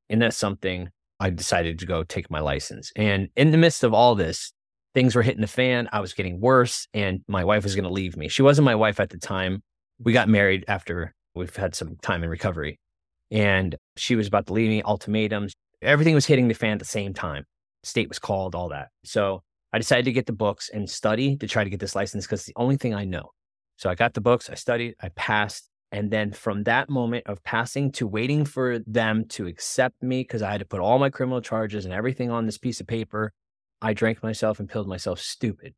In 0.09 0.19
that 0.19 0.33
something, 0.33 0.89
I 1.19 1.29
decided 1.29 1.79
to 1.79 1.85
go 1.85 2.03
take 2.03 2.31
my 2.31 2.39
license. 2.39 2.91
And 2.95 3.29
in 3.35 3.51
the 3.51 3.57
midst 3.57 3.83
of 3.83 3.93
all 3.93 4.15
this, 4.15 4.53
things 4.93 5.15
were 5.15 5.21
hitting 5.21 5.41
the 5.41 5.47
fan. 5.47 5.89
I 5.91 5.99
was 5.99 6.13
getting 6.13 6.39
worse, 6.39 6.87
and 6.93 7.21
my 7.27 7.43
wife 7.43 7.63
was 7.63 7.75
going 7.75 7.83
to 7.83 7.91
leave 7.91 8.17
me. 8.17 8.27
She 8.27 8.41
wasn't 8.41 8.65
my 8.65 8.75
wife 8.75 8.99
at 8.99 9.09
the 9.09 9.17
time. 9.17 9.61
We 9.99 10.13
got 10.13 10.29
married 10.29 10.65
after 10.67 11.13
we've 11.35 11.55
had 11.55 11.75
some 11.75 11.97
time 12.01 12.23
in 12.23 12.29
recovery. 12.29 12.79
And 13.31 13.75
she 13.97 14.15
was 14.15 14.27
about 14.27 14.47
to 14.47 14.53
leave 14.53 14.69
me, 14.69 14.81
ultimatums. 14.81 15.53
Everything 15.81 16.15
was 16.15 16.25
hitting 16.25 16.47
the 16.47 16.53
fan 16.53 16.73
at 16.73 16.79
the 16.79 16.85
same 16.85 17.13
time. 17.13 17.43
State 17.83 18.09
was 18.09 18.19
called, 18.19 18.55
all 18.55 18.69
that. 18.69 18.89
So 19.03 19.43
I 19.71 19.77
decided 19.77 20.05
to 20.05 20.11
get 20.11 20.25
the 20.25 20.33
books 20.33 20.69
and 20.73 20.89
study 20.89 21.37
to 21.37 21.47
try 21.47 21.63
to 21.63 21.69
get 21.69 21.79
this 21.79 21.95
license 21.95 22.25
because 22.25 22.45
the 22.45 22.53
only 22.55 22.77
thing 22.77 22.93
I 22.93 23.05
know. 23.05 23.29
So 23.77 23.89
I 23.89 23.95
got 23.95 24.13
the 24.13 24.21
books, 24.21 24.49
I 24.49 24.55
studied, 24.55 24.95
I 25.01 25.09
passed. 25.09 25.69
And 25.91 26.11
then 26.11 26.31
from 26.31 26.63
that 26.63 26.89
moment 26.89 27.25
of 27.25 27.43
passing 27.43 27.91
to 27.93 28.05
waiting 28.05 28.45
for 28.45 28.79
them 28.85 29.25
to 29.29 29.47
accept 29.47 30.03
me, 30.03 30.21
because 30.21 30.43
I 30.43 30.51
had 30.51 30.59
to 30.59 30.65
put 30.65 30.79
all 30.79 30.99
my 30.99 31.09
criminal 31.09 31.41
charges 31.41 31.85
and 31.85 31.93
everything 31.93 32.29
on 32.29 32.45
this 32.45 32.57
piece 32.59 32.79
of 32.79 32.87
paper, 32.87 33.33
I 33.81 33.93
drank 33.93 34.21
myself 34.21 34.59
and 34.59 34.69
pilled 34.69 34.87
myself 34.87 35.19
stupid. 35.19 35.73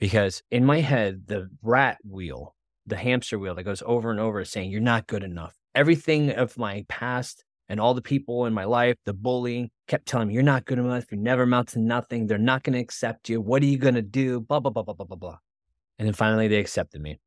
Because 0.00 0.42
in 0.50 0.64
my 0.64 0.80
head, 0.80 1.24
the 1.26 1.48
rat 1.62 1.98
wheel, 2.04 2.54
the 2.86 2.96
hamster 2.96 3.38
wheel 3.38 3.54
that 3.54 3.62
goes 3.62 3.82
over 3.86 4.10
and 4.10 4.18
over 4.18 4.44
saying, 4.44 4.70
You're 4.70 4.80
not 4.80 5.06
good 5.06 5.22
enough 5.22 5.54
everything 5.74 6.30
of 6.30 6.56
my 6.56 6.84
past 6.88 7.44
and 7.68 7.80
all 7.80 7.94
the 7.94 8.02
people 8.02 8.46
in 8.46 8.54
my 8.54 8.64
life, 8.64 8.96
the 9.04 9.14
bullying 9.14 9.70
kept 9.88 10.06
telling 10.06 10.28
me, 10.28 10.34
you're 10.34 10.42
not 10.42 10.66
good 10.66 10.78
enough. 10.78 11.10
You 11.10 11.18
never 11.18 11.44
amount 11.44 11.68
to 11.68 11.80
nothing. 11.80 12.26
They're 12.26 12.38
not 12.38 12.62
going 12.62 12.74
to 12.74 12.80
accept 12.80 13.28
you. 13.28 13.40
What 13.40 13.62
are 13.62 13.66
you 13.66 13.78
going 13.78 13.94
to 13.94 14.02
do? 14.02 14.40
Blah, 14.40 14.60
blah, 14.60 14.70
blah, 14.70 14.82
blah, 14.82 14.94
blah, 14.94 15.06
blah, 15.06 15.16
blah. 15.16 15.38
And 15.98 16.06
then 16.06 16.14
finally 16.14 16.48
they 16.48 16.58
accepted 16.58 17.00
me. 17.00 17.18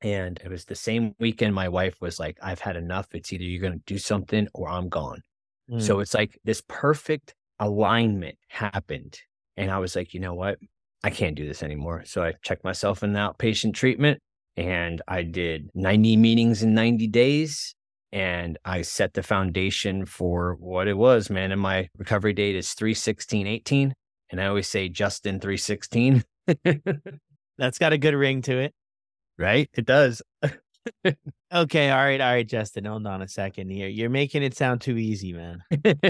And 0.00 0.40
it 0.44 0.48
was 0.48 0.64
the 0.64 0.74
same 0.74 1.14
weekend 1.18 1.54
my 1.54 1.68
wife 1.68 2.00
was 2.00 2.20
like, 2.20 2.38
I've 2.42 2.60
had 2.60 2.76
enough. 2.76 3.08
It's 3.14 3.32
either 3.32 3.44
you're 3.44 3.60
going 3.60 3.78
to 3.78 3.84
do 3.86 3.98
something 3.98 4.48
or 4.54 4.68
I'm 4.68 4.88
gone. 4.88 5.22
Mm. 5.70 5.82
So 5.82 6.00
it's 6.00 6.14
like 6.14 6.38
this 6.44 6.62
perfect 6.68 7.34
alignment 7.58 8.38
happened. 8.48 9.18
And 9.56 9.70
I 9.70 9.78
was 9.78 9.96
like, 9.96 10.14
you 10.14 10.20
know 10.20 10.34
what? 10.34 10.58
I 11.02 11.10
can't 11.10 11.36
do 11.36 11.46
this 11.46 11.62
anymore. 11.62 12.04
So 12.06 12.22
I 12.22 12.34
checked 12.42 12.64
myself 12.64 13.02
in 13.02 13.12
the 13.12 13.18
outpatient 13.18 13.74
treatment 13.74 14.20
and 14.56 15.02
I 15.08 15.22
did 15.22 15.70
90 15.74 16.16
meetings 16.16 16.62
in 16.62 16.74
90 16.74 17.06
days 17.08 17.74
and 18.12 18.58
I 18.64 18.82
set 18.82 19.14
the 19.14 19.22
foundation 19.22 20.06
for 20.06 20.56
what 20.58 20.88
it 20.88 20.96
was, 20.96 21.28
man. 21.28 21.52
And 21.52 21.60
my 21.60 21.88
recovery 21.96 22.32
date 22.32 22.56
is 22.56 22.72
316 22.72 23.46
18. 23.46 23.94
And 24.30 24.40
I 24.40 24.46
always 24.46 24.68
say 24.68 24.88
Justin 24.88 25.40
316. 25.40 26.24
That's 27.58 27.78
got 27.78 27.92
a 27.92 27.98
good 27.98 28.14
ring 28.14 28.42
to 28.42 28.58
it. 28.58 28.74
Right? 29.38 29.70
It 29.74 29.86
does. 29.86 30.20
okay. 31.54 31.90
All 31.90 31.98
right. 31.98 32.20
All 32.20 32.32
right, 32.32 32.46
Justin. 32.46 32.84
Hold 32.84 33.06
on 33.06 33.22
a 33.22 33.28
second 33.28 33.70
here. 33.70 33.88
You're 33.88 34.10
making 34.10 34.42
it 34.42 34.56
sound 34.56 34.80
too 34.80 34.96
easy, 34.96 35.32
man. 35.32 35.62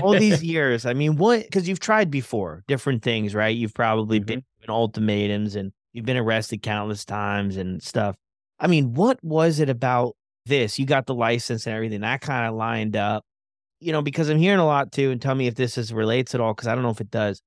All 0.03 0.19
these 0.19 0.43
years. 0.45 0.87
I 0.87 0.95
mean, 0.95 1.17
what? 1.17 1.43
Because 1.43 1.69
you've 1.69 1.81
tried 1.81 2.11
before 2.11 2.65
different 2.69 3.03
things, 3.03 3.35
right? 3.35 3.55
You've 3.55 3.75
probably 3.75 4.21
mm-hmm. 4.21 4.27
been 4.27 4.45
ultimatums 4.69 5.57
and 5.57 5.73
you've 5.93 6.07
been 6.07 6.17
arrested 6.17 6.63
countless 6.63 7.05
times 7.05 7.57
and 7.57 7.83
stuff. 7.83 8.17
I 8.59 8.67
mean, 8.67 8.95
what 8.95 9.23
was 9.23 9.61
it 9.61 9.69
about 9.69 10.17
this, 10.49 10.79
you 10.79 10.87
got 10.87 11.07
the 11.07 11.15
license 11.15 11.67
and 11.67 11.77
everything. 11.77 12.01
That 12.01 12.21
kind 12.21 12.49
of 12.49 12.55
lined 12.55 12.97
up, 12.97 13.25
you 13.81 13.93
know, 13.93 14.03
because 14.03 14.29
I'm 14.29 14.39
hearing 14.39 14.59
a 14.59 14.67
lot 14.67 14.91
too. 14.91 15.11
And 15.13 15.23
tell 15.23 15.35
me 15.35 15.47
if 15.47 15.55
this 15.55 15.79
is 15.79 15.93
relates 15.93 16.35
at 16.35 16.41
all, 16.41 16.55
because 16.55 16.67
I 16.67 16.75
don't 16.75 16.83
know 16.83 16.91
if 16.91 17.01
it 17.01 17.11
does. 17.11 17.41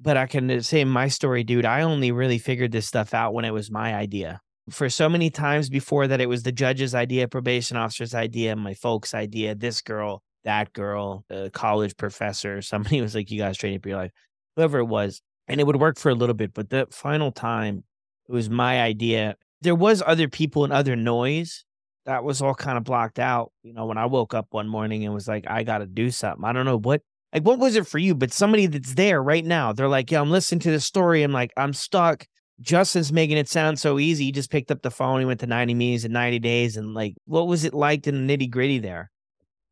But 0.00 0.16
I 0.16 0.26
can 0.26 0.50
uh, 0.50 0.60
say 0.60 0.84
my 0.84 1.08
story, 1.08 1.42
dude. 1.42 1.64
I 1.64 1.82
only 1.82 2.12
really 2.12 2.38
figured 2.38 2.72
this 2.72 2.86
stuff 2.86 3.14
out 3.14 3.34
when 3.34 3.44
it 3.44 3.52
was 3.52 3.70
my 3.70 3.94
idea. 3.94 4.40
For 4.70 4.88
so 4.88 5.08
many 5.08 5.30
times 5.30 5.70
before 5.70 6.06
that, 6.06 6.20
it 6.20 6.28
was 6.28 6.42
the 6.42 6.52
judge's 6.52 6.94
idea, 6.94 7.28
probation 7.28 7.76
officer's 7.76 8.14
idea, 8.14 8.56
my 8.56 8.74
folks' 8.74 9.14
idea, 9.14 9.54
this 9.54 9.80
girl, 9.80 10.22
that 10.44 10.72
girl, 10.72 11.24
the 11.28 11.50
college 11.52 11.96
professor. 11.96 12.62
Somebody 12.62 13.00
was 13.00 13.14
like, 13.14 13.30
"You 13.30 13.38
guys 13.38 13.56
straighten 13.56 13.78
up 13.78 13.86
your 13.86 13.96
life," 13.96 14.12
whoever 14.56 14.78
it 14.78 14.86
was, 14.86 15.20
and 15.46 15.60
it 15.60 15.66
would 15.66 15.76
work 15.76 15.98
for 15.98 16.10
a 16.10 16.14
little 16.14 16.34
bit. 16.34 16.54
But 16.54 16.70
the 16.70 16.86
final 16.90 17.32
time, 17.32 17.84
it 18.28 18.32
was 18.32 18.50
my 18.50 18.80
idea. 18.80 19.36
There 19.60 19.74
was 19.74 20.02
other 20.06 20.28
people 20.28 20.64
and 20.64 20.72
other 20.72 20.96
noise, 20.96 21.64
that 22.08 22.24
was 22.24 22.40
all 22.40 22.54
kind 22.54 22.78
of 22.78 22.84
blocked 22.84 23.18
out. 23.18 23.52
You 23.62 23.74
know, 23.74 23.84
when 23.84 23.98
I 23.98 24.06
woke 24.06 24.32
up 24.32 24.46
one 24.50 24.66
morning 24.66 25.04
and 25.04 25.12
was 25.12 25.28
like, 25.28 25.44
I 25.46 25.62
got 25.62 25.78
to 25.78 25.86
do 25.86 26.10
something. 26.10 26.42
I 26.42 26.54
don't 26.54 26.64
know 26.64 26.78
what, 26.78 27.02
like, 27.34 27.42
what 27.42 27.58
was 27.58 27.76
it 27.76 27.86
for 27.86 27.98
you? 27.98 28.14
But 28.14 28.32
somebody 28.32 28.64
that's 28.64 28.94
there 28.94 29.22
right 29.22 29.44
now, 29.44 29.74
they're 29.74 29.88
like, 29.88 30.10
yo 30.10 30.22
I'm 30.22 30.30
listening 30.30 30.60
to 30.60 30.70
this 30.70 30.86
story. 30.86 31.22
I'm 31.22 31.32
like, 31.32 31.52
I'm 31.58 31.74
stuck. 31.74 32.26
Justin's 32.60 33.12
making 33.12 33.36
it 33.36 33.48
sound 33.48 33.78
so 33.78 33.98
easy. 33.98 34.24
He 34.24 34.32
just 34.32 34.50
picked 34.50 34.70
up 34.70 34.82
the 34.82 34.90
phone. 34.90 35.20
He 35.20 35.26
went 35.26 35.40
to 35.40 35.46
90 35.46 35.74
meetings 35.74 36.04
in 36.04 36.12
90 36.12 36.38
days. 36.40 36.76
And 36.76 36.94
like, 36.94 37.14
what 37.24 37.46
was 37.46 37.64
it 37.64 37.74
like 37.74 38.06
in 38.06 38.26
the 38.26 38.36
nitty 38.36 38.50
gritty 38.50 38.78
there? 38.78 39.10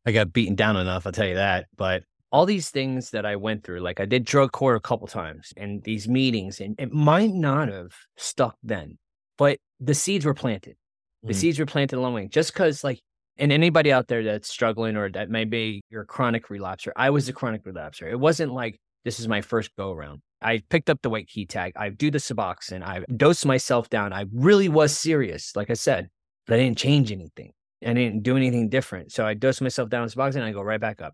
I 0.05 0.11
got 0.11 0.31
beaten 0.31 0.55
down 0.55 0.77
enough, 0.77 1.05
I'll 1.05 1.11
tell 1.11 1.27
you 1.27 1.35
that. 1.35 1.67
But 1.75 2.03
all 2.31 2.45
these 2.45 2.69
things 2.69 3.11
that 3.11 3.25
I 3.25 3.35
went 3.35 3.63
through, 3.63 3.81
like 3.81 3.99
I 3.99 4.05
did 4.05 4.23
drug 4.23 4.53
court 4.53 4.77
a 4.77 4.79
couple 4.79 5.07
times 5.07 5.53
and 5.57 5.83
these 5.83 6.07
meetings, 6.07 6.61
and 6.61 6.75
it 6.79 6.93
might 6.93 7.33
not 7.33 7.67
have 7.67 7.91
stuck 8.15 8.55
then, 8.63 8.97
but 9.37 9.59
the 9.79 9.93
seeds 9.93 10.25
were 10.25 10.33
planted. 10.33 10.75
The 11.23 11.33
mm-hmm. 11.33 11.39
seeds 11.39 11.59
were 11.59 11.65
planted 11.65 11.97
along 11.97 12.13
the 12.13 12.21
way. 12.21 12.27
Just 12.27 12.53
because, 12.53 12.83
like, 12.83 13.01
and 13.37 13.51
anybody 13.51 13.91
out 13.91 14.07
there 14.07 14.23
that's 14.23 14.49
struggling 14.49 14.95
or 14.95 15.11
that 15.11 15.29
maybe 15.29 15.81
you're 15.89 16.03
a 16.03 16.05
chronic 16.05 16.47
relapser, 16.47 16.91
I 16.95 17.09
was 17.09 17.27
a 17.27 17.33
chronic 17.33 17.65
relapser. 17.65 18.09
It 18.09 18.19
wasn't 18.19 18.53
like 18.53 18.79
this 19.05 19.19
is 19.19 19.27
my 19.27 19.41
first 19.41 19.75
go 19.77 19.91
around. 19.91 20.21
I 20.41 20.61
picked 20.69 20.89
up 20.89 21.01
the 21.01 21.09
white 21.09 21.27
key 21.27 21.45
tag. 21.45 21.73
I 21.75 21.89
do 21.89 22.11
the 22.11 22.19
Suboxone. 22.19 22.83
I 22.83 23.03
dosed 23.15 23.45
myself 23.45 23.89
down. 23.89 24.13
I 24.13 24.25
really 24.31 24.69
was 24.69 24.97
serious, 24.97 25.55
like 25.55 25.69
I 25.69 25.73
said, 25.73 26.09
but 26.45 26.55
I 26.55 26.63
didn't 26.63 26.77
change 26.77 27.11
anything. 27.11 27.53
I 27.85 27.93
didn't 27.93 28.23
do 28.23 28.35
anything 28.35 28.69
different. 28.69 29.11
So 29.11 29.25
I 29.25 29.33
dosed 29.33 29.61
myself 29.61 29.89
down 29.89 30.03
with 30.03 30.15
Suboxone 30.15 30.37
and 30.37 30.45
I 30.45 30.51
go 30.51 30.61
right 30.61 30.81
back 30.81 31.01
up. 31.01 31.13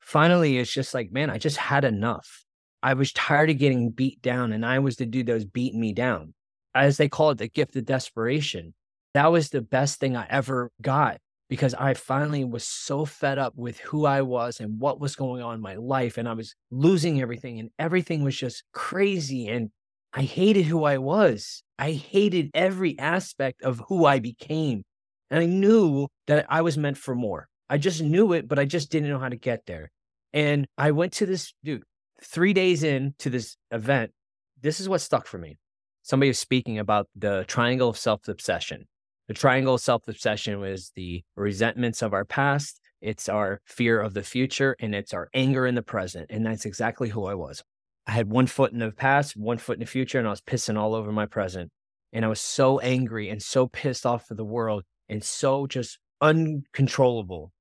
Finally, 0.00 0.58
it's 0.58 0.72
just 0.72 0.94
like, 0.94 1.12
man, 1.12 1.30
I 1.30 1.38
just 1.38 1.56
had 1.56 1.84
enough. 1.84 2.44
I 2.82 2.94
was 2.94 3.12
tired 3.12 3.50
of 3.50 3.58
getting 3.58 3.90
beat 3.90 4.22
down 4.22 4.52
and 4.52 4.64
I 4.64 4.78
was 4.78 4.96
the 4.96 5.06
dude 5.06 5.26
that 5.26 5.34
was 5.34 5.44
beating 5.44 5.80
me 5.80 5.92
down. 5.92 6.34
As 6.74 6.96
they 6.96 7.08
call 7.08 7.30
it, 7.30 7.38
the 7.38 7.48
gift 7.48 7.76
of 7.76 7.84
desperation 7.84 8.74
that 9.14 9.32
was 9.32 9.50
the 9.50 9.60
best 9.60 9.98
thing 9.98 10.16
I 10.16 10.26
ever 10.28 10.70
got 10.80 11.20
because 11.50 11.74
I 11.74 11.94
finally 11.94 12.44
was 12.44 12.64
so 12.64 13.04
fed 13.04 13.36
up 13.36 13.54
with 13.56 13.80
who 13.80 14.06
I 14.06 14.22
was 14.22 14.60
and 14.60 14.78
what 14.78 15.00
was 15.00 15.16
going 15.16 15.42
on 15.42 15.56
in 15.56 15.60
my 15.60 15.74
life. 15.74 16.16
And 16.16 16.28
I 16.28 16.32
was 16.32 16.54
losing 16.70 17.20
everything, 17.20 17.58
and 17.58 17.70
everything 17.76 18.22
was 18.22 18.36
just 18.36 18.62
crazy. 18.72 19.48
And 19.48 19.70
I 20.14 20.22
hated 20.22 20.66
who 20.66 20.84
I 20.84 20.98
was. 20.98 21.64
I 21.76 21.90
hated 21.90 22.50
every 22.54 22.96
aspect 23.00 23.62
of 23.62 23.82
who 23.88 24.06
I 24.06 24.20
became. 24.20 24.84
And 25.28 25.40
I 25.40 25.46
knew 25.46 26.06
that 26.28 26.46
I 26.48 26.62
was 26.62 26.78
meant 26.78 26.96
for 26.96 27.16
more. 27.16 27.48
I 27.68 27.78
just 27.78 28.00
knew 28.00 28.32
it, 28.32 28.46
but 28.46 28.60
I 28.60 28.64
just 28.64 28.90
didn't 28.90 29.10
know 29.10 29.18
how 29.18 29.28
to 29.28 29.36
get 29.36 29.66
there. 29.66 29.90
And 30.32 30.66
I 30.78 30.92
went 30.92 31.12
to 31.14 31.26
this, 31.26 31.52
dude, 31.64 31.82
three 32.22 32.52
days 32.52 32.84
in 32.84 33.14
to 33.18 33.28
this 33.28 33.56
event. 33.72 34.12
This 34.60 34.78
is 34.78 34.88
what 34.88 35.00
stuck 35.00 35.26
for 35.26 35.38
me. 35.38 35.58
Somebody 36.02 36.30
was 36.30 36.38
speaking 36.38 36.78
about 36.78 37.08
the 37.16 37.44
triangle 37.48 37.88
of 37.88 37.98
self 37.98 38.28
obsession. 38.28 38.86
The 39.30 39.34
triangle 39.34 39.74
of 39.74 39.80
self 39.80 40.08
obsession 40.08 40.58
was 40.58 40.90
the 40.96 41.22
resentments 41.36 42.02
of 42.02 42.12
our 42.12 42.24
past, 42.24 42.80
it's 43.00 43.28
our 43.28 43.60
fear 43.64 44.00
of 44.00 44.12
the 44.12 44.24
future, 44.24 44.74
and 44.80 44.92
it's 44.92 45.14
our 45.14 45.28
anger 45.32 45.68
in 45.68 45.76
the 45.76 45.82
present. 45.82 46.26
And 46.30 46.44
that's 46.44 46.64
exactly 46.64 47.10
who 47.10 47.26
I 47.26 47.34
was. 47.34 47.62
I 48.08 48.10
had 48.10 48.28
one 48.28 48.48
foot 48.48 48.72
in 48.72 48.80
the 48.80 48.90
past, 48.90 49.36
one 49.36 49.58
foot 49.58 49.76
in 49.76 49.80
the 49.82 49.86
future, 49.86 50.18
and 50.18 50.26
I 50.26 50.32
was 50.32 50.40
pissing 50.40 50.76
all 50.76 50.96
over 50.96 51.12
my 51.12 51.26
present. 51.26 51.70
And 52.12 52.24
I 52.24 52.28
was 52.28 52.40
so 52.40 52.80
angry 52.80 53.28
and 53.28 53.40
so 53.40 53.68
pissed 53.68 54.04
off 54.04 54.32
of 54.32 54.36
the 54.36 54.44
world 54.44 54.82
and 55.08 55.22
so 55.22 55.68
just 55.68 56.00
uncontrollable. 56.20 57.52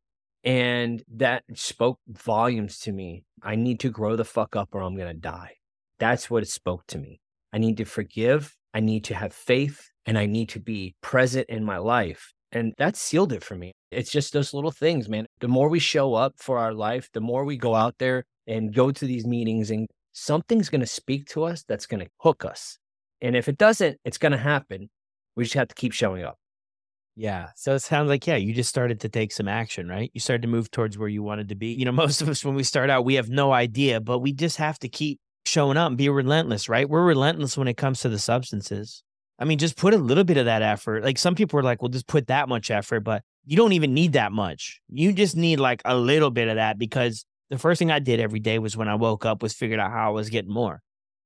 And 0.43 1.03
that 1.17 1.43
spoke 1.53 1.99
volumes 2.07 2.80
to 2.80 2.91
me. 2.91 3.26
I 3.43 3.55
need 3.57 3.80
to 3.82 3.91
grow 3.91 4.15
the 4.15 4.26
fuck 4.26 4.55
up 4.55 4.70
or 4.72 4.82
I'm 4.82 4.97
going 4.97 5.13
to 5.13 5.22
die. 5.22 5.57
That's 5.99 6.32
what 6.32 6.41
it 6.41 6.49
spoke 6.49 6.88
to 6.88 6.97
me. 6.97 7.22
I 7.53 7.59
need 7.59 7.78
to 7.78 7.86
forgive. 7.86 8.55
I 8.74 8.80
need 8.80 9.03
to 9.03 9.13
have 9.13 9.34
faith 9.34 9.91
and 10.10 10.18
I 10.18 10.26
need 10.26 10.49
to 10.49 10.60
be 10.60 10.95
present 11.01 11.47
in 11.49 11.64
my 11.64 11.78
life. 11.78 12.34
And 12.51 12.74
that 12.80 12.95
sealed 12.95 13.32
it 13.32 13.43
for 13.43 13.55
me. 13.55 13.74
It's 13.91 14.10
just 14.10 14.34
those 14.34 14.55
little 14.55 14.72
things, 14.72 15.07
man. 15.07 15.28
The 15.39 15.47
more 15.47 15.70
we 15.70 15.78
show 15.78 16.16
up 16.16 16.34
for 16.38 16.57
our 16.57 16.74
life, 16.74 17.10
the 17.14 17.22
more 17.22 17.45
we 17.45 17.57
go 17.57 17.76
out 17.76 17.93
there 17.99 18.24
and 18.47 18.74
go 18.74 18.89
to 18.89 19.05
these 19.05 19.28
meetings, 19.28 19.70
and 19.70 19.88
something's 20.14 20.70
going 20.70 20.82
to 20.82 20.88
speak 20.88 21.28
to 21.28 21.43
us 21.43 21.64
that's 21.68 21.86
going 21.86 22.03
to 22.03 22.10
hook 22.22 22.43
us. 22.43 22.80
And 23.22 23.36
if 23.36 23.47
it 23.47 23.60
doesn't, 23.60 23.99
it's 24.03 24.18
going 24.18 24.32
to 24.32 24.39
happen. 24.39 24.89
We 25.36 25.43
just 25.43 25.53
have 25.53 25.68
to 25.68 25.76
keep 25.76 25.93
showing 25.93 26.24
up. 26.24 26.39
Yeah. 27.16 27.49
So 27.55 27.76
it 27.76 27.82
sounds 27.84 28.10
like, 28.10 28.26
yeah, 28.26 28.38
you 28.38 28.51
just 28.51 28.70
started 28.70 29.01
to 29.01 29.10
take 29.10 29.32
some 29.32 29.47
action, 29.47 29.88
right? 29.88 30.10
You 30.16 30.22
started 30.22 30.41
to 30.41 30.47
move 30.47 30.72
towards 30.72 30.97
where 30.97 31.07
you 31.07 31.22
wanted 31.22 31.49
to 31.49 31.55
be. 31.55 31.68
You 31.68 31.86
know, 31.86 31.91
most 32.05 32.24
of 32.24 32.30
us, 32.30 32.43
when 32.43 32.55
we 32.55 32.64
start 32.64 32.89
out, 32.89 33.05
we 33.05 33.14
have 33.14 33.30
no 33.30 33.51
idea, 33.51 34.01
but 34.01 34.20
we 34.20 34.34
just 34.34 34.57
have 34.57 34.80
to 34.80 34.89
keep 34.89 35.20
showing 35.45 35.78
up 35.78 35.89
and 35.89 35.97
be 35.99 36.10
relentless, 36.10 36.68
right? 36.68 36.89
We're 36.89 37.05
relentless 37.05 37.55
when 37.55 37.68
it 37.68 37.78
comes 37.78 37.99
to 37.99 38.10
the 38.10 38.18
substances. 38.18 39.03
I 39.40 39.46
mean, 39.46 39.58
just 39.58 39.78
put 39.78 39.94
a 39.94 39.98
little 39.98 40.26
bit 40.26 40.38
of 40.38 40.46
that 40.46 40.62
effort. 40.62 41.04
Like 41.04 41.18
some 41.18 41.34
people 41.34 41.60
are 41.60 41.64
like, 41.64 41.82
well, 41.82 41.90
just 41.90 42.08
put 42.08 42.28
that 42.28 42.50
much 42.50 42.70
effort, 42.70 43.02
but 43.02 43.24
you 43.46 43.56
don't 43.56 43.72
even 43.72 43.94
need 43.94 44.14
that 44.14 44.32
much. 44.32 44.82
You 44.90 45.14
just 45.14 45.36
need 45.36 45.60
like 45.60 45.82
a 45.86 45.96
little 45.96 46.30
bit 46.30 46.50
of 46.50 46.56
that 46.56 46.78
because 46.78 47.26
the 47.50 47.58
first 47.58 47.80
thing 47.80 47.90
I 47.90 48.00
did 48.00 48.20
every 48.20 48.40
day 48.40 48.60
was 48.60 48.76
when 48.76 48.90
I 48.90 48.96
woke 48.96 49.26
up 49.26 49.42
was 49.42 49.54
figured 49.54 49.80
out 49.80 49.92
how 49.92 50.10
I 50.10 50.12
was 50.12 50.30
getting 50.30 50.54
more. 50.54 50.82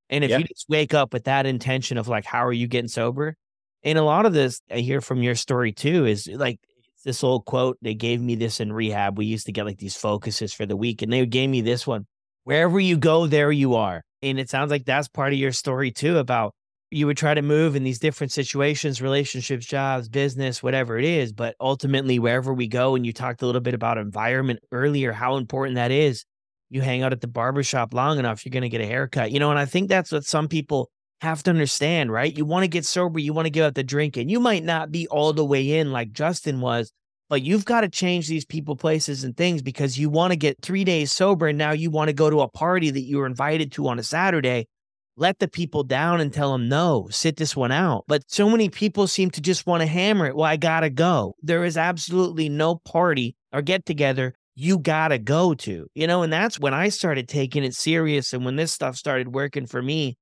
And 0.10 0.24
if 0.24 0.30
yeah. 0.30 0.38
you 0.38 0.44
just 0.46 0.68
wake 0.70 0.94
up 0.94 1.12
with 1.12 1.24
that 1.24 1.46
intention 1.46 1.98
of 1.98 2.08
like, 2.08 2.24
how 2.24 2.46
are 2.46 2.54
you 2.54 2.68
getting 2.68 2.88
sober? 2.88 3.36
And 3.84 3.98
a 3.98 4.04
lot 4.04 4.26
of 4.26 4.34
this 4.34 4.62
I 4.72 4.78
hear 4.78 5.02
from 5.02 5.24
your 5.24 5.36
story 5.36 5.72
too 5.72 6.06
is 6.06 6.28
like 6.28 6.60
this 7.04 7.24
old 7.24 7.46
quote. 7.46 7.78
They 7.82 7.96
gave 7.96 8.22
me 8.22 8.36
this 8.36 8.60
in 8.60 8.72
rehab. 8.72 9.18
We 9.18 9.26
used 9.26 9.48
to 9.48 9.52
get 9.52 9.66
like 9.66 9.80
these 9.80 9.98
focuses 9.98 10.54
for 10.54 10.66
the 10.66 10.78
week, 10.78 11.02
and 11.02 11.12
they 11.12 11.26
gave 11.26 11.50
me 11.50 11.62
this 11.62 11.86
one 11.86 12.06
wherever 12.44 12.80
you 12.80 12.98
go, 12.98 13.28
there 13.28 13.52
you 13.52 13.76
are. 13.76 14.04
And 14.22 14.40
it 14.40 14.50
sounds 14.50 14.72
like 14.72 14.86
that's 14.86 15.08
part 15.08 15.34
of 15.34 15.40
your 15.40 15.52
story 15.52 15.92
too 15.92 16.18
about 16.18 16.54
you 16.94 17.08
would 17.08 17.18
try 17.18 17.34
to 17.34 17.42
move 17.42 17.76
in 17.76 17.84
these 17.84 18.00
different 18.00 18.32
situations, 18.32 19.02
relationships, 19.02 19.66
jobs, 19.66 20.10
business, 20.10 20.62
whatever 20.62 20.98
it 20.98 21.06
is. 21.06 21.34
But 21.34 21.56
ultimately, 21.60 22.20
wherever 22.20 22.54
we 22.54 22.68
go, 22.68 22.96
and 22.96 23.06
you 23.06 23.14
talked 23.14 23.42
a 23.42 23.46
little 23.46 23.62
bit 23.62 23.74
about 23.74 23.98
environment 23.98 24.60
earlier, 24.72 25.12
how 25.12 25.38
important 25.38 25.76
that 25.76 25.92
is. 25.92 26.26
You 26.70 26.82
hang 26.82 27.04
out 27.04 27.14
at 27.14 27.22
the 27.22 27.28
barbershop 27.28 27.94
long 27.94 28.18
enough, 28.18 28.46
you're 28.46 28.52
going 28.52 28.64
to 28.64 28.70
get 28.70 28.82
a 28.82 28.86
haircut. 28.86 29.32
You 29.32 29.40
know, 29.40 29.52
and 29.52 29.60
I 29.60 29.66
think 29.66 29.90
that's 29.90 30.12
what 30.12 30.26
some 30.26 30.48
people 30.48 30.90
have 31.22 31.44
to 31.44 31.52
understand, 31.52 32.12
right? 32.12 32.36
You 32.36 32.46
want 32.46 32.64
to 32.64 32.68
get 32.68 32.86
sober, 32.86 33.20
you 33.20 33.34
want 33.34 33.46
to 33.46 33.52
give 33.52 33.66
up 33.66 33.76
the 33.76 33.84
drinking. 33.84 34.30
You 34.30 34.40
might 34.40 34.64
not 34.64 34.92
be 34.92 35.08
all 35.08 35.34
the 35.34 35.46
way 35.46 35.78
in 35.78 35.92
like 35.92 36.12
Justin 36.12 36.62
was, 36.62 36.92
but 37.30 37.42
you've 37.42 37.66
got 37.66 37.82
to 37.82 37.90
change 37.90 38.28
these 38.28 38.46
people, 38.46 38.76
places, 38.76 39.24
and 39.24 39.36
things 39.38 39.62
because 39.62 39.98
you 39.98 40.10
want 40.10 40.32
to 40.32 40.36
get 40.36 40.62
three 40.62 40.84
days 40.84 41.12
sober. 41.12 41.48
And 41.48 41.58
now 41.58 41.72
you 41.72 41.90
want 41.92 42.10
to 42.10 42.14
go 42.14 42.30
to 42.30 42.42
a 42.42 42.50
party 42.50 42.90
that 42.90 43.02
you 43.02 43.18
were 43.18 43.26
invited 43.26 43.72
to 43.74 43.88
on 43.88 44.00
a 44.00 44.04
Saturday 44.04 44.68
let 45.16 45.40
the 45.40 45.48
people 45.48 45.84
down 45.84 46.22
and 46.22 46.34
tell 46.34 46.52
them 46.52 46.68
no, 46.68 47.08
sit 47.12 47.38
this 47.38 47.56
one 47.56 47.72
out. 47.72 48.06
But 48.08 48.24
so 48.28 48.50
many 48.50 48.70
people 48.70 49.08
seem 49.08 49.30
to 49.32 49.42
just 49.42 49.68
want 49.68 49.82
to 49.82 49.88
hammer 49.88 50.26
it. 50.26 50.36
Well, 50.36 50.46
I 50.46 50.58
gotta 50.58 50.90
go. 50.90 51.36
There 51.42 51.64
is 51.64 51.78
absolutely 51.78 52.50
no 52.50 52.76
party 52.78 53.36
or 53.52 53.62
get 53.62 53.86
together 53.86 54.34
you 54.56 54.78
gotta 54.78 55.18
go 55.18 55.54
to, 55.54 55.88
you 55.96 56.08
know, 56.08 56.22
and 56.24 56.32
that's 56.32 56.60
when 56.60 56.74
I 56.74 56.90
started 56.90 57.28
taking 57.28 57.64
it 57.64 57.74
serious. 57.74 58.34
And 58.34 58.46
when 58.46 58.56
this 58.56 58.72
stuff 58.72 58.96
started 58.96 59.34
working 59.34 59.66
for 59.66 59.82
me, 59.82 60.18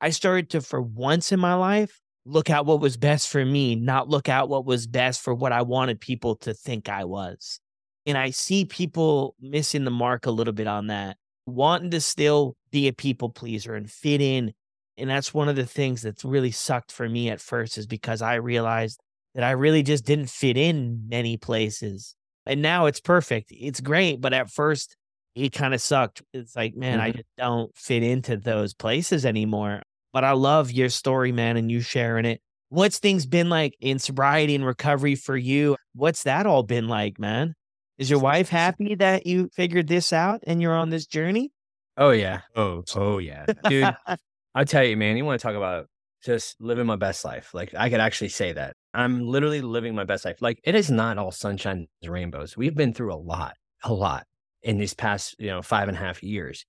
I 0.00 0.10
started 0.10 0.50
to, 0.50 0.60
for 0.60 0.80
once 0.80 1.32
in 1.32 1.40
my 1.40 1.54
life, 1.54 2.00
look 2.24 2.50
at 2.50 2.64
what 2.64 2.80
was 2.80 2.96
best 2.96 3.28
for 3.28 3.44
me, 3.44 3.74
not 3.74 4.08
look 4.08 4.28
at 4.28 4.48
what 4.48 4.64
was 4.64 4.86
best 4.86 5.20
for 5.20 5.34
what 5.34 5.52
I 5.52 5.62
wanted 5.62 6.00
people 6.00 6.36
to 6.36 6.54
think 6.54 6.88
I 6.88 7.04
was. 7.04 7.60
And 8.06 8.16
I 8.16 8.30
see 8.30 8.64
people 8.64 9.34
missing 9.40 9.84
the 9.84 9.90
mark 9.90 10.26
a 10.26 10.30
little 10.30 10.52
bit 10.52 10.66
on 10.66 10.88
that 10.88 11.16
wanting 11.46 11.90
to 11.90 12.00
still 12.00 12.56
be 12.70 12.88
a 12.88 12.92
people 12.92 13.28
pleaser 13.28 13.74
and 13.74 13.90
fit 13.90 14.20
in. 14.20 14.52
And 14.98 15.08
that's 15.08 15.34
one 15.34 15.48
of 15.48 15.56
the 15.56 15.66
things 15.66 16.02
that's 16.02 16.24
really 16.24 16.50
sucked 16.50 16.92
for 16.92 17.08
me 17.08 17.30
at 17.30 17.40
first 17.40 17.78
is 17.78 17.86
because 17.86 18.22
I 18.22 18.34
realized 18.34 19.00
that 19.34 19.44
I 19.44 19.52
really 19.52 19.82
just 19.82 20.04
didn't 20.04 20.28
fit 20.30 20.56
in 20.56 21.08
many 21.08 21.36
places. 21.36 22.14
And 22.46 22.60
now 22.60 22.86
it's 22.86 23.00
perfect. 23.00 23.50
It's 23.50 23.80
great. 23.80 24.20
But 24.20 24.32
at 24.32 24.50
first, 24.50 24.96
it 25.34 25.52
kind 25.52 25.74
of 25.74 25.80
sucked. 25.80 26.22
It's 26.32 26.54
like, 26.54 26.76
man, 26.76 26.98
mm-hmm. 26.98 27.06
I 27.06 27.10
just 27.12 27.28
don't 27.38 27.74
fit 27.76 28.02
into 28.02 28.36
those 28.36 28.74
places 28.74 29.24
anymore. 29.24 29.82
But 30.12 30.24
I 30.24 30.32
love 30.32 30.70
your 30.70 30.90
story, 30.90 31.32
man, 31.32 31.56
and 31.56 31.70
you 31.70 31.80
sharing 31.80 32.26
it. 32.26 32.40
What's 32.68 32.98
things 32.98 33.26
been 33.26 33.48
like 33.48 33.74
in 33.80 33.98
sobriety 33.98 34.54
and 34.54 34.64
recovery 34.64 35.14
for 35.14 35.36
you? 35.36 35.76
What's 35.94 36.24
that 36.24 36.46
all 36.46 36.62
been 36.62 36.88
like, 36.88 37.18
man? 37.18 37.54
Is 38.02 38.10
your 38.10 38.18
wife 38.18 38.48
happy 38.64 38.96
that 38.96 39.28
you 39.28 39.48
figured 39.54 39.86
this 39.86 40.12
out 40.12 40.42
and 40.44 40.60
you're 40.60 40.74
on 40.74 40.90
this 40.90 41.06
journey? 41.06 41.52
Oh 41.96 42.10
yeah. 42.10 42.40
Oh, 42.56 42.82
oh 42.96 43.18
yeah. 43.18 43.46
Dude, 43.68 43.94
I'll 44.56 44.64
tell 44.64 44.82
you, 44.82 44.96
man, 44.96 45.16
you 45.16 45.24
want 45.24 45.40
to 45.40 45.46
talk 45.46 45.54
about 45.54 45.86
just 46.20 46.60
living 46.60 46.84
my 46.84 46.96
best 46.96 47.24
life. 47.24 47.54
Like 47.54 47.72
I 47.76 47.90
could 47.90 48.00
actually 48.00 48.30
say 48.30 48.52
that. 48.54 48.74
I'm 48.92 49.24
literally 49.24 49.60
living 49.60 49.94
my 49.94 50.02
best 50.02 50.24
life. 50.24 50.42
Like 50.42 50.58
it 50.64 50.74
is 50.74 50.90
not 50.90 51.16
all 51.16 51.30
sunshine 51.30 51.86
and 52.02 52.12
rainbows. 52.12 52.56
We've 52.56 52.74
been 52.74 52.92
through 52.92 53.14
a 53.14 53.22
lot, 53.22 53.54
a 53.84 53.92
lot 53.92 54.26
in 54.64 54.78
these 54.78 54.94
past, 54.94 55.36
you 55.38 55.46
know, 55.46 55.62
five 55.62 55.86
and 55.86 55.96
a 55.96 56.00
half 56.00 56.24
years. 56.24 56.66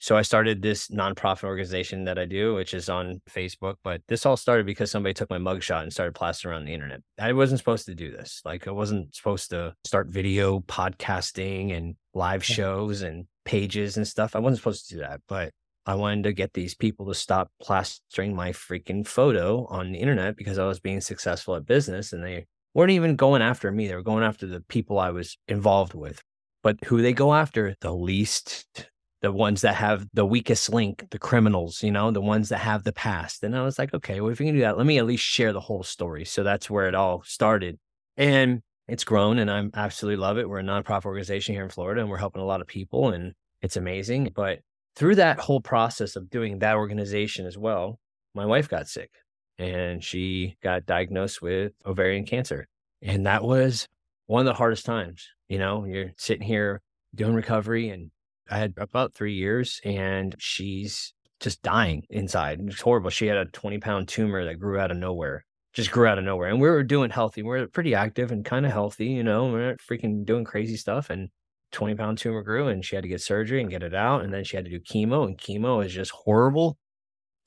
So 0.00 0.16
I 0.16 0.22
started 0.22 0.62
this 0.62 0.88
nonprofit 0.88 1.44
organization 1.44 2.04
that 2.04 2.18
I 2.18 2.24
do, 2.24 2.54
which 2.54 2.74
is 2.74 2.88
on 2.88 3.20
Facebook. 3.28 3.76
But 3.82 4.02
this 4.08 4.24
all 4.24 4.36
started 4.36 4.66
because 4.66 4.90
somebody 4.90 5.14
took 5.14 5.30
my 5.30 5.38
mugshot 5.38 5.82
and 5.82 5.92
started 5.92 6.14
plastering 6.14 6.52
around 6.52 6.66
the 6.66 6.74
internet. 6.74 7.00
I 7.18 7.32
wasn't 7.32 7.58
supposed 7.58 7.86
to 7.86 7.94
do 7.94 8.10
this. 8.10 8.40
Like 8.44 8.68
I 8.68 8.70
wasn't 8.70 9.14
supposed 9.14 9.50
to 9.50 9.74
start 9.84 10.08
video 10.08 10.60
podcasting 10.60 11.76
and 11.76 11.96
live 12.14 12.44
shows 12.44 13.02
and 13.02 13.26
pages 13.44 13.96
and 13.96 14.06
stuff. 14.06 14.36
I 14.36 14.40
wasn't 14.40 14.58
supposed 14.58 14.88
to 14.88 14.94
do 14.94 15.00
that. 15.00 15.20
But 15.28 15.52
I 15.86 15.94
wanted 15.94 16.24
to 16.24 16.32
get 16.32 16.52
these 16.52 16.74
people 16.74 17.06
to 17.06 17.14
stop 17.14 17.50
plastering 17.62 18.36
my 18.36 18.50
freaking 18.50 19.06
photo 19.06 19.66
on 19.66 19.92
the 19.92 19.98
internet 19.98 20.36
because 20.36 20.58
I 20.58 20.66
was 20.66 20.80
being 20.80 21.00
successful 21.00 21.56
at 21.56 21.66
business 21.66 22.12
and 22.12 22.22
they 22.22 22.46
weren't 22.74 22.90
even 22.90 23.16
going 23.16 23.42
after 23.42 23.72
me. 23.72 23.88
They 23.88 23.94
were 23.94 24.02
going 24.02 24.22
after 24.22 24.46
the 24.46 24.60
people 24.60 24.98
I 24.98 25.10
was 25.10 25.38
involved 25.48 25.94
with. 25.94 26.22
But 26.62 26.84
who 26.84 27.00
they 27.00 27.12
go 27.12 27.32
after? 27.32 27.74
The 27.80 27.94
least 27.94 28.90
the 29.20 29.32
ones 29.32 29.62
that 29.62 29.74
have 29.74 30.06
the 30.12 30.24
weakest 30.24 30.72
link, 30.72 31.04
the 31.10 31.18
criminals, 31.18 31.82
you 31.82 31.90
know, 31.90 32.10
the 32.10 32.20
ones 32.20 32.50
that 32.50 32.58
have 32.58 32.84
the 32.84 32.92
past. 32.92 33.42
And 33.42 33.56
I 33.56 33.62
was 33.62 33.78
like, 33.78 33.92
okay, 33.92 34.20
well, 34.20 34.30
if 34.30 34.40
you 34.40 34.46
can 34.46 34.54
do 34.54 34.60
that, 34.60 34.78
let 34.78 34.86
me 34.86 34.98
at 34.98 35.06
least 35.06 35.24
share 35.24 35.52
the 35.52 35.60
whole 35.60 35.82
story. 35.82 36.24
So 36.24 36.42
that's 36.42 36.70
where 36.70 36.86
it 36.86 36.94
all 36.94 37.22
started. 37.24 37.78
And 38.16 38.62
it's 38.86 39.04
grown 39.04 39.38
and 39.38 39.50
I 39.50 39.64
absolutely 39.74 40.20
love 40.20 40.38
it. 40.38 40.48
We're 40.48 40.60
a 40.60 40.64
nonprofit 40.64 41.04
organization 41.04 41.54
here 41.54 41.64
in 41.64 41.70
Florida 41.70 42.00
and 42.00 42.08
we're 42.08 42.16
helping 42.16 42.42
a 42.42 42.46
lot 42.46 42.60
of 42.60 42.66
people 42.66 43.10
and 43.10 43.34
it's 43.60 43.76
amazing. 43.76 44.32
But 44.34 44.60
through 44.94 45.16
that 45.16 45.40
whole 45.40 45.60
process 45.60 46.16
of 46.16 46.30
doing 46.30 46.60
that 46.60 46.76
organization 46.76 47.46
as 47.46 47.58
well, 47.58 47.98
my 48.34 48.46
wife 48.46 48.68
got 48.68 48.88
sick 48.88 49.10
and 49.58 50.02
she 50.02 50.56
got 50.62 50.86
diagnosed 50.86 51.42
with 51.42 51.72
ovarian 51.84 52.24
cancer. 52.24 52.66
And 53.02 53.26
that 53.26 53.44
was 53.44 53.88
one 54.26 54.40
of 54.40 54.46
the 54.46 54.54
hardest 54.54 54.86
times. 54.86 55.28
You 55.48 55.58
know, 55.58 55.84
you're 55.84 56.12
sitting 56.16 56.46
here 56.46 56.80
doing 57.14 57.34
recovery 57.34 57.90
and 57.90 58.10
I 58.50 58.58
had 58.58 58.74
about 58.78 59.14
three 59.14 59.34
years 59.34 59.80
and 59.84 60.34
she's 60.38 61.12
just 61.40 61.62
dying 61.62 62.02
inside. 62.10 62.60
It's 62.66 62.80
horrible. 62.80 63.10
She 63.10 63.26
had 63.26 63.36
a 63.36 63.46
20 63.46 63.78
pound 63.78 64.08
tumor 64.08 64.44
that 64.44 64.58
grew 64.58 64.78
out 64.78 64.90
of 64.90 64.96
nowhere, 64.96 65.44
just 65.72 65.90
grew 65.90 66.06
out 66.06 66.18
of 66.18 66.24
nowhere. 66.24 66.48
And 66.48 66.60
we 66.60 66.68
were 66.68 66.82
doing 66.82 67.10
healthy. 67.10 67.42
We 67.42 67.58
are 67.58 67.68
pretty 67.68 67.94
active 67.94 68.32
and 68.32 68.44
kind 68.44 68.66
of 68.66 68.72
healthy, 68.72 69.06
you 69.06 69.22
know, 69.22 69.46
we 69.46 69.52
we're 69.52 69.76
freaking 69.76 70.24
doing 70.24 70.44
crazy 70.44 70.76
stuff. 70.76 71.10
And 71.10 71.28
20 71.72 71.94
pound 71.94 72.18
tumor 72.18 72.42
grew 72.42 72.68
and 72.68 72.84
she 72.84 72.96
had 72.96 73.02
to 73.02 73.08
get 73.08 73.20
surgery 73.20 73.60
and 73.60 73.70
get 73.70 73.82
it 73.82 73.94
out. 73.94 74.24
And 74.24 74.32
then 74.32 74.44
she 74.44 74.56
had 74.56 74.64
to 74.64 74.70
do 74.70 74.80
chemo 74.80 75.26
and 75.26 75.38
chemo 75.38 75.84
is 75.84 75.92
just 75.92 76.10
horrible. 76.10 76.78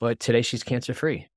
But 0.00 0.20
today 0.20 0.42
she's 0.42 0.62
cancer 0.62 0.94
free. 0.94 1.28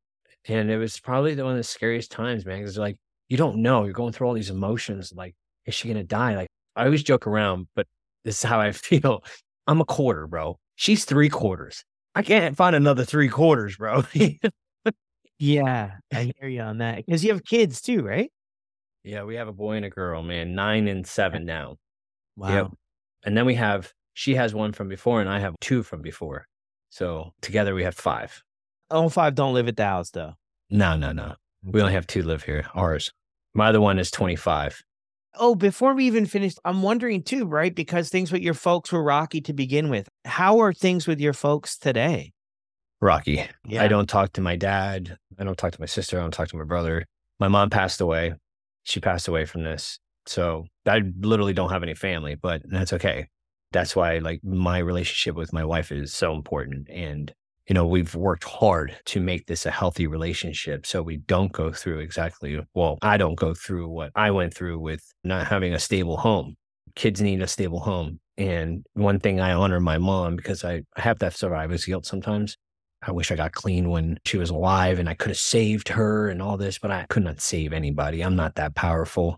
And 0.48 0.70
it 0.70 0.78
was 0.78 1.00
probably 1.00 1.36
one 1.36 1.52
of 1.52 1.58
the 1.58 1.64
scariest 1.64 2.12
times, 2.12 2.46
man, 2.46 2.60
because 2.60 2.78
like, 2.78 2.98
you 3.30 3.38
don't 3.38 3.58
know. 3.58 3.84
You're 3.84 3.94
going 3.94 4.14
through 4.14 4.28
all 4.28 4.34
these 4.34 4.52
emotions. 4.52 5.12
Like, 5.16 5.36
is 5.66 5.74
she 5.74 5.88
going 5.88 5.98
to 5.98 6.04
die? 6.04 6.36
Like, 6.36 6.48
I 6.76 6.86
always 6.86 7.04
joke 7.04 7.26
around, 7.26 7.68
but 7.76 7.88
this 8.24 8.38
is 8.38 8.44
how 8.44 8.60
I 8.60 8.72
feel. 8.72 9.24
I'm 9.68 9.82
a 9.82 9.86
quarter, 9.86 10.28
bro. 10.28 10.58
She's 10.76 11.06
three 11.06 11.30
quarters. 11.30 11.84
I 12.14 12.22
can't 12.22 12.56
find 12.56 12.76
another 12.76 13.04
three 13.04 13.30
quarters, 13.30 13.76
bro. 13.78 14.04
yeah, 15.40 15.92
I 16.14 16.32
hear 16.40 16.50
you 16.50 16.62
on 16.62 16.78
that. 16.80 17.06
Because 17.06 17.24
you 17.24 17.34
have 17.34 17.44
kids 17.44 17.82
too, 17.82 18.04
right? 18.04 18.32
Yeah, 19.04 19.24
we 19.24 19.36
have 19.36 19.48
a 19.48 19.54
boy 19.54 19.74
and 19.74 19.86
a 19.86 19.90
girl, 19.90 20.24
man, 20.24 20.56
nine 20.56 20.88
and 20.88 21.06
seven 21.06 21.46
now. 21.46 21.76
Wow. 22.36 22.50
Yep. 22.50 22.68
And 23.26 23.38
then 23.38 23.46
we 23.46 23.56
have, 23.56 23.92
she 24.14 24.36
has 24.36 24.54
one 24.54 24.72
from 24.72 24.88
before, 24.88 25.22
and 25.22 25.30
I 25.30 25.40
have 25.40 25.56
two 25.62 25.84
from 25.84 26.02
before. 26.02 26.48
So 26.90 27.32
together 27.42 27.76
we 27.76 27.84
have 27.84 27.96
five. 27.96 28.42
Oh, 28.90 29.10
five 29.10 29.36
don't 29.36 29.54
live 29.54 29.68
at 29.68 29.78
the 29.78 29.86
house, 29.86 30.12
though. 30.12 30.34
No, 30.70 30.96
no, 30.96 31.12
no. 31.12 31.36
We 31.64 31.82
only 31.82 31.94
have 31.94 32.08
two 32.08 32.22
live 32.22 32.44
here, 32.44 32.68
ours. 32.74 33.12
My 33.54 33.70
other 33.70 33.82
one 33.82 34.00
is 34.00 34.12
25. 34.12 34.82
Oh, 35.38 35.56
before 35.56 35.94
we 35.94 36.06
even 36.06 36.26
finish, 36.26 36.56
I'm 36.64 36.82
wondering 36.82 37.24
too, 37.24 37.46
right? 37.46 37.74
Because 37.74 38.10
things 38.10 38.32
with 38.32 38.42
your 38.42 38.54
folks 38.54 38.92
were 38.92 39.04
rocky 39.04 39.42
to 39.42 39.54
begin 39.54 39.90
with. 39.90 40.08
How 40.24 40.60
are 40.60 40.74
things 40.74 41.08
with 41.08 41.20
your 41.20 41.34
folks 41.34 41.78
today? 41.78 42.34
Rocky. 43.02 43.46
Yeah. 43.68 43.84
I 43.84 43.88
don't 43.88 44.08
talk 44.08 44.34
to 44.34 44.42
my 44.42 44.56
dad. 44.56 45.18
I 45.38 45.44
don't 45.44 45.58
talk 45.58 45.74
to 45.74 45.82
my 45.82 45.86
sister. 45.86 46.18
I 46.18 46.22
don't 46.22 46.34
talk 46.34 46.48
to 46.50 46.58
my 46.58 46.64
brother. 46.64 47.06
My 47.40 47.48
mom 47.48 47.70
passed 47.70 48.02
away. 48.02 48.34
She 48.84 49.00
passed 49.00 49.28
away 49.28 49.46
from 49.46 49.64
this. 49.64 50.00
So 50.26 50.66
I 50.86 51.02
literally 51.20 51.54
don't 51.54 51.72
have 51.72 51.84
any 51.84 51.94
family, 51.94 52.36
but 52.36 52.62
that's 52.66 52.94
okay. 52.94 53.28
That's 53.72 53.96
why 53.96 54.20
like 54.20 54.44
my 54.44 54.80
relationship 54.80 55.36
with 55.36 55.54
my 55.54 55.66
wife 55.66 55.92
is 55.92 56.14
so 56.14 56.34
important. 56.34 56.90
And 56.90 57.34
you 57.68 57.74
know, 57.74 57.86
we've 57.86 58.14
worked 58.14 58.44
hard 58.44 58.96
to 59.06 59.20
make 59.20 59.48
this 59.48 59.66
a 59.66 59.72
healthy 59.72 60.06
relationship 60.06 60.86
so 60.86 61.02
we 61.02 61.18
don't 61.18 61.52
go 61.52 61.72
through 61.72 62.00
exactly, 62.00 62.60
well, 62.76 63.00
I 63.02 63.18
don't 63.18 63.36
go 63.36 63.54
through 63.54 63.88
what 63.90 64.12
I 64.16 64.32
went 64.32 64.54
through 64.54 64.80
with 64.80 65.02
not 65.24 65.48
having 65.48 65.74
a 65.74 65.80
stable 65.80 66.18
home. 66.18 66.56
Kids 66.96 67.22
need 67.22 67.42
a 67.42 67.48
stable 67.48 67.80
home. 67.80 68.20
And 68.38 68.86
one 68.94 69.20
thing 69.20 69.40
I 69.40 69.54
honor 69.54 69.80
my 69.80 69.98
mom 69.98 70.36
because 70.36 70.64
I, 70.64 70.84
have 70.96 71.20
that 71.20 71.34
survivor's 71.34 71.86
guilt 71.86 72.06
sometimes. 72.06 72.58
I 73.02 73.12
wish 73.12 73.32
I 73.32 73.36
got 73.36 73.54
clean 73.54 73.90
when 73.90 74.20
she 74.26 74.38
was 74.38 74.50
alive 74.50 75.00
and 75.00 75.10
I 75.10 75.14
could 75.14 75.30
have 75.30 75.38
saved 75.38 75.90
her 75.90 76.30
and 76.30 76.42
all 76.42 76.58
this, 76.58 76.78
but 76.78 76.92
I 76.92 77.06
could 77.10 77.24
not 77.24 77.42
save 77.42 77.74
anybody. 77.74 78.22
I'm 78.22 78.36
not 78.36 78.56
that 78.56 78.76
powerful. 78.76 79.38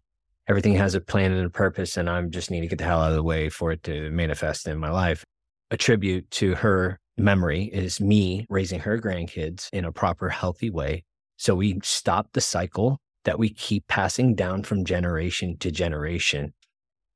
Everything 0.49 0.75
has 0.75 0.95
a 0.95 1.01
plan 1.01 1.33
and 1.33 1.45
a 1.45 1.49
purpose, 1.49 1.97
and 1.97 2.09
I 2.09 2.21
just 2.21 2.49
need 2.49 2.61
to 2.61 2.67
get 2.67 2.77
the 2.77 2.85
hell 2.85 3.01
out 3.01 3.09
of 3.09 3.15
the 3.15 3.23
way 3.23 3.49
for 3.49 3.73
it 3.73 3.83
to 3.83 4.09
manifest 4.11 4.65
in 4.65 4.77
my 4.77 4.89
life. 4.89 5.25
A 5.71 5.77
tribute 5.77 6.31
to 6.31 6.55
her 6.55 7.01
memory 7.17 7.65
is 7.65 7.99
me 7.99 8.45
raising 8.49 8.79
her 8.81 8.99
grandkids 8.99 9.69
in 9.73 9.85
a 9.85 9.91
proper, 9.91 10.29
healthy 10.29 10.69
way. 10.69 11.03
So 11.37 11.55
we 11.55 11.79
stop 11.83 12.29
the 12.33 12.41
cycle 12.41 12.99
that 13.25 13.39
we 13.39 13.49
keep 13.49 13.87
passing 13.87 14.35
down 14.35 14.63
from 14.63 14.85
generation 14.85 15.57
to 15.59 15.71
generation. 15.71 16.53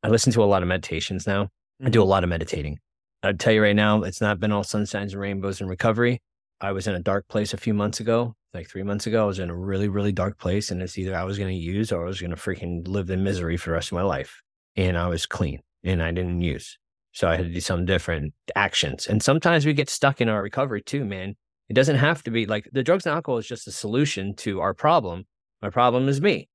I 0.04 0.10
listen 0.10 0.34
to 0.34 0.44
a 0.44 0.46
lot 0.46 0.62
of 0.62 0.68
meditations 0.68 1.26
now. 1.26 1.50
I 1.84 1.90
do 1.90 2.00
a 2.00 2.04
mm-hmm. 2.04 2.10
lot 2.10 2.24
of 2.24 2.30
meditating. 2.30 2.80
I'd 3.24 3.40
tell 3.40 3.54
you 3.54 3.62
right 3.62 3.76
now, 3.76 4.02
it's 4.02 4.22
not 4.22 4.40
been 4.40 4.52
all 4.52 4.64
sunshines 4.64 5.12
and 5.12 5.22
rainbows 5.22 5.62
and 5.62 5.70
recovery. 5.70 6.22
I 6.60 6.72
was 6.72 6.88
in 6.88 6.96
a 6.96 7.00
dark 7.00 7.28
place 7.28 7.54
a 7.54 7.58
few 7.58 7.74
months 7.74 8.00
ago, 8.00 8.36
like 8.54 8.70
three 8.70 8.84
months 8.84 9.08
ago. 9.08 9.24
I 9.24 9.28
was 9.28 9.40
in 9.40 9.50
a 9.50 9.56
really, 9.56 9.88
really 9.88 10.12
dark 10.12 10.40
place. 10.40 10.72
And 10.72 10.82
it's 10.82 10.98
either 10.98 11.16
I 11.16 11.24
was 11.24 11.38
going 11.38 11.56
to 11.56 11.64
use 11.64 11.92
or 11.92 12.04
I 12.04 12.08
was 12.08 12.20
going 12.20 12.32
to 12.32 12.36
freaking 12.36 12.88
live 12.88 13.10
in 13.10 13.24
misery 13.24 13.58
for 13.58 13.70
the 13.70 13.76
rest 13.76 13.92
of 13.92 13.96
my 13.96 14.04
life. 14.04 14.42
And 14.76 14.98
I 14.98 15.08
was 15.08 15.26
clean 15.26 15.62
and 15.84 16.02
I 16.02 16.12
didn't 16.12 16.42
use. 16.42 16.78
So 17.12 17.28
I 17.28 17.36
had 17.36 17.46
to 17.46 17.54
do 17.54 17.60
some 17.60 17.86
different 17.86 18.34
actions. 18.56 19.08
And 19.08 19.22
sometimes 19.22 19.66
we 19.66 19.74
get 19.74 19.90
stuck 19.90 20.22
in 20.22 20.30
our 20.30 20.42
recovery 20.42 20.82
too, 20.82 21.04
man. 21.04 21.36
It 21.70 21.74
doesn't 21.74 21.98
have 21.98 22.24
to 22.24 22.32
be 22.32 22.46
like 22.46 22.70
the 22.72 22.84
drugs 22.84 23.06
and 23.06 23.16
alcohol 23.16 23.38
is 23.38 23.48
just 23.48 23.68
a 23.68 23.72
solution 23.72 24.36
to 24.38 24.62
our 24.62 24.74
problem. 24.74 25.26
My 25.62 25.70
problem 25.70 26.08
is 26.10 26.22
me. 26.22 26.50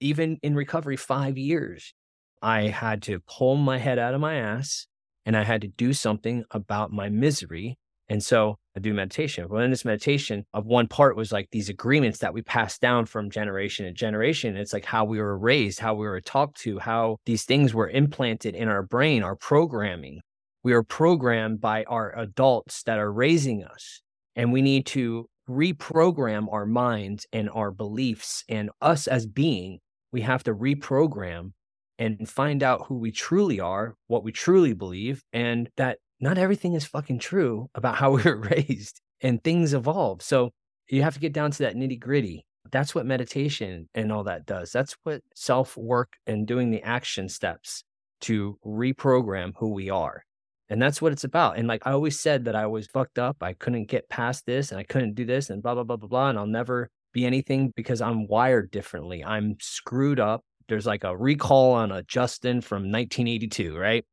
Even 0.00 0.38
in 0.42 0.54
recovery, 0.54 0.96
five 0.96 1.38
years, 1.38 1.94
I 2.42 2.68
had 2.68 3.02
to 3.02 3.20
pull 3.20 3.56
my 3.56 3.78
head 3.78 3.98
out 3.98 4.14
of 4.14 4.20
my 4.20 4.34
ass 4.34 4.86
and 5.24 5.36
I 5.36 5.44
had 5.44 5.62
to 5.62 5.68
do 5.68 5.92
something 5.92 6.44
about 6.50 6.92
my 6.92 7.08
misery. 7.08 7.78
And 8.08 8.22
so 8.22 8.56
I 8.76 8.80
do 8.80 8.92
meditation. 8.92 9.46
Well, 9.48 9.62
in 9.62 9.70
this 9.70 9.84
meditation, 9.84 10.44
of 10.52 10.66
one 10.66 10.88
part 10.88 11.16
was 11.16 11.32
like 11.32 11.48
these 11.50 11.68
agreements 11.68 12.18
that 12.18 12.34
we 12.34 12.42
pass 12.42 12.78
down 12.78 13.06
from 13.06 13.30
generation 13.30 13.86
to 13.86 13.92
generation. 13.92 14.56
It's 14.56 14.72
like 14.72 14.84
how 14.84 15.04
we 15.04 15.18
were 15.18 15.38
raised, 15.38 15.80
how 15.80 15.94
we 15.94 16.06
were 16.06 16.20
talked 16.20 16.60
to, 16.62 16.78
how 16.78 17.16
these 17.24 17.44
things 17.44 17.72
were 17.72 17.88
implanted 17.88 18.54
in 18.54 18.68
our 18.68 18.82
brain, 18.82 19.22
our 19.22 19.36
programming. 19.36 20.20
We 20.62 20.72
are 20.72 20.82
programmed 20.82 21.60
by 21.60 21.84
our 21.84 22.18
adults 22.18 22.82
that 22.84 22.98
are 22.98 23.12
raising 23.12 23.64
us. 23.64 24.00
And 24.36 24.52
we 24.52 24.60
need 24.60 24.86
to 24.86 25.26
reprogram 25.48 26.52
our 26.52 26.66
minds 26.66 27.26
and 27.32 27.48
our 27.50 27.70
beliefs 27.70 28.44
and 28.48 28.70
us 28.80 29.06
as 29.06 29.26
being. 29.26 29.78
We 30.12 30.22
have 30.22 30.42
to 30.44 30.54
reprogram 30.54 31.52
and 31.98 32.28
find 32.28 32.62
out 32.62 32.86
who 32.88 32.98
we 32.98 33.12
truly 33.12 33.60
are, 33.60 33.94
what 34.08 34.24
we 34.24 34.32
truly 34.32 34.72
believe, 34.72 35.22
and 35.32 35.68
that 35.76 35.98
not 36.20 36.38
everything 36.38 36.74
is 36.74 36.84
fucking 36.84 37.18
true 37.18 37.68
about 37.74 37.96
how 37.96 38.10
we 38.16 38.22
were 38.22 38.36
raised 38.36 39.00
and 39.20 39.42
things 39.42 39.74
evolve. 39.74 40.22
So 40.22 40.50
you 40.88 41.02
have 41.02 41.14
to 41.14 41.20
get 41.20 41.32
down 41.32 41.50
to 41.52 41.62
that 41.64 41.76
nitty 41.76 42.00
gritty. 42.00 42.46
That's 42.70 42.94
what 42.94 43.06
meditation 43.06 43.88
and 43.94 44.10
all 44.10 44.24
that 44.24 44.46
does. 44.46 44.72
That's 44.72 44.96
what 45.02 45.22
self 45.34 45.76
work 45.76 46.14
and 46.26 46.46
doing 46.46 46.70
the 46.70 46.82
action 46.82 47.28
steps 47.28 47.84
to 48.22 48.58
reprogram 48.64 49.52
who 49.58 49.72
we 49.72 49.90
are. 49.90 50.24
And 50.70 50.80
that's 50.80 51.02
what 51.02 51.12
it's 51.12 51.24
about. 51.24 51.58
And 51.58 51.68
like 51.68 51.86
I 51.86 51.92
always 51.92 52.18
said 52.18 52.46
that 52.46 52.56
I 52.56 52.66
was 52.66 52.86
fucked 52.86 53.18
up. 53.18 53.36
I 53.42 53.52
couldn't 53.52 53.88
get 53.88 54.08
past 54.08 54.46
this 54.46 54.70
and 54.70 54.80
I 54.80 54.82
couldn't 54.82 55.14
do 55.14 55.26
this 55.26 55.50
and 55.50 55.62
blah, 55.62 55.74
blah, 55.74 55.84
blah, 55.84 55.96
blah, 55.96 56.08
blah. 56.08 56.28
And 56.30 56.38
I'll 56.38 56.46
never 56.46 56.88
be 57.12 57.26
anything 57.26 57.72
because 57.76 58.00
I'm 58.00 58.26
wired 58.26 58.70
differently. 58.70 59.22
I'm 59.22 59.56
screwed 59.60 60.18
up. 60.18 60.42
There's 60.68 60.86
like 60.86 61.04
a 61.04 61.16
recall 61.16 61.72
on 61.72 61.92
a 61.92 62.02
Justin 62.02 62.62
from 62.62 62.90
1982, 62.90 63.76
right? 63.76 64.04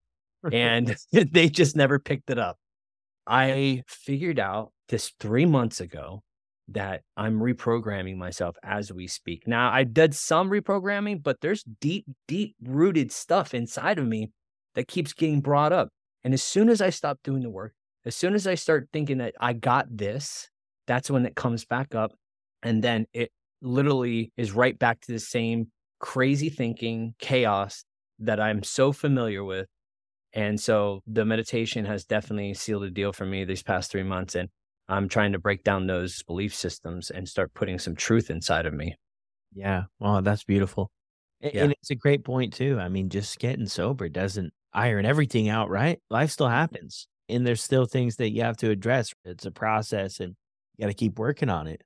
And 0.51 0.95
they 1.11 1.49
just 1.49 1.75
never 1.75 1.99
picked 1.99 2.29
it 2.29 2.39
up. 2.39 2.57
I 3.27 3.83
figured 3.87 4.39
out 4.39 4.71
this 4.89 5.11
three 5.19 5.45
months 5.45 5.79
ago 5.79 6.23
that 6.69 7.01
I'm 7.17 7.39
reprogramming 7.39 8.17
myself 8.17 8.55
as 8.63 8.91
we 8.91 9.07
speak. 9.07 9.47
Now, 9.47 9.71
I 9.71 9.83
did 9.83 10.15
some 10.15 10.49
reprogramming, 10.49 11.21
but 11.21 11.41
there's 11.41 11.63
deep, 11.63 12.05
deep 12.27 12.55
rooted 12.63 13.11
stuff 13.11 13.53
inside 13.53 13.99
of 13.99 14.07
me 14.07 14.31
that 14.75 14.87
keeps 14.87 15.13
getting 15.13 15.41
brought 15.41 15.73
up. 15.73 15.89
And 16.23 16.33
as 16.33 16.43
soon 16.43 16.69
as 16.69 16.81
I 16.81 16.89
stop 16.89 17.19
doing 17.23 17.41
the 17.41 17.49
work, 17.49 17.73
as 18.05 18.15
soon 18.15 18.33
as 18.33 18.47
I 18.47 18.55
start 18.55 18.89
thinking 18.93 19.19
that 19.19 19.35
I 19.39 19.53
got 19.53 19.85
this, 19.89 20.49
that's 20.87 21.09
when 21.09 21.25
it 21.25 21.35
comes 21.35 21.65
back 21.65 21.93
up. 21.93 22.13
And 22.63 22.83
then 22.83 23.05
it 23.13 23.31
literally 23.61 24.31
is 24.37 24.51
right 24.51 24.77
back 24.77 25.01
to 25.01 25.11
the 25.11 25.19
same 25.19 25.67
crazy 25.99 26.49
thinking, 26.49 27.15
chaos 27.19 27.83
that 28.19 28.39
I'm 28.39 28.63
so 28.63 28.91
familiar 28.91 29.43
with 29.43 29.67
and 30.34 30.59
so 30.59 31.01
the 31.07 31.25
meditation 31.25 31.86
has 31.86 32.05
definitely 32.05 32.53
sealed 32.53 32.84
a 32.84 32.89
deal 32.89 33.11
for 33.13 33.25
me 33.25 33.43
these 33.43 33.63
past 33.63 33.91
three 33.91 34.03
months. 34.03 34.36
And 34.36 34.49
I'm 34.88 35.09
trying 35.09 35.34
to 35.34 35.39
break 35.39 35.63
down 35.63 35.88
those 35.88 36.23
belief 36.23 36.53
systems 36.53 37.09
and 37.09 37.27
start 37.27 37.53
putting 37.53 37.79
some 37.79 37.95
truth 37.95 38.29
inside 38.29 38.65
of 38.65 38.73
me. 38.73 38.95
Yeah. 39.53 39.84
Well, 39.99 40.21
that's 40.21 40.43
beautiful. 40.43 40.91
Yeah. 41.41 41.63
And 41.63 41.71
it's 41.71 41.89
a 41.89 41.95
great 41.95 42.23
point, 42.23 42.53
too. 42.53 42.79
I 42.79 42.89
mean, 42.89 43.09
just 43.09 43.39
getting 43.39 43.65
sober 43.65 44.09
doesn't 44.09 44.53
iron 44.73 45.05
everything 45.05 45.49
out, 45.49 45.69
right? 45.69 45.99
Life 46.09 46.32
still 46.32 46.47
happens. 46.49 47.07
And 47.27 47.45
there's 47.45 47.63
still 47.63 47.86
things 47.86 48.17
that 48.17 48.32
you 48.32 48.43
have 48.43 48.57
to 48.57 48.69
address. 48.69 49.13
It's 49.25 49.45
a 49.45 49.51
process 49.51 50.19
and 50.19 50.36
you 50.77 50.86
got 50.86 50.89
to 50.89 50.93
keep 50.93 51.17
working 51.17 51.49
on 51.49 51.67
it. 51.67 51.82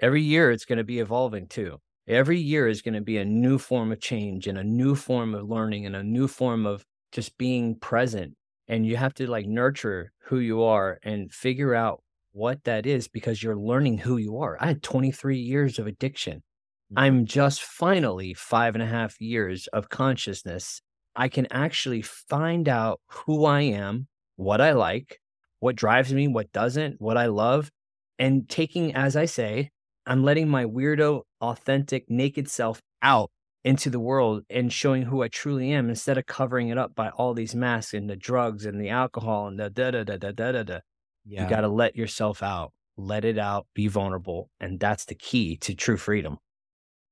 Every 0.00 0.22
year 0.22 0.50
it's 0.50 0.64
going 0.64 0.78
to 0.78 0.84
be 0.84 1.00
evolving 1.00 1.48
too. 1.48 1.78
Every 2.06 2.38
year 2.38 2.68
is 2.68 2.82
going 2.82 2.94
to 2.94 3.00
be 3.00 3.18
a 3.18 3.24
new 3.24 3.58
form 3.58 3.90
of 3.92 4.00
change 4.00 4.46
and 4.46 4.58
a 4.58 4.64
new 4.64 4.94
form 4.94 5.34
of 5.34 5.48
learning 5.48 5.86
and 5.86 5.96
a 5.96 6.02
new 6.02 6.28
form 6.28 6.66
of 6.66 6.84
just 7.14 7.38
being 7.38 7.76
present 7.76 8.34
and 8.68 8.84
you 8.84 8.96
have 8.96 9.14
to 9.14 9.30
like 9.30 9.46
nurture 9.46 10.12
who 10.24 10.38
you 10.38 10.62
are 10.62 10.98
and 11.04 11.32
figure 11.32 11.74
out 11.74 12.02
what 12.32 12.64
that 12.64 12.86
is 12.86 13.06
because 13.06 13.42
you're 13.42 13.56
learning 13.56 13.98
who 13.98 14.16
you 14.16 14.38
are. 14.38 14.58
I 14.60 14.66
had 14.66 14.82
23 14.82 15.38
years 15.38 15.78
of 15.78 15.86
addiction. 15.86 16.38
Mm-hmm. 16.38 16.98
I'm 16.98 17.24
just 17.24 17.62
finally 17.62 18.34
five 18.34 18.74
and 18.74 18.82
a 18.82 18.86
half 18.86 19.20
years 19.20 19.68
of 19.68 19.88
consciousness. 19.88 20.82
I 21.14 21.28
can 21.28 21.46
actually 21.52 22.02
find 22.02 22.68
out 22.68 23.00
who 23.06 23.44
I 23.44 23.60
am, 23.60 24.08
what 24.34 24.60
I 24.60 24.72
like, 24.72 25.20
what 25.60 25.76
drives 25.76 26.12
me, 26.12 26.26
what 26.26 26.50
doesn't, 26.52 27.00
what 27.00 27.16
I 27.16 27.26
love, 27.26 27.70
and 28.18 28.48
taking, 28.48 28.94
as 28.96 29.14
I 29.16 29.26
say, 29.26 29.70
I'm 30.06 30.24
letting 30.24 30.48
my 30.48 30.64
weirdo, 30.64 31.22
authentic, 31.40 32.10
naked 32.10 32.48
self 32.48 32.82
out 33.00 33.30
into 33.64 33.88
the 33.88 34.00
world 34.00 34.42
and 34.50 34.72
showing 34.72 35.02
who 35.02 35.22
I 35.22 35.28
truly 35.28 35.72
am 35.72 35.88
instead 35.88 36.18
of 36.18 36.26
covering 36.26 36.68
it 36.68 36.78
up 36.78 36.94
by 36.94 37.08
all 37.08 37.32
these 37.32 37.54
masks 37.54 37.94
and 37.94 38.08
the 38.08 38.16
drugs 38.16 38.66
and 38.66 38.80
the 38.80 38.90
alcohol 38.90 39.48
and 39.48 39.58
the 39.58 39.70
da 39.70 39.90
da 39.90 40.04
da 40.04 40.18
da 40.18 40.32
da 40.32 40.52
da 40.52 40.62
da. 40.62 40.78
Yeah. 41.24 41.44
You 41.44 41.48
got 41.48 41.62
to 41.62 41.68
let 41.68 41.96
yourself 41.96 42.42
out, 42.42 42.72
let 42.98 43.24
it 43.24 43.38
out, 43.38 43.66
be 43.74 43.88
vulnerable. 43.88 44.50
And 44.60 44.78
that's 44.78 45.06
the 45.06 45.14
key 45.14 45.56
to 45.58 45.74
true 45.74 45.96
freedom. 45.96 46.38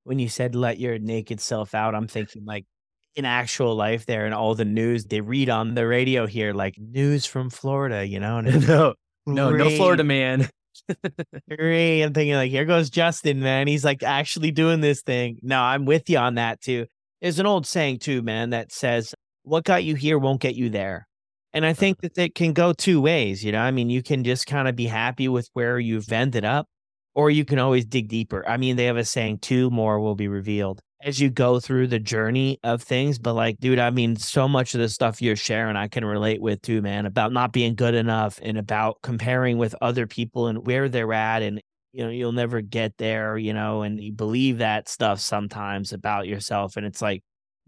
When 0.05 0.19
you 0.19 0.29
said 0.29 0.55
let 0.55 0.79
your 0.79 0.99
naked 0.99 1.41
self 1.41 1.75
out, 1.75 1.95
I'm 1.95 2.09
thinking 2.09 2.45
like 2.45 2.67
in 3.15 3.25
actual 3.25 3.75
life 3.75 4.05
there 4.05 4.27
and 4.27 4.35
all 4.35 4.55
the 4.55 4.65
news 4.65 5.07
they 5.07 5.21
read 5.21 5.49
on 5.49 5.75
the 5.75 5.87
radio 5.87 6.27
here, 6.27 6.53
like 6.53 6.75
news 6.79 7.25
from 7.25 7.49
Florida, 7.49 8.07
you 8.07 8.21
know? 8.21 8.39
And 8.39 8.69
no, 8.69 8.95
no, 9.27 9.51
no 9.51 9.71
Florida 9.71 10.05
man. 10.05 10.51
I'm 10.91 12.13
thinking 12.13 12.35
like, 12.35 12.51
here 12.51 12.65
goes 12.65 12.91
Justin, 12.91 13.41
man. 13.41 13.67
He's 13.67 13.85
like 13.85 14.03
actually 14.03 14.51
doing 14.51 14.81
this 14.81 15.03
thing. 15.03 15.39
No, 15.43 15.61
I'm 15.61 15.85
with 15.85 16.09
you 16.11 16.19
on 16.19 16.35
that 16.37 16.61
too. 16.61 16.87
There's 17.21 17.39
an 17.39 17.47
old 17.47 17.67
saying 17.67 18.01
too, 18.01 18.23
man, 18.23 18.51
that 18.51 18.73
says, 18.73 19.15
"What 19.45 19.65
got 19.65 19.85
you 19.85 19.95
here 19.95 20.19
won't 20.19 20.41
get 20.41 20.55
you 20.55 20.71
there." 20.71 21.07
And 21.53 21.65
I 21.65 21.73
think 21.73 21.99
uh-huh. 21.99 22.09
that 22.15 22.23
it 22.23 22.35
can 22.35 22.53
go 22.53 22.73
two 22.73 23.01
ways. 23.01 23.45
You 23.45 23.53
know, 23.53 23.61
I 23.61 23.71
mean, 23.71 23.91
you 23.91 24.03
can 24.03 24.25
just 24.25 24.47
kind 24.47 24.69
of 24.69 24.75
be 24.75 24.87
happy 24.87 25.29
with 25.29 25.49
where 25.53 25.79
you've 25.79 26.11
ended 26.11 26.45
up, 26.45 26.67
or 27.15 27.31
you 27.31 27.45
can 27.45 27.59
always 27.59 27.85
dig 27.85 28.09
deeper. 28.09 28.47
I 28.49 28.57
mean, 28.57 28.77
they 28.77 28.87
have 28.87 28.97
a 28.97 29.05
saying, 29.05 29.39
two 29.39 29.71
more 29.71 30.01
will 30.01 30.15
be 30.15 30.29
revealed 30.29 30.81
as 31.03 31.21
you 31.21 31.31
go 31.31 31.59
through 31.61 31.89
the 31.89 31.99
journey 31.99 32.59
of 32.63 32.83
things. 32.83 33.19
But 33.19 33.35
like, 33.35 33.59
dude, 33.59 33.79
I 33.79 33.91
mean, 33.91 34.17
so 34.17 34.49
much 34.49 34.75
of 34.75 34.81
the 34.81 34.89
stuff 34.89 35.21
you're 35.21 35.37
sharing, 35.37 35.77
I 35.77 35.89
can 35.89 36.05
relate 36.05 36.41
with 36.41 36.63
too, 36.63 36.83
man, 36.83 37.07
about 37.07 37.33
not 37.33 37.53
being 37.53 37.75
good 37.75 37.95
enough 37.95 38.39
and 38.43 38.57
about 38.57 38.99
comparing 39.03 39.59
with 39.59 39.75
other 39.81 40.07
people 40.07 40.47
and 40.47 40.67
where 40.67 40.89
they're 40.89 41.13
at. 41.13 41.43
And, 41.43 41.61
you 41.93 42.05
know, 42.05 42.11
you'll 42.11 42.33
never 42.33 42.61
get 42.61 42.97
there, 42.99 43.37
you 43.37 43.53
know, 43.53 43.83
and 43.83 44.01
you 44.01 44.13
believe 44.13 44.59
that 44.59 44.89
stuff 44.89 45.21
sometimes 45.21 45.93
about 45.93 46.27
yourself. 46.27 46.77
And 46.77 46.87
it's 46.87 47.03
like 47.03 47.23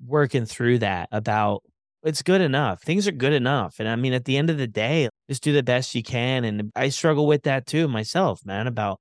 working 0.05 0.47
through 0.47 0.79
that 0.79 1.09
about 1.13 1.63
it's 2.05 2.23
good 2.23 2.43
enough. 2.43 2.83
Things 2.83 3.09
are 3.09 3.13
good 3.13 3.33
enough. 3.33 3.77
And 3.79 3.89
I 3.89 3.97
mean, 3.97 4.13
at 4.13 4.27
the 4.27 4.37
end 4.37 4.51
of 4.51 4.59
the 4.59 4.67
day, 4.67 5.09
just 5.29 5.43
do 5.43 5.53
the 5.55 5.63
best 5.63 5.95
you 5.95 6.03
can. 6.03 6.45
And 6.45 6.71
I 6.77 6.91
struggle 6.91 7.27
with 7.27 7.45
that 7.45 7.67
too 7.67 7.89
myself, 7.89 8.45
man, 8.45 8.67
about 8.67 9.01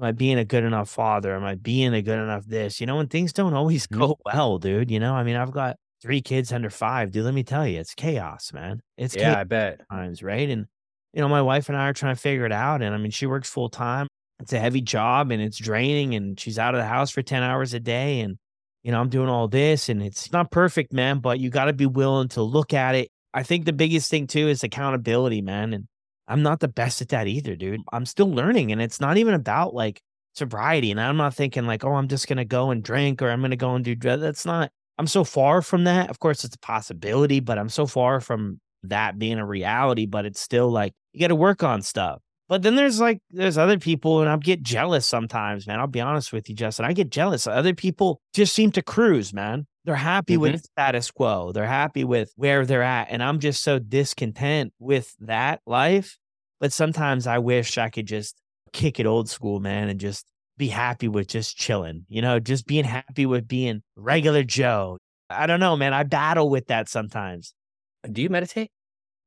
Am 0.00 0.06
I 0.06 0.12
being 0.12 0.38
a 0.38 0.44
good 0.44 0.64
enough 0.64 0.90
father? 0.90 1.34
Am 1.34 1.44
I 1.44 1.54
being 1.54 1.94
a 1.94 2.02
good 2.02 2.18
enough 2.18 2.46
this? 2.46 2.80
You 2.80 2.86
know, 2.86 2.98
and 2.98 3.08
things 3.08 3.32
don't 3.32 3.54
always 3.54 3.86
go 3.88 4.18
well, 4.24 4.58
dude. 4.58 4.90
You 4.90 5.00
know, 5.00 5.14
I 5.14 5.22
mean, 5.22 5.36
I've 5.36 5.52
got 5.52 5.76
three 6.02 6.20
kids 6.20 6.52
under 6.52 6.70
five, 6.70 7.10
dude. 7.10 7.24
Let 7.24 7.34
me 7.34 7.44
tell 7.44 7.66
you, 7.66 7.80
it's 7.80 7.94
chaos, 7.94 8.52
man. 8.52 8.80
It's 8.96 9.16
yeah, 9.16 9.38
I 9.38 9.44
bet 9.44 9.80
times, 9.90 10.22
right? 10.22 10.48
And 10.48 10.66
you 11.14 11.20
know, 11.20 11.28
my 11.28 11.42
wife 11.42 11.68
and 11.68 11.78
I 11.78 11.88
are 11.88 11.92
trying 11.92 12.14
to 12.14 12.20
figure 12.20 12.44
it 12.44 12.52
out. 12.52 12.82
And 12.82 12.94
I 12.94 12.98
mean, 12.98 13.12
she 13.12 13.26
works 13.26 13.48
full 13.48 13.68
time. 13.68 14.08
It's 14.40 14.52
a 14.52 14.58
heavy 14.58 14.80
job 14.80 15.30
and 15.30 15.40
it's 15.40 15.56
draining 15.56 16.14
and 16.14 16.38
she's 16.38 16.58
out 16.58 16.74
of 16.74 16.80
the 16.80 16.86
house 16.86 17.10
for 17.10 17.22
10 17.22 17.42
hours 17.42 17.72
a 17.72 17.80
day. 17.80 18.20
And, 18.20 18.36
you 18.82 18.90
know, 18.90 19.00
I'm 19.00 19.08
doing 19.08 19.28
all 19.28 19.46
this 19.46 19.88
and 19.88 20.02
it's 20.02 20.32
not 20.32 20.50
perfect, 20.50 20.92
man, 20.92 21.20
but 21.20 21.38
you 21.38 21.50
got 21.50 21.66
to 21.66 21.72
be 21.72 21.86
willing 21.86 22.28
to 22.30 22.42
look 22.42 22.74
at 22.74 22.96
it. 22.96 23.10
I 23.32 23.44
think 23.44 23.64
the 23.64 23.72
biggest 23.72 24.10
thing 24.10 24.26
too 24.26 24.48
is 24.48 24.64
accountability, 24.64 25.40
man. 25.40 25.72
And 25.72 25.86
I'm 26.26 26.42
not 26.42 26.60
the 26.60 26.68
best 26.68 27.02
at 27.02 27.08
that 27.10 27.26
either, 27.26 27.56
dude. 27.56 27.82
I'm 27.92 28.06
still 28.06 28.30
learning 28.30 28.72
and 28.72 28.80
it's 28.80 29.00
not 29.00 29.16
even 29.16 29.34
about 29.34 29.74
like 29.74 30.00
sobriety. 30.34 30.90
And 30.90 31.00
I'm 31.00 31.16
not 31.16 31.34
thinking 31.34 31.66
like, 31.66 31.84
oh, 31.84 31.94
I'm 31.94 32.08
just 32.08 32.28
going 32.28 32.38
to 32.38 32.44
go 32.44 32.70
and 32.70 32.82
drink 32.82 33.22
or 33.22 33.30
I'm 33.30 33.40
going 33.40 33.50
to 33.50 33.56
go 33.56 33.74
and 33.74 33.84
do. 33.84 33.94
That's 33.94 34.46
not, 34.46 34.70
I'm 34.98 35.06
so 35.06 35.24
far 35.24 35.62
from 35.62 35.84
that. 35.84 36.10
Of 36.10 36.18
course, 36.18 36.44
it's 36.44 36.56
a 36.56 36.60
possibility, 36.60 37.40
but 37.40 37.58
I'm 37.58 37.68
so 37.68 37.86
far 37.86 38.20
from 38.20 38.60
that 38.84 39.18
being 39.18 39.38
a 39.38 39.46
reality. 39.46 40.06
But 40.06 40.26
it's 40.26 40.40
still 40.40 40.70
like, 40.70 40.92
you 41.12 41.20
got 41.20 41.28
to 41.28 41.34
work 41.34 41.62
on 41.62 41.82
stuff. 41.82 42.20
But 42.48 42.62
then 42.62 42.76
there's 42.76 43.00
like, 43.00 43.20
there's 43.30 43.56
other 43.56 43.78
people, 43.78 44.20
and 44.20 44.28
I 44.28 44.36
get 44.36 44.62
jealous 44.62 45.06
sometimes, 45.06 45.66
man. 45.66 45.80
I'll 45.80 45.86
be 45.86 46.00
honest 46.00 46.32
with 46.32 46.48
you, 46.48 46.54
Justin. 46.54 46.84
I 46.84 46.92
get 46.92 47.10
jealous. 47.10 47.46
Other 47.46 47.74
people 47.74 48.20
just 48.34 48.54
seem 48.54 48.70
to 48.72 48.82
cruise, 48.82 49.32
man. 49.32 49.66
They're 49.84 49.94
happy 49.94 50.34
mm-hmm. 50.34 50.42
with 50.42 50.64
status 50.64 51.10
quo. 51.10 51.52
They're 51.52 51.66
happy 51.66 52.04
with 52.04 52.32
where 52.36 52.66
they're 52.66 52.82
at. 52.82 53.08
And 53.10 53.22
I'm 53.22 53.38
just 53.38 53.62
so 53.62 53.78
discontent 53.78 54.72
with 54.78 55.14
that 55.20 55.60
life. 55.66 56.18
But 56.60 56.72
sometimes 56.72 57.26
I 57.26 57.38
wish 57.38 57.78
I 57.78 57.90
could 57.90 58.06
just 58.06 58.40
kick 58.72 59.00
it 59.00 59.06
old 59.06 59.28
school, 59.28 59.60
man, 59.60 59.88
and 59.88 60.00
just 60.00 60.26
be 60.56 60.68
happy 60.68 61.08
with 61.08 61.26
just 61.26 61.56
chilling, 61.56 62.06
you 62.08 62.22
know, 62.22 62.38
just 62.38 62.66
being 62.66 62.84
happy 62.84 63.26
with 63.26 63.48
being 63.48 63.82
regular 63.96 64.42
Joe. 64.42 64.98
I 65.28 65.46
don't 65.46 65.60
know, 65.60 65.76
man. 65.76 65.92
I 65.92 66.04
battle 66.04 66.48
with 66.48 66.68
that 66.68 66.88
sometimes. 66.88 67.54
Do 68.10 68.22
you 68.22 68.28
meditate? 68.28 68.70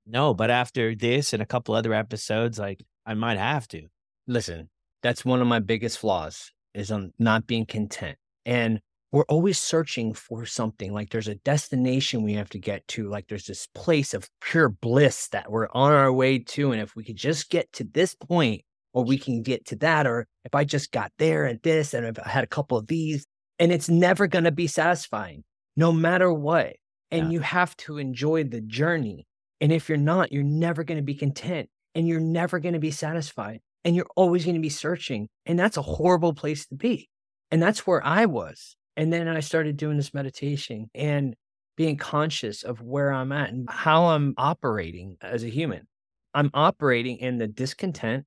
No, 0.05 0.34
but 0.34 0.49
after 0.49 0.95
this 0.95 1.34
and 1.34 1.41
a 1.41 1.45
couple 1.45 1.76
other 1.76 1.93
episodes, 1.93 2.57
like 2.57 2.84
I 3.08 3.14
might 3.14 3.38
have 3.38 3.68
to. 3.70 3.88
Listen, 4.28 4.70
that's 5.01 5.24
one 5.24 5.41
of 5.41 5.47
my 5.47 5.60
biggest 5.60 5.97
flaws 5.97 6.51
is 6.74 6.91
on 6.91 7.14
not 7.18 7.47
being 7.47 7.66
content. 7.66 8.18
And 8.45 8.82
we're 9.14 9.24
always 9.30 9.58
searching 9.58 10.14
for 10.14 10.45
something 10.45 10.93
like 10.93 11.10
there's 11.10 11.30
a 11.30 11.36
destination 11.36 12.24
we 12.24 12.34
have 12.34 12.49
to 12.49 12.60
get 12.60 12.86
to 12.89 13.10
like 13.10 13.28
there's 13.30 13.45
this 13.45 13.68
place 13.74 14.14
of 14.14 14.30
pure 14.41 14.68
bliss 14.68 15.30
that 15.30 15.49
we're 15.49 15.70
on 15.74 15.93
our 15.93 16.12
way 16.12 16.39
to 16.39 16.74
and 16.74 16.82
if 16.82 16.93
we 16.93 17.05
could 17.05 17.16
just 17.16 17.49
get 17.49 17.72
to 17.72 17.86
this 17.86 18.14
point 18.14 18.64
or 18.93 19.05
we 19.05 19.18
can 19.18 19.41
get 19.41 19.66
to 19.68 19.78
that. 19.78 20.05
Or 20.05 20.28
if 20.43 20.53
I 20.53 20.66
just 20.66 20.91
got 20.91 21.12
there 21.18 21.45
and 21.45 21.60
this, 21.64 21.93
and 21.93 22.05
if 22.05 22.20
I 22.20 22.28
had 22.28 22.43
a 22.43 22.47
couple 22.47 22.78
of 22.78 22.88
these, 22.88 23.26
and 23.58 23.72
it's 23.72 23.89
never 23.89 24.28
going 24.28 24.43
to 24.43 24.51
be 24.51 24.68
satisfying 24.68 25.45
no 25.78 25.93
matter 25.93 26.32
what. 26.32 26.76
And 27.10 27.28
yeah. 27.28 27.32
you 27.32 27.39
have 27.39 27.78
to 27.78 27.99
enjoy 27.99 28.43
the 28.43 28.60
journey. 28.60 29.26
And 29.62 29.72
if 29.72 29.88
you're 29.88 29.97
not, 29.97 30.34
you're 30.34 30.43
never 30.43 30.84
going 30.84 30.97
to 30.97 31.03
be 31.03 31.16
content 31.16 31.70
and 31.97 32.07
you're 32.07 32.19
never 32.19 32.59
going 32.59 32.73
to 32.73 32.79
be 32.79 32.91
satisfied 32.91 33.59
and 33.83 33.95
you're 33.95 34.07
always 34.15 34.45
going 34.45 34.55
to 34.55 34.61
be 34.61 34.69
searching. 34.69 35.27
And 35.45 35.57
that's 35.57 35.77
a 35.77 35.81
horrible 35.81 36.33
place 36.33 36.67
to 36.67 36.75
be. 36.75 37.09
And 37.51 37.61
that's 37.61 37.87
where 37.87 38.05
I 38.05 38.27
was. 38.27 38.75
And 38.95 39.11
then 39.11 39.27
I 39.27 39.41
started 39.41 39.77
doing 39.77 39.97
this 39.97 40.13
meditation 40.13 40.89
and 40.93 41.35
being 41.75 41.97
conscious 41.97 42.63
of 42.63 42.81
where 42.81 43.11
I'm 43.11 43.31
at 43.31 43.49
and 43.49 43.67
how 43.69 44.05
I'm 44.05 44.35
operating 44.37 45.17
as 45.21 45.43
a 45.43 45.49
human. 45.49 45.87
I'm 46.33 46.51
operating 46.53 47.17
in 47.17 47.39
the 47.39 47.47
discontent 47.47 48.25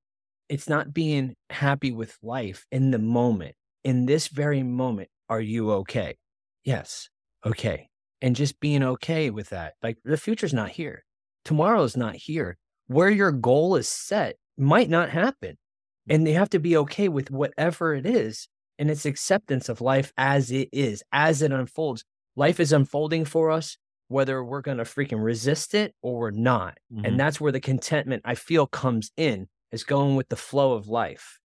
it's 0.51 0.69
not 0.69 0.93
being 0.93 1.37
happy 1.49 1.93
with 1.93 2.19
life 2.25 2.67
in 2.73 2.91
the 2.91 2.99
moment. 2.99 3.55
In 3.85 4.05
this 4.05 4.27
very 4.27 4.65
moment, 4.65 5.09
are 5.29 5.41
you 5.41 5.71
okay? 5.71 6.17
Yes. 6.65 7.09
Okay. 7.47 7.89
And 8.21 8.35
just 8.35 8.59
being 8.59 8.83
okay 8.83 9.31
with 9.31 9.51
that. 9.51 9.75
Like 9.81 9.99
the 10.05 10.17
future's 10.17 10.53
not 10.53 10.71
here. 10.71 11.05
Tomorrow's 11.45 11.97
not 11.97 12.17
here. 12.17 12.59
Where 12.91 13.09
your 13.09 13.31
goal 13.31 13.77
is 13.77 13.89
set 13.89 14.35
might 14.59 14.91
not 14.91 15.11
happen. 15.11 15.57
And 16.09 16.27
they 16.27 16.33
have 16.33 16.51
to 16.51 16.59
be 16.59 16.77
okay 16.79 17.09
with 17.09 17.31
whatever 17.31 17.95
it 17.95 18.05
is 18.05 18.49
and 18.81 18.91
its 18.91 19.07
acceptance 19.07 19.69
of 19.69 19.81
life 19.81 20.13
as 20.19 20.51
it 20.51 20.69
is, 20.73 21.05
as 21.13 21.41
it 21.41 21.53
unfolds. 21.53 22.03
Life 22.35 22.59
is 22.59 22.73
unfolding 22.73 23.27
for 23.27 23.53
us, 23.53 23.77
whether 24.09 24.43
we're 24.43 24.61
going 24.61 24.79
to 24.79 24.83
freaking 24.83 25.23
resist 25.23 25.73
it 25.73 25.95
or 26.03 26.19
we're 26.19 26.31
not. 26.33 26.79
Mm-hmm. 26.93 27.05
And 27.05 27.21
that's 27.21 27.41
where 27.41 27.53
the 27.53 27.61
contentment 27.61 28.23
I 28.25 28.35
feel 28.35 28.67
comes 28.67 29.13
in 29.17 29.47
is 29.71 29.85
going 29.85 30.17
with 30.17 30.29
the 30.29 30.35
flow 30.35 30.73
of 30.73 30.89
life. 30.89 31.39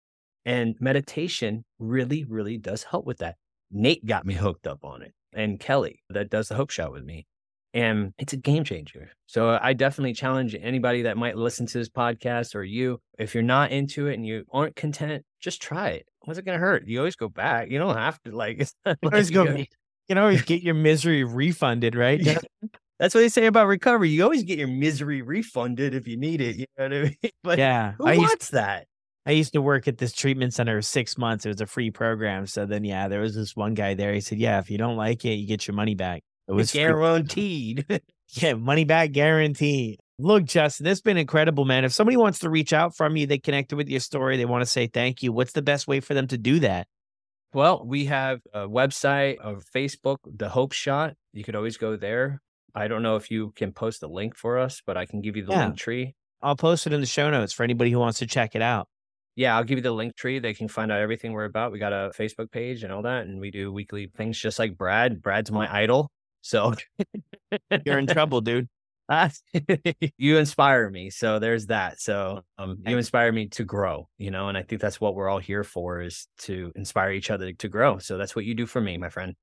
And 0.44 0.76
meditation 0.78 1.64
really, 1.80 2.22
really 2.22 2.56
does 2.56 2.84
help 2.84 3.04
with 3.04 3.18
that. 3.18 3.34
Nate 3.72 4.06
got 4.06 4.24
me 4.24 4.34
hooked 4.34 4.68
up 4.68 4.84
on 4.84 5.02
it, 5.02 5.12
and 5.34 5.58
Kelly, 5.58 6.02
that 6.08 6.30
does 6.30 6.46
the 6.46 6.54
Hope 6.54 6.70
Shot 6.70 6.92
with 6.92 7.02
me. 7.02 7.26
And 7.74 8.12
it's 8.18 8.34
a 8.34 8.36
game 8.36 8.64
changer. 8.64 9.10
So 9.26 9.50
uh, 9.50 9.58
I 9.62 9.72
definitely 9.72 10.12
challenge 10.12 10.54
anybody 10.60 11.02
that 11.02 11.16
might 11.16 11.36
listen 11.36 11.66
to 11.66 11.78
this 11.78 11.88
podcast 11.88 12.54
or 12.54 12.62
you, 12.62 13.00
if 13.18 13.34
you're 13.34 13.42
not 13.42 13.70
into 13.70 14.08
it 14.08 14.14
and 14.14 14.26
you 14.26 14.44
aren't 14.52 14.76
content, 14.76 15.24
just 15.40 15.62
try 15.62 15.90
it. 15.90 16.06
What's 16.20 16.38
it 16.38 16.44
going 16.44 16.58
to 16.58 16.64
hurt? 16.64 16.86
You 16.86 16.98
always 16.98 17.16
go 17.16 17.28
back. 17.28 17.70
You 17.70 17.78
don't 17.78 17.96
have 17.96 18.20
to 18.24 18.36
like, 18.36 18.60
it's 18.60 18.74
like 18.84 18.98
always 19.02 19.30
go, 19.30 19.44
you 19.44 19.64
can 20.08 20.18
always 20.18 20.42
get 20.42 20.62
your 20.62 20.74
misery 20.74 21.24
refunded, 21.24 21.94
right? 21.94 22.20
Yeah. 22.20 22.38
That's 22.98 23.14
what 23.14 23.22
they 23.22 23.30
say 23.30 23.46
about 23.46 23.66
recovery. 23.66 24.10
You 24.10 24.22
always 24.22 24.44
get 24.44 24.58
your 24.58 24.68
misery 24.68 25.22
refunded 25.22 25.94
if 25.94 26.06
you 26.06 26.16
need 26.16 26.40
it. 26.40 26.56
You 26.56 26.66
know 26.78 26.84
what 26.84 26.92
I 26.92 27.02
mean? 27.02 27.16
But 27.42 27.58
yeah, 27.58 27.94
who 27.98 28.06
I 28.06 28.16
wants 28.16 28.44
used, 28.44 28.52
that? 28.52 28.86
I 29.26 29.32
used 29.32 29.54
to 29.54 29.62
work 29.62 29.88
at 29.88 29.98
this 29.98 30.12
treatment 30.12 30.54
center 30.54 30.80
six 30.82 31.18
months. 31.18 31.44
It 31.44 31.48
was 31.48 31.60
a 31.60 31.66
free 31.66 31.90
program. 31.90 32.46
So 32.46 32.66
then, 32.66 32.84
yeah, 32.84 33.08
there 33.08 33.20
was 33.20 33.34
this 33.34 33.56
one 33.56 33.74
guy 33.74 33.94
there. 33.94 34.14
He 34.14 34.20
said, 34.20 34.38
"Yeah, 34.38 34.60
if 34.60 34.70
you 34.70 34.78
don't 34.78 34.96
like 34.96 35.24
it, 35.24 35.34
you 35.34 35.48
get 35.48 35.66
your 35.66 35.74
money 35.74 35.96
back." 35.96 36.22
It 36.48 36.52
was 36.52 36.72
guaranteed. 36.72 37.86
yeah, 38.28 38.54
money 38.54 38.84
back 38.84 39.12
guaranteed. 39.12 39.98
Look, 40.18 40.44
Justin, 40.44 40.84
this 40.84 40.98
has 40.98 41.00
been 41.00 41.16
incredible, 41.16 41.64
man. 41.64 41.84
If 41.84 41.92
somebody 41.92 42.16
wants 42.16 42.40
to 42.40 42.50
reach 42.50 42.72
out 42.72 42.96
from 42.96 43.16
you, 43.16 43.26
they 43.26 43.38
connected 43.38 43.76
with 43.76 43.88
your 43.88 44.00
story, 44.00 44.36
they 44.36 44.44
want 44.44 44.62
to 44.62 44.66
say 44.66 44.86
thank 44.86 45.22
you. 45.22 45.32
What's 45.32 45.52
the 45.52 45.62
best 45.62 45.88
way 45.88 46.00
for 46.00 46.14
them 46.14 46.26
to 46.28 46.38
do 46.38 46.60
that? 46.60 46.86
Well, 47.52 47.84
we 47.84 48.06
have 48.06 48.40
a 48.52 48.68
website, 48.68 49.36
a 49.42 49.56
Facebook, 49.76 50.18
The 50.24 50.48
Hope 50.48 50.72
Shot. 50.72 51.14
You 51.32 51.44
could 51.44 51.56
always 51.56 51.76
go 51.76 51.96
there. 51.96 52.40
I 52.74 52.88
don't 52.88 53.02
know 53.02 53.16
if 53.16 53.30
you 53.30 53.52
can 53.56 53.72
post 53.72 54.02
a 54.02 54.06
link 54.06 54.36
for 54.36 54.58
us, 54.58 54.80
but 54.86 54.96
I 54.96 55.04
can 55.04 55.20
give 55.20 55.36
you 55.36 55.44
the 55.44 55.52
yeah. 55.52 55.64
link 55.66 55.76
tree. 55.76 56.14
I'll 56.40 56.56
post 56.56 56.86
it 56.86 56.92
in 56.92 57.00
the 57.00 57.06
show 57.06 57.30
notes 57.30 57.52
for 57.52 57.62
anybody 57.62 57.90
who 57.90 57.98
wants 57.98 58.18
to 58.20 58.26
check 58.26 58.54
it 58.54 58.62
out. 58.62 58.88
Yeah, 59.34 59.56
I'll 59.56 59.64
give 59.64 59.78
you 59.78 59.82
the 59.82 59.92
link 59.92 60.16
tree. 60.16 60.38
They 60.38 60.54
can 60.54 60.68
find 60.68 60.90
out 60.90 61.00
everything 61.00 61.32
we're 61.32 61.44
about. 61.44 61.72
We 61.72 61.78
got 61.78 61.92
a 61.92 62.10
Facebook 62.18 62.50
page 62.50 62.82
and 62.84 62.92
all 62.92 63.02
that, 63.02 63.26
and 63.26 63.40
we 63.40 63.50
do 63.50 63.72
weekly 63.72 64.10
things 64.14 64.38
just 64.38 64.58
like 64.58 64.76
Brad. 64.76 65.22
Brad's 65.22 65.50
my 65.50 65.72
idol. 65.74 66.10
So 66.42 66.74
you're 67.86 67.98
in 67.98 68.06
trouble, 68.08 68.40
dude. 68.40 68.68
you 70.16 70.38
inspire 70.38 70.88
me. 70.88 71.10
So 71.10 71.38
there's 71.38 71.66
that. 71.66 72.00
So 72.00 72.42
um, 72.56 72.78
you 72.86 72.96
inspire 72.96 73.32
me 73.32 73.48
to 73.48 73.64
grow, 73.64 74.08
you 74.16 74.30
know, 74.30 74.48
and 74.48 74.56
I 74.56 74.62
think 74.62 74.80
that's 74.80 75.00
what 75.00 75.14
we're 75.14 75.28
all 75.28 75.38
here 75.38 75.64
for 75.64 76.00
is 76.00 76.26
to 76.40 76.72
inspire 76.76 77.12
each 77.12 77.30
other 77.30 77.52
to 77.52 77.68
grow. 77.68 77.98
So 77.98 78.16
that's 78.16 78.36
what 78.36 78.44
you 78.44 78.54
do 78.54 78.66
for 78.66 78.80
me, 78.80 78.96
my 78.96 79.08
friend. 79.08 79.34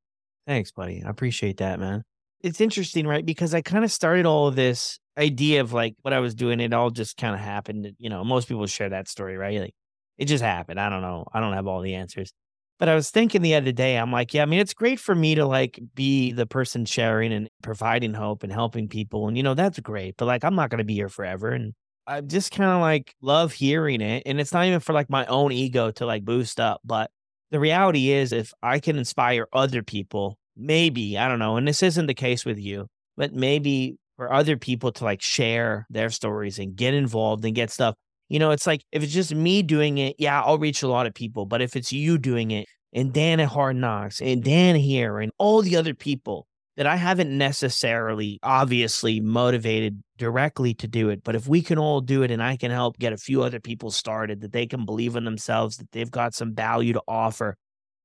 Thanks, 0.48 0.72
buddy. 0.72 1.04
I 1.06 1.10
appreciate 1.10 1.58
that, 1.58 1.80
man 1.80 2.04
it's 2.42 2.62
interesting, 2.62 3.06
right? 3.06 3.26
Because 3.26 3.54
I 3.54 3.62
kind 3.62 3.84
of 3.84 3.92
started 3.92 4.26
all 4.26 4.48
of 4.48 4.56
this 4.56 5.00
idea 5.18 5.62
of 5.62 5.74
like 5.74 5.96
what 6.02 6.14
I 6.14 6.20
was 6.20 6.34
doing. 6.34 6.60
It 6.60 6.74
all 6.74 6.90
just 6.90 7.18
kind 7.18 7.36
of 7.36 7.42
happened. 7.42 7.92
You 7.98 8.10
know, 8.10 8.24
most 8.24 8.48
people 8.48 8.66
share 8.68 8.90
that 8.90 9.08
story, 9.08 9.38
right? 9.38 9.60
Like 9.60 9.74
it 10.18 10.26
just 10.26 10.44
happened. 10.44 10.80
I 10.80 10.90
don't 10.90 11.02
know. 11.02 11.26
I 11.34 11.40
don't 11.40 11.54
have 11.54 11.68
all 11.68 11.82
the 11.82 11.96
answers. 11.96 12.32
But 12.80 12.90
I 12.90 12.96
was 12.96 13.12
thinking 13.12 13.42
the 13.42 13.56
other 13.56 13.74
day, 13.74 13.98
I'm 13.98 14.12
like, 14.12 14.34
yeah, 14.34 14.44
I 14.44 14.46
mean, 14.46 14.62
it's 14.62 14.74
great 14.74 15.00
for 15.00 15.14
me 15.14 15.36
to 15.36 15.46
like 15.46 15.80
be 15.96 16.32
the 16.32 16.46
person 16.46 16.86
sharing 16.86 17.34
and 17.34 17.50
providing 17.62 18.14
hope 18.14 18.44
and 18.44 18.52
helping 18.52 18.88
people. 18.88 19.28
And, 19.28 19.36
you 19.36 19.44
know, 19.44 19.54
that's 19.54 19.80
great. 19.82 20.16
But 20.18 20.26
like, 20.26 20.46
I'm 20.46 20.56
not 20.56 20.70
going 20.70 20.80
to 20.80 20.86
be 20.86 20.96
here 20.96 21.10
forever. 21.10 21.50
And 21.50 21.74
I 22.08 22.22
just 22.22 22.52
kind 22.52 22.70
of 22.70 22.80
like 22.80 23.14
love 23.22 23.52
hearing 23.52 24.00
it. 24.00 24.24
And 24.26 24.40
it's 24.40 24.54
not 24.54 24.66
even 24.66 24.80
for 24.80 24.94
like 24.94 25.10
my 25.10 25.26
own 25.26 25.52
ego 25.52 25.92
to 25.92 26.06
like 26.06 26.24
boost 26.24 26.60
up. 26.60 26.80
But 26.86 27.12
the 27.52 27.60
reality 27.60 28.12
is, 28.12 28.32
if 28.32 28.54
I 28.64 28.80
can 28.80 28.98
inspire 28.98 29.48
other 29.52 29.84
people 29.84 30.38
maybe, 30.56 31.18
I 31.18 31.28
don't 31.28 31.40
know, 31.40 31.58
and 31.58 31.68
this 31.68 31.82
isn't 31.82 32.08
the 32.08 32.14
case 32.14 32.46
with 32.46 32.60
you, 32.60 32.88
but 33.18 33.34
maybe 33.34 33.98
for 34.18 34.32
other 34.32 34.58
people 34.58 34.92
to 34.92 35.04
like 35.06 35.22
share 35.22 35.88
their 35.90 36.10
stories 36.10 36.60
and 36.60 36.76
get 36.76 36.94
involved 36.94 37.46
and 37.46 37.56
get 37.56 37.72
stuff. 37.72 37.96
You 38.30 38.40
know, 38.40 38.52
it's 38.52 38.68
like 38.68 38.84
if 38.92 39.04
it's 39.04 39.14
just 39.14 39.34
me 39.34 39.64
doing 39.64 39.98
it, 39.98 40.16
yeah, 40.20 40.42
I'll 40.42 40.60
reach 40.60 40.84
a 40.84 40.88
lot 40.88 41.08
of 41.08 41.14
people. 41.14 41.46
But 41.46 41.62
if 41.62 41.76
it's 41.76 41.92
you 41.92 42.18
doing 42.18 42.52
it 42.52 42.68
and 42.94 43.12
Dan 43.12 43.40
at 43.40 43.50
Hard 43.50 43.76
Knocks 43.76 44.22
and 44.22 44.44
Dan 44.44 44.76
here 44.76 45.20
and 45.20 45.32
all 45.38 45.62
the 45.62 45.76
other 45.76 45.94
people 45.96 46.46
that 46.78 46.88
I 46.88 46.96
haven't 46.96 47.36
necessarily 47.36 48.40
obviously 48.42 49.20
motivated 49.20 50.02
directly 50.18 50.74
to 50.76 50.88
do 50.88 51.10
it, 51.10 51.24
but 51.24 51.36
if 51.36 51.48
we 51.48 51.62
can 51.62 51.78
all 51.78 52.00
do 52.00 52.24
it 52.24 52.32
and 52.32 52.42
I 52.42 52.56
can 52.56 52.72
help 52.72 52.98
get 53.00 53.12
a 53.12 53.18
few 53.18 53.44
other 53.44 53.60
people 53.60 53.92
started, 53.92 54.42
that 54.42 54.54
they 54.54 54.66
can 54.66 54.86
believe 54.86 55.16
in 55.16 55.26
themselves, 55.26 55.78
that 55.78 55.92
they've 55.92 56.10
got 56.10 56.34
some 56.34 56.54
value 56.54 56.94
to 56.94 57.02
offer, 57.08 57.58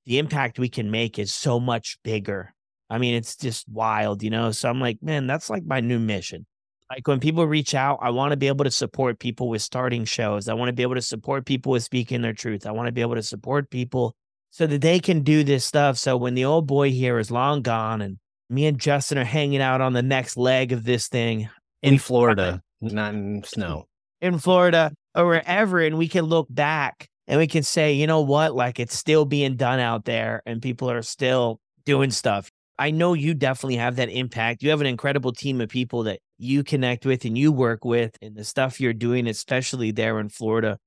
the 0.07 0.19
impact 0.19 0.59
we 0.59 0.69
can 0.69 0.91
make 0.91 1.19
is 1.19 1.33
so 1.33 1.61
much 1.61 1.99
bigger. 2.03 2.53
I 2.91 2.99
mean, 2.99 3.15
it's 3.15 3.37
just 3.37 3.69
wild, 3.69 4.23
you 4.23 4.31
know? 4.31 4.51
So 4.51 4.69
I'm 4.69 4.81
like, 4.81 4.99
man, 5.03 5.27
that's 5.27 5.49
like 5.49 5.65
my 5.65 5.81
new 5.81 5.99
mission. 5.99 6.47
Like 6.91 7.09
when 7.09 7.21
people 7.21 7.47
reach 7.47 7.75
out, 7.75 7.99
I 8.03 8.11
want 8.11 8.33
to 8.33 8.37
be 8.37 8.49
able 8.49 8.65
to 8.65 8.71
support 8.71 9.19
people 9.19 9.49
with 9.49 9.63
starting 9.63 10.05
shows. 10.05 10.49
I 10.49 10.55
want 10.55 10.69
to 10.69 10.75
be 10.75 10.83
able 10.83 10.95
to 10.97 11.03
support 11.03 11.47
people 11.47 11.73
with 11.73 11.83
speaking 11.83 12.23
their 12.23 12.35
truth. 12.35 12.67
I 12.67 12.73
want 12.73 12.87
to 12.89 12.93
be 12.93 13.01
able 13.01 13.15
to 13.15 13.23
support 13.23 13.71
people 13.71 14.15
so 14.51 14.67
that 14.67 14.83
they 14.83 15.01
can 15.01 15.23
do 15.23 15.45
this 15.45 15.65
stuff. 15.65 15.97
So 15.99 16.17
when 16.17 16.35
the 16.35 16.45
old 16.45 16.67
boy 16.67 16.91
here 16.91 17.19
is 17.19 17.31
long 17.31 17.63
gone 17.63 18.03
and 18.03 18.19
me 18.51 18.67
and 18.67 18.79
Justin 18.79 19.19
are 19.19 19.25
hanging 19.25 19.63
out 19.63 19.81
on 19.81 19.95
the 19.95 20.03
next 20.03 20.37
leg 20.37 20.73
of 20.73 20.85
this 20.85 21.09
thing 21.09 21.49
in 21.83 21.99
Florida, 21.99 22.63
not 22.81 23.15
in 23.15 23.43
snow. 23.45 23.87
in 24.21 24.39
Florida 24.39 24.93
or 25.15 25.27
wherever, 25.27 25.81
and 25.81 25.97
we 25.97 26.07
can 26.09 26.25
look 26.27 26.47
back 26.51 27.09
and 27.27 27.41
we 27.41 27.47
can 27.47 27.63
say, 27.63 27.95
you 27.95 28.07
know 28.07 28.21
what, 28.21 28.55
like 28.55 28.79
it's 28.79 28.97
still 28.97 29.25
being 29.25 29.57
done 29.57 29.81
out 29.81 30.05
there 30.05 30.43
and 30.45 30.61
people 30.61 30.91
are 30.91 31.03
still 31.03 31.61
doing 31.87 32.11
stuff. 32.11 32.51
I 32.79 32.91
know 32.91 33.15
you 33.15 33.35
definitely 33.35 33.77
have 33.77 33.97
that 33.97 34.11
impact. 34.11 34.63
You 34.63 34.71
have 34.71 34.81
an 34.81 34.87
incredible 34.87 35.33
team 35.33 35.61
of 35.61 35.69
people 35.69 36.05
that 36.05 36.21
you 36.39 36.65
connect 36.65 37.07
with 37.07 37.25
and 37.25 37.37
you 37.39 37.53
work 37.53 37.85
with, 37.85 38.17
and 38.21 38.37
the 38.37 38.45
stuff 38.45 38.81
you're 38.81 38.93
doing, 38.93 39.27
especially 39.27 39.91
there 39.91 40.19
in 40.19 40.29
Florida. 40.29 40.79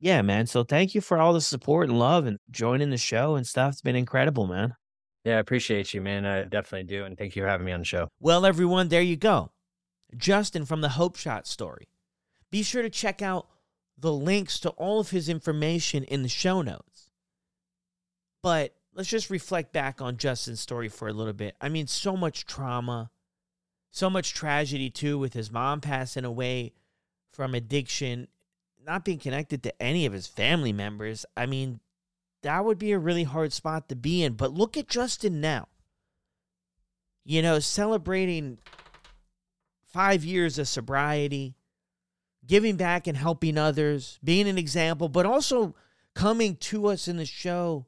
Yeah, 0.00 0.22
man. 0.22 0.46
So 0.46 0.62
thank 0.62 0.94
you 0.94 1.00
for 1.00 1.18
all 1.18 1.32
the 1.32 1.40
support 1.40 1.88
and 1.88 1.98
love 1.98 2.26
and 2.26 2.38
joining 2.50 2.90
the 2.90 2.98
show 2.98 3.34
and 3.34 3.46
stuff. 3.46 3.72
It's 3.72 3.82
been 3.82 3.96
incredible, 3.96 4.46
man. 4.46 4.74
Yeah, 5.24 5.36
I 5.36 5.40
appreciate 5.40 5.92
you, 5.92 6.00
man. 6.00 6.24
I 6.24 6.44
definitely 6.44 6.84
do. 6.84 7.04
And 7.04 7.16
thank 7.18 7.34
you 7.34 7.42
for 7.42 7.48
having 7.48 7.66
me 7.66 7.72
on 7.72 7.80
the 7.80 7.86
show. 7.86 8.08
Well, 8.20 8.46
everyone, 8.46 8.88
there 8.88 9.02
you 9.02 9.16
go. 9.16 9.50
Justin 10.16 10.64
from 10.64 10.82
the 10.82 10.90
Hope 10.90 11.16
Shot 11.16 11.46
story. 11.46 11.88
Be 12.50 12.62
sure 12.62 12.82
to 12.82 12.90
check 12.90 13.22
out 13.22 13.48
the 13.98 14.12
links 14.12 14.60
to 14.60 14.70
all 14.70 15.00
of 15.00 15.10
his 15.10 15.28
information 15.28 16.04
in 16.04 16.22
the 16.22 16.28
show 16.28 16.62
notes. 16.62 17.10
But 18.42 18.74
let's 18.94 19.08
just 19.08 19.30
reflect 19.30 19.72
back 19.72 20.00
on 20.00 20.16
Justin's 20.16 20.60
story 20.60 20.88
for 20.88 21.08
a 21.08 21.12
little 21.12 21.32
bit. 21.32 21.56
I 21.60 21.68
mean, 21.70 21.86
so 21.86 22.16
much 22.16 22.46
trauma, 22.46 23.10
so 23.96 24.10
much 24.10 24.34
tragedy 24.34 24.90
too, 24.90 25.18
with 25.18 25.32
his 25.32 25.50
mom 25.50 25.80
passing 25.80 26.26
away 26.26 26.74
from 27.32 27.54
addiction, 27.54 28.28
not 28.84 29.06
being 29.06 29.18
connected 29.18 29.62
to 29.62 29.82
any 29.82 30.04
of 30.04 30.12
his 30.12 30.26
family 30.26 30.72
members. 30.72 31.24
I 31.34 31.46
mean, 31.46 31.80
that 32.42 32.62
would 32.62 32.78
be 32.78 32.92
a 32.92 32.98
really 32.98 33.24
hard 33.24 33.54
spot 33.54 33.88
to 33.88 33.96
be 33.96 34.22
in. 34.22 34.34
But 34.34 34.52
look 34.52 34.76
at 34.76 34.86
Justin 34.86 35.40
now. 35.40 35.68
You 37.24 37.40
know, 37.40 37.58
celebrating 37.58 38.58
five 39.86 40.24
years 40.24 40.58
of 40.58 40.68
sobriety, 40.68 41.54
giving 42.46 42.76
back 42.76 43.06
and 43.06 43.16
helping 43.16 43.56
others, 43.56 44.18
being 44.22 44.46
an 44.46 44.58
example, 44.58 45.08
but 45.08 45.24
also 45.24 45.74
coming 46.14 46.56
to 46.56 46.88
us 46.88 47.08
in 47.08 47.16
the 47.16 47.24
show 47.24 47.86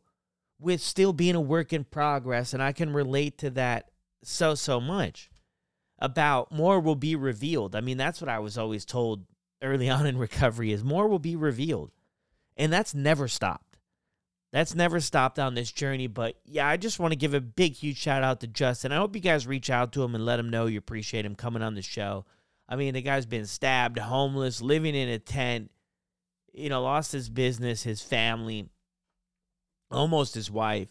with 0.59 0.81
still 0.81 1.13
being 1.13 1.35
a 1.35 1.41
work 1.41 1.75
in 1.75 1.85
progress. 1.85 2.55
And 2.55 2.63
I 2.63 2.73
can 2.73 2.95
relate 2.95 3.37
to 3.39 3.51
that 3.51 3.91
so, 4.23 4.55
so 4.55 4.81
much 4.81 5.31
about 5.99 6.53
more 6.53 6.81
will 6.81 6.97
be 6.97 7.17
revealed. 7.17 7.75
I 7.75 7.81
mean, 7.81 7.97
that's 7.97 8.21
what 8.21 8.29
I 8.29 8.39
was 8.39 8.57
always 8.57 8.85
told 8.85 9.25
early 9.63 9.89
on 9.91 10.07
in 10.07 10.19
recovery 10.19 10.73
is 10.73 10.85
more 10.85 11.09
will 11.09 11.19
be 11.19 11.37
revealed. 11.37 11.91
And 12.57 12.73
that's 12.73 12.95
never 12.95 13.29
stopped. 13.29 13.69
That's 14.53 14.75
never 14.75 14.99
stopped 15.01 15.39
on 15.39 15.55
this 15.55 15.71
journey. 15.71 16.07
But 16.07 16.37
yeah, 16.45 16.67
I 16.67 16.77
just 16.77 16.99
want 16.99 17.13
to 17.13 17.19
give 17.19 17.35
a 17.35 17.41
big, 17.41 17.75
huge 17.75 17.99
shout 17.99 18.23
out 18.23 18.41
to 18.41 18.47
Justin. 18.47 18.93
I 18.93 18.97
hope 18.97 19.15
you 19.15 19.21
guys 19.21 19.47
reach 19.47 19.71
out 19.71 19.93
to 19.93 20.03
him 20.03 20.15
and 20.15 20.25
let 20.25 20.39
him 20.39 20.51
know 20.51 20.67
you 20.67 20.79
appreciate 20.79 21.25
him 21.25 21.35
coming 21.35 21.63
on 21.63 21.75
the 21.75 21.83
show. 21.83 22.25
I 22.69 22.77
mean, 22.77 22.95
the 22.95 23.03
guy's 23.03 23.27
been 23.27 23.47
stabbed, 23.47 23.99
homeless, 23.99 24.61
living 24.61 24.95
in 24.95 25.09
a 25.09 25.19
tent, 25.19 25.71
you 26.53 26.69
know, 26.69 26.83
lost 26.83 27.13
his 27.13 27.29
business, 27.29 27.83
his 27.83 28.03
family, 28.03 28.69
almost 29.91 30.35
his 30.35 30.51
wife. 30.51 30.89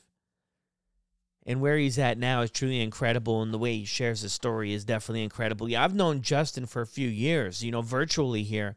And 1.48 1.62
where 1.62 1.78
he's 1.78 1.98
at 1.98 2.18
now 2.18 2.42
is 2.42 2.52
truly 2.52 2.82
incredible. 2.82 3.42
And 3.42 3.54
the 3.54 3.58
way 3.58 3.78
he 3.78 3.86
shares 3.86 4.22
his 4.22 4.34
story 4.34 4.74
is 4.74 4.84
definitely 4.84 5.24
incredible. 5.24 5.70
Yeah, 5.70 5.84
I've 5.84 5.96
known 5.96 6.22
Justin 6.22 6.66
for 6.66 6.82
a 6.82 6.88
few 6.88 7.08
years, 7.08 7.64
you 7.64 7.72
know, 7.72 7.82
virtually 7.82 8.44
here. 8.44 8.76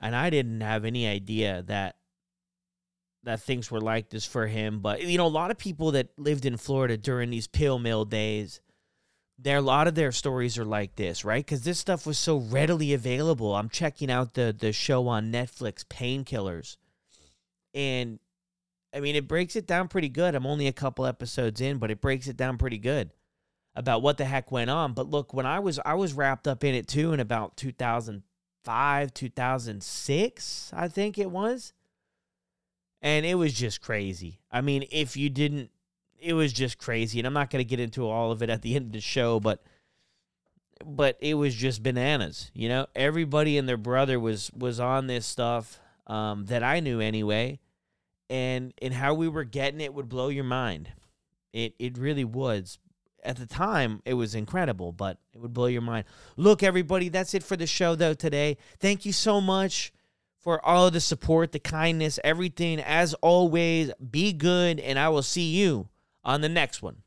And 0.00 0.16
I 0.16 0.30
didn't 0.30 0.62
have 0.62 0.86
any 0.86 1.06
idea 1.06 1.62
that 1.66 1.96
that 3.24 3.42
things 3.42 3.70
were 3.70 3.82
like 3.82 4.08
this 4.08 4.24
for 4.24 4.46
him. 4.46 4.80
But 4.80 5.02
you 5.02 5.18
know, 5.18 5.26
a 5.26 5.28
lot 5.28 5.50
of 5.50 5.58
people 5.58 5.92
that 5.92 6.08
lived 6.18 6.46
in 6.46 6.56
Florida 6.56 6.96
during 6.96 7.28
these 7.28 7.46
pill 7.46 7.78
mill 7.78 8.06
days, 8.06 8.62
there 9.38 9.58
a 9.58 9.62
lot 9.62 9.86
of 9.86 9.94
their 9.94 10.10
stories 10.10 10.58
are 10.58 10.64
like 10.64 10.96
this, 10.96 11.22
right? 11.22 11.44
Because 11.44 11.64
this 11.64 11.78
stuff 11.78 12.06
was 12.06 12.18
so 12.18 12.38
readily 12.38 12.94
available. 12.94 13.54
I'm 13.54 13.68
checking 13.68 14.10
out 14.10 14.32
the 14.32 14.56
the 14.58 14.72
show 14.72 15.06
on 15.08 15.30
Netflix, 15.30 15.84
Painkillers, 15.84 16.78
and 17.74 18.18
I 18.94 19.00
mean, 19.00 19.14
it 19.16 19.28
breaks 19.28 19.56
it 19.56 19.66
down 19.66 19.88
pretty 19.88 20.08
good. 20.08 20.34
I'm 20.34 20.46
only 20.46 20.66
a 20.66 20.72
couple 20.72 21.06
episodes 21.06 21.60
in, 21.60 21.78
but 21.78 21.90
it 21.90 22.00
breaks 22.00 22.26
it 22.26 22.36
down 22.36 22.58
pretty 22.58 22.78
good 22.78 23.10
about 23.74 24.02
what 24.02 24.18
the 24.18 24.24
heck 24.24 24.50
went 24.50 24.70
on. 24.70 24.94
But 24.94 25.08
look, 25.08 25.32
when 25.32 25.46
I 25.46 25.60
was 25.60 25.78
I 25.84 25.94
was 25.94 26.12
wrapped 26.12 26.48
up 26.48 26.64
in 26.64 26.74
it 26.74 26.88
too 26.88 27.12
in 27.12 27.20
about 27.20 27.56
2005, 27.56 29.14
2006, 29.14 30.72
I 30.74 30.88
think 30.88 31.18
it 31.18 31.30
was 31.30 31.72
and 33.02 33.24
it 33.24 33.34
was 33.34 33.54
just 33.54 33.80
crazy. 33.80 34.40
I 34.50 34.60
mean, 34.60 34.84
if 34.90 35.16
you 35.16 35.30
didn't, 35.30 35.70
it 36.18 36.34
was 36.34 36.52
just 36.52 36.78
crazy. 36.78 37.18
And 37.18 37.26
I'm 37.26 37.32
not 37.32 37.50
going 37.50 37.64
to 37.64 37.68
get 37.68 37.80
into 37.80 38.06
all 38.06 38.30
of 38.30 38.42
it 38.42 38.50
at 38.50 38.62
the 38.62 38.76
end 38.76 38.86
of 38.86 38.92
the 38.92 39.00
show, 39.00 39.40
but 39.40 39.62
but 40.84 41.16
it 41.20 41.34
was 41.34 41.54
just 41.54 41.82
bananas. 41.82 42.50
You 42.54 42.68
know, 42.68 42.86
everybody 42.94 43.58
and 43.58 43.68
their 43.68 43.76
brother 43.76 44.18
was 44.18 44.50
was 44.52 44.80
on 44.80 45.06
this 45.06 45.26
stuff 45.26 45.80
um, 46.06 46.46
that 46.46 46.62
I 46.62 46.80
knew 46.80 47.00
anyway, 47.00 47.60
and 48.30 48.72
and 48.80 48.94
how 48.94 49.12
we 49.12 49.28
were 49.28 49.44
getting 49.44 49.80
it 49.80 49.92
would 49.92 50.08
blow 50.08 50.28
your 50.28 50.44
mind. 50.44 50.88
It 51.52 51.74
it 51.78 51.98
really 51.98 52.24
was. 52.24 52.78
At 53.22 53.36
the 53.36 53.44
time, 53.44 54.00
it 54.06 54.14
was 54.14 54.34
incredible, 54.34 54.92
but 54.92 55.18
it 55.34 55.42
would 55.42 55.52
blow 55.52 55.66
your 55.66 55.82
mind. 55.82 56.06
Look, 56.38 56.62
everybody, 56.62 57.10
that's 57.10 57.34
it 57.34 57.42
for 57.42 57.56
the 57.56 57.66
show 57.66 57.94
though 57.94 58.14
today. 58.14 58.56
Thank 58.78 59.04
you 59.04 59.12
so 59.12 59.42
much 59.42 59.92
for 60.40 60.64
all 60.64 60.90
the 60.90 61.00
support, 61.00 61.52
the 61.52 61.58
kindness, 61.58 62.18
everything. 62.24 62.80
As 62.80 63.12
always, 63.14 63.90
be 64.10 64.32
good, 64.32 64.80
and 64.80 64.98
I 64.98 65.10
will 65.10 65.22
see 65.22 65.50
you 65.50 65.88
on 66.24 66.40
the 66.40 66.48
next 66.48 66.80
one. 66.80 67.02